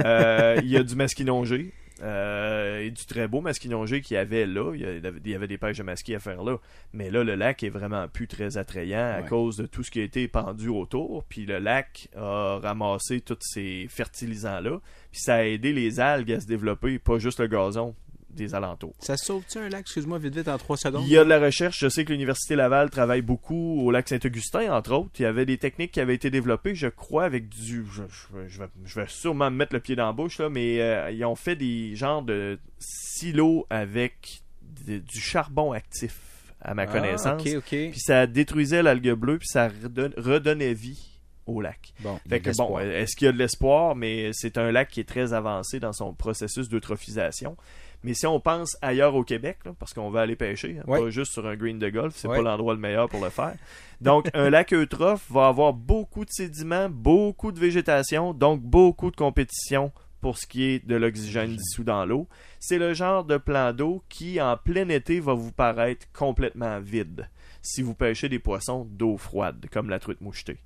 Euh, 0.05 0.61
il 0.63 0.69
y 0.69 0.77
a 0.77 0.83
du 0.83 0.95
masquinongé. 0.95 1.73
euh, 2.03 2.81
et 2.81 2.91
du 2.91 3.07
très 3.07 3.29
beau 3.29 3.41
masquinongé 3.41 4.03
qu'il 4.03 4.15
y 4.15 4.19
avait 4.19 4.45
là. 4.47 4.73
Il 4.75 4.81
y 4.83 4.85
avait, 4.85 5.13
il 5.25 5.31
y 5.31 5.35
avait 5.35 5.49
des 5.49 5.57
pêches 5.57 5.79
de 5.79 5.83
masquis 5.83 6.15
à 6.15 6.19
faire 6.19 6.43
là. 6.43 6.59
Mais 6.93 7.11
là, 7.11 7.25
le 7.25 7.35
lac 7.35 7.63
est 7.63 7.71
vraiment 7.71 8.07
plus 8.09 8.27
très 8.29 8.59
attrayant 8.59 8.99
à 9.17 9.21
Ouais. 9.23 9.29
cause 9.29 9.57
de 9.57 9.65
tout 9.67 9.83
ce 9.83 9.91
qui 9.91 10.01
a 10.01 10.03
été 10.03 10.29
pendu 10.29 10.69
autour. 10.69 11.25
Puis 11.31 11.47
le 11.47 11.59
lac 11.61 12.09
a 12.15 12.59
ramassé 12.63 13.23
tous 13.23 13.39
ces 13.41 13.87
fertilisants-là. 13.89 14.81
Puis 15.13 15.21
ça 15.23 15.37
a 15.37 15.45
aidé 15.45 15.73
les 15.73 15.99
algues 15.99 16.33
à 16.33 16.41
se 16.41 16.47
développer, 16.47 16.99
pas 16.99 17.19
juste 17.19 17.41
le 17.41 17.47
gazon 17.47 17.95
des 18.35 18.55
alentours. 18.55 18.95
Ça 19.01 19.17
sauve-tu 19.17 19.59
un 19.59 19.69
lac, 19.69 19.81
excuse-moi, 19.83 20.19
vite 20.19 20.35
vite, 20.37 20.49
en 20.49 20.57
trois 20.59 20.77
secondes? 20.77 21.03
Il 21.07 21.11
y 21.13 21.19
a 21.19 21.25
de 21.25 21.29
la 21.29 21.39
recherche. 21.41 21.79
Je 21.81 21.89
sais 21.89 22.05
que 22.05 22.13
l'Université 22.13 22.57
Laval 22.57 22.91
travaille 22.91 23.23
beaucoup 23.23 23.81
au 23.83 23.91
lac 23.91 24.09
Saint-Augustin, 24.09 24.73
entre 24.73 24.93
autres. 24.93 25.11
Il 25.19 25.23
y 25.23 25.27
avait 25.27 25.47
des 25.47 25.59
techniques 25.59 25.93
qui 25.93 26.01
avaient 26.01 26.15
été 26.15 26.31
développées, 26.31 26.75
je 26.75 26.87
crois, 26.89 27.25
avec 27.25 27.49
du. 27.49 27.85
Je, 27.93 28.03
je- 28.09 28.49
je 28.49 28.59
vais, 28.61 28.69
je 28.85 29.01
vais 29.01 29.07
sûrement 29.09 29.51
me 29.51 29.57
mettre 29.57 29.75
le 29.75 29.81
pied 29.81 29.97
dans 29.97 30.07
la 30.07 30.13
bouche, 30.13 30.39
là, 30.39 30.49
mais 30.49 30.81
euh, 30.81 31.11
ils 31.11 31.25
ont 31.25 31.35
fait 31.37 31.57
des 31.57 31.95
genres 31.97 32.23
de 32.23 32.59
silos 32.79 33.67
avec 33.71 34.43
de- 34.87 34.99
du 34.99 35.21
charbon 35.21 35.73
actif, 35.73 36.19
à 36.61 36.75
ma 36.75 36.83
Ah, 36.83 36.87
connaissance. 36.87 37.43
ok, 37.43 37.55
ok. 37.59 37.69
Puis 37.91 38.01
ça 38.01 38.27
détruisait 38.27 38.83
l'algue 38.83 39.13
bleue, 39.13 39.39
puis 39.39 39.49
ça 39.49 39.69
redonnait 40.17 40.75
vie 40.75 41.07
au 41.47 41.61
lac. 41.61 41.93
Bon, 42.01 42.21
Fait 42.29 42.39
que 42.41 42.55
bon, 42.57 42.79
est-ce 42.79 43.17
qu'il 43.17 43.27
y 43.27 43.29
a 43.29 43.33
de 43.33 43.39
l'espoir, 43.39 43.97
mais 43.97 44.31
c'est 44.33 44.57
un 44.57 44.71
lac 44.71 44.89
qui 44.89 45.01
est 45.01 45.09
très 45.09 45.33
avancé 45.33 45.81
dans 45.81 45.93
son 45.93 46.15
processus 46.15 46.69
d'eutrophisation. 46.69 47.57
Mais 48.03 48.15
si 48.15 48.27
on 48.27 48.41
pense 48.41 48.77
ailleurs 48.81 49.15
au 49.15 49.25
Québec, 49.25 49.59
là, 49.65 49.73
parce 49.79 49.93
qu'on 49.93 50.09
va 50.11 50.23
aller 50.23 50.37
pêcher, 50.37 50.79
hein, 50.81 50.85
Ouais. 50.87 51.01
pas 51.01 51.11
juste 51.11 51.33
sur 51.33 51.47
un 51.47 51.55
green 51.57 51.79
de 51.79 51.91
golf, 51.91 52.15
c'est 52.17 52.29
Ouais. 52.29 52.37
pas 52.37 52.43
l'endroit 52.43 52.73
le 52.75 52.81
meilleur 52.81 53.09
pour 53.09 53.23
le 53.23 53.31
faire. 53.31 53.55
Donc, 54.01 54.29
un 54.33 54.49
lac 54.51 54.73
eutrophe 54.73 55.27
va 55.31 55.49
avoir 55.49 55.73
beaucoup 55.75 56.25
de 56.25 56.31
sédiments, 56.31 56.89
beaucoup 56.89 57.53
de 57.53 57.59
végétation, 57.61 58.33
donc 58.33 58.63
beaucoup 58.63 59.11
de 59.11 59.17
compétition 59.17 59.93
pour 60.23 60.39
ce 60.39 60.47
qui 60.47 60.65
est 60.65 60.87
de 60.87 60.97
l'oxygène 60.97 61.57
dissous 61.57 61.85
dans 61.85 62.05
l'eau. 62.05 62.27
C'est 62.59 62.79
le 62.79 62.93
genre 62.95 63.25
de 63.25 63.37
plan 63.39 63.73
d'eau 63.73 64.03
qui, 64.09 64.41
en 64.41 64.57
plein 64.57 64.89
été, 64.89 65.21
va 65.21 65.35
vous 65.35 65.53
paraître 65.53 66.07
complètement 66.13 66.79
vide 66.81 67.29
si 67.63 67.83
vous 67.83 67.95
pêchez 67.95 68.29
des 68.31 68.39
poissons 68.39 68.87
d'eau 68.91 69.19
froide, 69.19 69.67
comme 69.71 69.91
la 69.91 69.99
truite 69.99 70.21
mouchetée. 70.23 70.59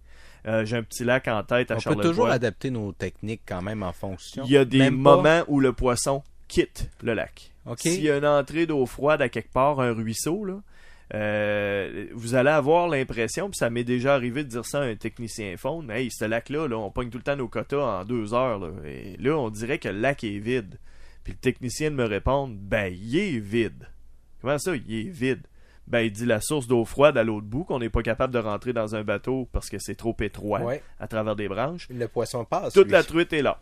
Euh, 0.47 0.64
J'ai 0.64 0.77
un 0.77 0.83
petit 0.83 1.05
lac 1.05 1.27
en 1.27 1.42
tête 1.42 1.70
à 1.70 1.75
On 1.75 1.77
peut 1.79 1.83
Charlevoix. 1.83 2.05
toujours 2.05 2.27
adapter 2.29 2.70
nos 2.70 2.92
techniques 2.92 3.42
quand 3.47 3.62
même 3.62 3.83
en 3.83 3.92
fonction. 3.92 4.44
Il 4.47 4.53
y 4.53 4.57
a 4.57 4.64
des 4.64 4.79
Même 4.79 5.03
pas- 5.03 5.16
moments 5.16 5.42
où 5.49 5.59
le 5.59 5.73
poisson 5.73 6.23
quitte 6.55 6.88
le 7.03 7.14
lac. 7.14 7.53
S'il 7.79 8.03
y 8.03 8.11
a 8.11 8.17
une 8.19 8.27
entrée 8.27 8.67
d'eau 8.67 8.87
froide 8.87 9.21
à 9.23 9.29
quelque 9.29 9.53
part, 9.53 9.81
un 9.81 9.93
ruisseau, 9.93 10.45
là, 10.45 10.61
euh, 11.14 12.07
vous 12.12 12.35
allez 12.35 12.51
avoir 12.51 12.88
l'impression, 12.88 13.49
puis 13.51 13.57
ça 13.59 13.71
m'est 13.71 13.85
déjà 13.85 14.14
arrivé 14.14 14.45
de 14.45 14.49
dire 14.49 14.64
ça 14.64 14.81
à 14.81 14.85
un 14.85 14.95
technicien 14.97 15.57
faune, 15.57 15.90
hey, 15.90 16.11
ce 16.11 16.25
lac-là, 16.25 16.67
là, 16.69 16.77
on 16.79 16.90
pogne 16.90 17.11
tout 17.11 17.19
le 17.19 17.25
temps 17.25 17.37
nos 17.37 17.49
quotas 17.49 18.01
en 18.01 18.05
deux 18.05 18.35
heures. 18.35 18.59
Là, 18.59 18.69
et 18.87 19.17
là, 19.19 19.37
on 19.37 19.51
dirait 19.51 19.79
que 19.79 19.88
le 19.88 19.99
lac 20.01 20.25
est 20.25 20.38
vide. 20.38 20.79
Puis 21.23 21.33
le 21.33 21.38
technicien 21.38 21.90
me 21.90 22.05
répondre, 22.05 22.55
ben, 22.59 22.93
il 22.93 23.17
est 23.19 23.38
vide. 23.38 23.88
Comment 24.40 24.59
ça, 24.59 24.75
il 24.77 24.95
est 24.95 25.11
vide? 25.11 25.43
Ben, 25.87 26.01
il 26.01 26.12
dit 26.12 26.25
la 26.27 26.40
source 26.40 26.67
d'eau 26.67 26.85
froide 26.85 27.19
à 27.19 27.25
l'autre 27.25 27.47
bout, 27.47 27.64
qu'on 27.64 27.79
n'est 27.79 27.90
pas 27.90 28.03
capable 28.03 28.33
de 28.33 28.38
rentrer 28.38 28.73
dans 28.73 28.95
un 28.95 29.05
bateau 29.05 29.49
parce 29.53 29.69
que 29.69 29.79
c'est 29.79 29.95
trop 29.95 30.17
étroit 30.21 30.61
Ouais. 30.61 30.83
à 31.01 31.07
travers 31.09 31.37
des 31.37 31.49
branches. 31.49 31.88
Le 31.90 32.09
poisson 32.09 32.45
passe. 32.45 32.73
Toute 32.73 32.87
lui. 32.87 32.93
la 32.93 33.03
truite 33.03 33.33
est 33.33 33.43
là. 33.43 33.59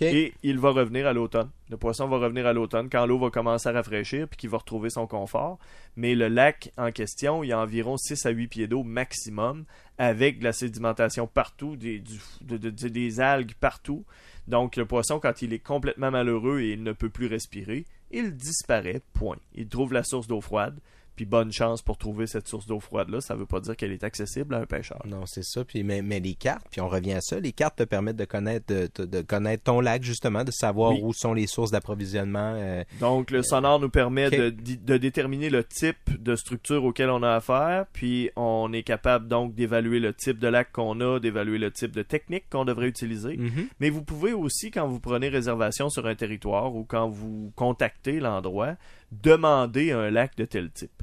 Et 0.00 0.34
il 0.42 0.58
va 0.58 0.70
revenir 0.70 1.06
à 1.06 1.12
l'automne. 1.12 1.50
Le 1.70 1.76
poisson 1.76 2.08
va 2.08 2.18
revenir 2.18 2.46
à 2.46 2.52
l'automne 2.52 2.88
quand 2.90 3.06
l'eau 3.06 3.18
va 3.18 3.30
commencer 3.30 3.68
à 3.68 3.72
rafraîchir 3.72 4.28
puis 4.28 4.36
qu'il 4.36 4.50
va 4.50 4.58
retrouver 4.58 4.90
son 4.90 5.06
confort. 5.06 5.58
Mais 5.96 6.14
le 6.14 6.28
lac 6.28 6.72
en 6.76 6.90
question, 6.90 7.44
il 7.44 7.48
y 7.48 7.52
a 7.52 7.60
environ 7.60 7.96
6 7.96 8.26
à 8.26 8.30
8 8.30 8.48
pieds 8.48 8.66
d'eau 8.66 8.82
maximum 8.82 9.64
avec 9.98 10.40
de 10.40 10.44
la 10.44 10.52
sédimentation 10.52 11.26
partout, 11.26 11.76
des 11.76 13.20
algues 13.20 13.54
partout. 13.54 14.04
Donc 14.48 14.76
le 14.76 14.84
poisson, 14.84 15.20
quand 15.20 15.42
il 15.42 15.52
est 15.52 15.60
complètement 15.60 16.10
malheureux 16.10 16.60
et 16.60 16.72
il 16.72 16.82
ne 16.82 16.92
peut 16.92 17.10
plus 17.10 17.26
respirer, 17.26 17.86
il 18.10 18.36
disparaît, 18.36 19.00
point. 19.12 19.38
Il 19.54 19.68
trouve 19.68 19.92
la 19.92 20.02
source 20.02 20.26
d'eau 20.26 20.40
froide. 20.40 20.78
Puis 21.16 21.24
bonne 21.26 21.52
chance 21.52 21.80
pour 21.82 21.96
trouver 21.98 22.26
cette 22.26 22.48
source 22.48 22.66
d'eau 22.66 22.80
froide-là. 22.80 23.20
Ça 23.20 23.34
ne 23.34 23.38
veut 23.40 23.46
pas 23.46 23.60
dire 23.60 23.76
qu'elle 23.76 23.92
est 23.92 24.02
accessible 24.04 24.54
à 24.54 24.58
un 24.58 24.66
pêcheur. 24.66 25.00
Non, 25.06 25.26
c'est 25.26 25.44
ça. 25.44 25.64
Puis, 25.64 25.82
mais, 25.84 26.02
mais 26.02 26.18
les 26.20 26.34
cartes, 26.34 26.66
puis 26.70 26.80
on 26.80 26.88
revient 26.88 27.12
à 27.14 27.20
ça, 27.20 27.38
les 27.40 27.52
cartes 27.52 27.76
te 27.78 27.84
permettent 27.84 28.16
de 28.16 28.24
connaître, 28.24 28.66
de, 28.72 28.88
de- 28.96 29.04
de 29.06 29.20
connaître 29.22 29.64
ton 29.64 29.80
lac, 29.80 30.02
justement, 30.02 30.44
de 30.44 30.50
savoir 30.50 30.92
Oui. 30.92 31.00
où 31.02 31.12
sont 31.12 31.34
les 31.34 31.46
sources 31.46 31.70
d'approvisionnement. 31.70 32.54
euh, 32.56 32.82
Donc, 33.00 33.30
le 33.30 33.42
sonar 33.42 33.78
nous 33.78 33.88
permet 33.90 34.30
de 34.30 34.96
déterminer 34.96 35.50
le 35.50 35.64
type 35.64 36.20
de 36.22 36.36
structure 36.36 36.84
auquel 36.84 37.10
on 37.10 37.22
a 37.22 37.34
affaire, 37.34 37.86
puis 37.92 38.30
on 38.36 38.72
est 38.72 38.82
capable 38.82 39.28
donc 39.28 39.54
d'évaluer 39.54 40.00
le 40.00 40.12
type 40.14 40.38
de 40.38 40.48
lac 40.48 40.72
qu'on 40.72 41.00
a, 41.00 41.18
d'évaluer 41.20 41.58
le 41.58 41.70
type 41.70 41.92
de 41.92 42.02
technique 42.02 42.44
qu'on 42.50 42.64
devrait 42.64 42.88
utiliser. 42.88 43.36
mhm. 43.36 43.68
Mais 43.80 43.90
vous 43.90 44.02
pouvez 44.02 44.32
aussi, 44.32 44.70
quand 44.70 44.86
vous 44.88 45.00
prenez 45.00 45.28
réservation 45.28 45.88
sur 45.90 46.06
un 46.06 46.14
territoire 46.14 46.74
ou 46.74 46.84
quand 46.84 47.08
vous 47.08 47.52
contactez 47.56 48.20
l'endroit, 48.20 48.74
demander 49.22 49.92
un 49.92 50.10
lac 50.10 50.36
de 50.36 50.44
tel 50.44 50.70
type. 50.70 51.02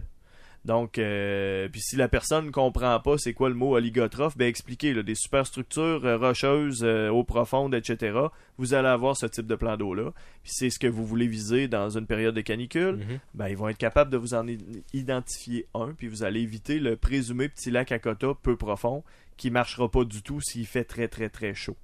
Donc, 0.63 0.99
euh, 0.99 1.67
puis 1.69 1.81
si 1.81 1.95
la 1.95 2.07
personne 2.07 2.47
ne 2.47 2.51
comprend 2.51 2.99
pas 2.99 3.17
c'est 3.17 3.33
quoi 3.33 3.49
le 3.49 3.55
mot 3.55 3.75
oligotrophe, 3.75 4.37
ben 4.37 4.47
expliquez 4.47 4.93
là, 4.93 5.01
des 5.01 5.15
superstructures 5.15 6.05
euh, 6.05 6.17
rocheuses, 6.17 6.83
euh, 6.83 7.09
eau 7.09 7.23
profonde, 7.23 7.73
etc. 7.73 8.19
Vous 8.57 8.75
allez 8.75 8.87
avoir 8.87 9.17
ce 9.17 9.25
type 9.25 9.47
de 9.47 9.55
plan 9.55 9.75
d'eau-là. 9.75 10.11
Puis 10.43 10.51
c'est 10.53 10.69
ce 10.69 10.77
que 10.77 10.85
vous 10.85 11.05
voulez 11.05 11.27
viser 11.27 11.67
dans 11.67 11.97
une 11.97 12.05
période 12.05 12.35
de 12.35 12.41
canicule. 12.41 12.97
Mhm. 12.97 13.19
Ben, 13.33 13.47
ils 13.47 13.57
vont 13.57 13.69
être 13.69 13.77
capables 13.77 14.11
de 14.11 14.17
vous 14.17 14.35
en 14.35 14.45
identifier 14.93 15.65
un, 15.73 15.93
puis 15.93 16.07
vous 16.07 16.23
allez 16.23 16.41
éviter 16.41 16.79
le 16.79 16.95
présumé 16.95 17.49
petit 17.49 17.71
lac 17.71 17.91
à 17.91 17.97
quota 17.97 18.33
peu 18.39 18.55
profond 18.55 19.03
qui 19.37 19.49
marchera 19.49 19.89
pas 19.89 20.03
du 20.03 20.21
tout 20.21 20.41
s'il 20.41 20.67
fait 20.67 20.83
très 20.83 21.07
très 21.07 21.29
très 21.29 21.55
chaud. 21.55 21.77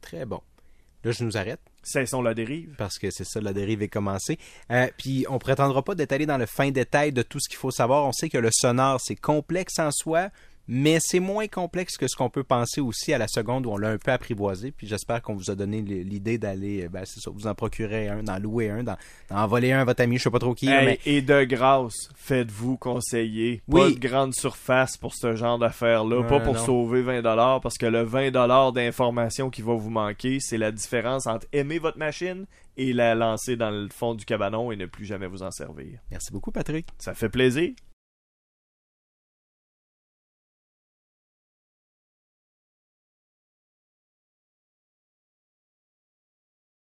Très 0.00 0.24
bon. 0.24 0.40
Là, 1.04 1.10
je 1.10 1.24
nous 1.24 1.36
arrête 1.36 1.60
Cessons 1.82 2.22
la 2.22 2.34
dérive. 2.34 2.74
parce 2.76 2.98
que 2.98 3.10
c'est 3.10 3.24
ça, 3.24 3.40
la 3.40 3.52
dérive 3.52 3.82
est 3.82 3.88
commencée. 3.88 4.38
Euh, 4.70 4.88
puis 4.98 5.24
on 5.28 5.38
prétendra 5.38 5.82
pas 5.82 5.94
allé 6.10 6.26
dans 6.26 6.38
le 6.38 6.46
fin 6.46 6.70
détail 6.70 7.12
de 7.12 7.22
tout 7.22 7.40
ce 7.40 7.48
qu'il 7.48 7.58
faut 7.58 7.70
savoir. 7.70 8.06
On 8.06 8.12
sait 8.12 8.28
que 8.28 8.38
le 8.38 8.50
sonore, 8.52 9.00
c'est 9.00 9.16
complexe 9.16 9.78
en 9.78 9.90
soi, 9.90 10.28
mais 10.72 10.98
c'est 11.00 11.18
moins 11.18 11.48
complexe 11.48 11.96
que 11.96 12.06
ce 12.06 12.14
qu'on 12.14 12.30
peut 12.30 12.44
penser 12.44 12.80
aussi 12.80 13.12
à 13.12 13.18
la 13.18 13.26
seconde 13.26 13.66
où 13.66 13.70
on 13.72 13.76
l'a 13.76 13.88
un 13.88 13.98
peu 13.98 14.12
apprivoisé. 14.12 14.70
Puis 14.70 14.86
j'espère 14.86 15.20
qu'on 15.20 15.34
vous 15.34 15.50
a 15.50 15.56
donné 15.56 15.82
l'idée 15.82 16.38
d'aller, 16.38 16.88
ben, 16.88 17.02
c'est 17.04 17.18
ça, 17.18 17.28
vous 17.32 17.48
en 17.48 17.56
procurer 17.56 18.08
un, 18.08 18.22
d'en 18.22 18.38
louer 18.38 18.70
un, 18.70 18.84
d'en 18.84 19.46
voler 19.48 19.72
un 19.72 19.80
à 19.80 19.84
votre 19.84 20.00
ami, 20.00 20.16
je 20.18 20.22
sais 20.22 20.30
pas 20.30 20.38
trop 20.38 20.54
qui. 20.54 20.68
Hey, 20.68 20.86
mais... 20.86 21.00
Et 21.06 21.22
de 21.22 21.42
grâce, 21.42 22.08
faites-vous 22.14 22.76
conseiller. 22.76 23.62
Pas 23.68 23.86
Oui. 23.86 23.94
de 23.96 23.98
grande 23.98 24.32
surface 24.32 24.96
pour 24.96 25.12
ce 25.16 25.34
genre 25.34 25.58
d'affaires-là. 25.58 26.22
Pas 26.22 26.38
pour 26.38 26.54
non. 26.54 26.64
sauver 26.64 27.02
20$, 27.02 27.60
parce 27.60 27.76
que 27.76 27.86
le 27.86 28.04
20$ 28.06 28.72
d'information 28.72 29.50
qui 29.50 29.62
va 29.62 29.74
vous 29.74 29.90
manquer, 29.90 30.38
c'est 30.38 30.56
la 30.58 30.70
différence 30.70 31.26
entre 31.26 31.48
aimer 31.52 31.80
votre 31.80 31.98
machine 31.98 32.46
et 32.76 32.92
la 32.92 33.16
lancer 33.16 33.56
dans 33.56 33.70
le 33.70 33.88
fond 33.88 34.14
du 34.14 34.24
cabanon 34.24 34.70
et 34.70 34.76
ne 34.76 34.86
plus 34.86 35.04
jamais 35.04 35.26
vous 35.26 35.42
en 35.42 35.50
servir. 35.50 35.98
Merci 36.12 36.30
beaucoup, 36.32 36.52
Patrick. 36.52 36.86
Ça 36.98 37.12
fait 37.14 37.28
plaisir. 37.28 37.72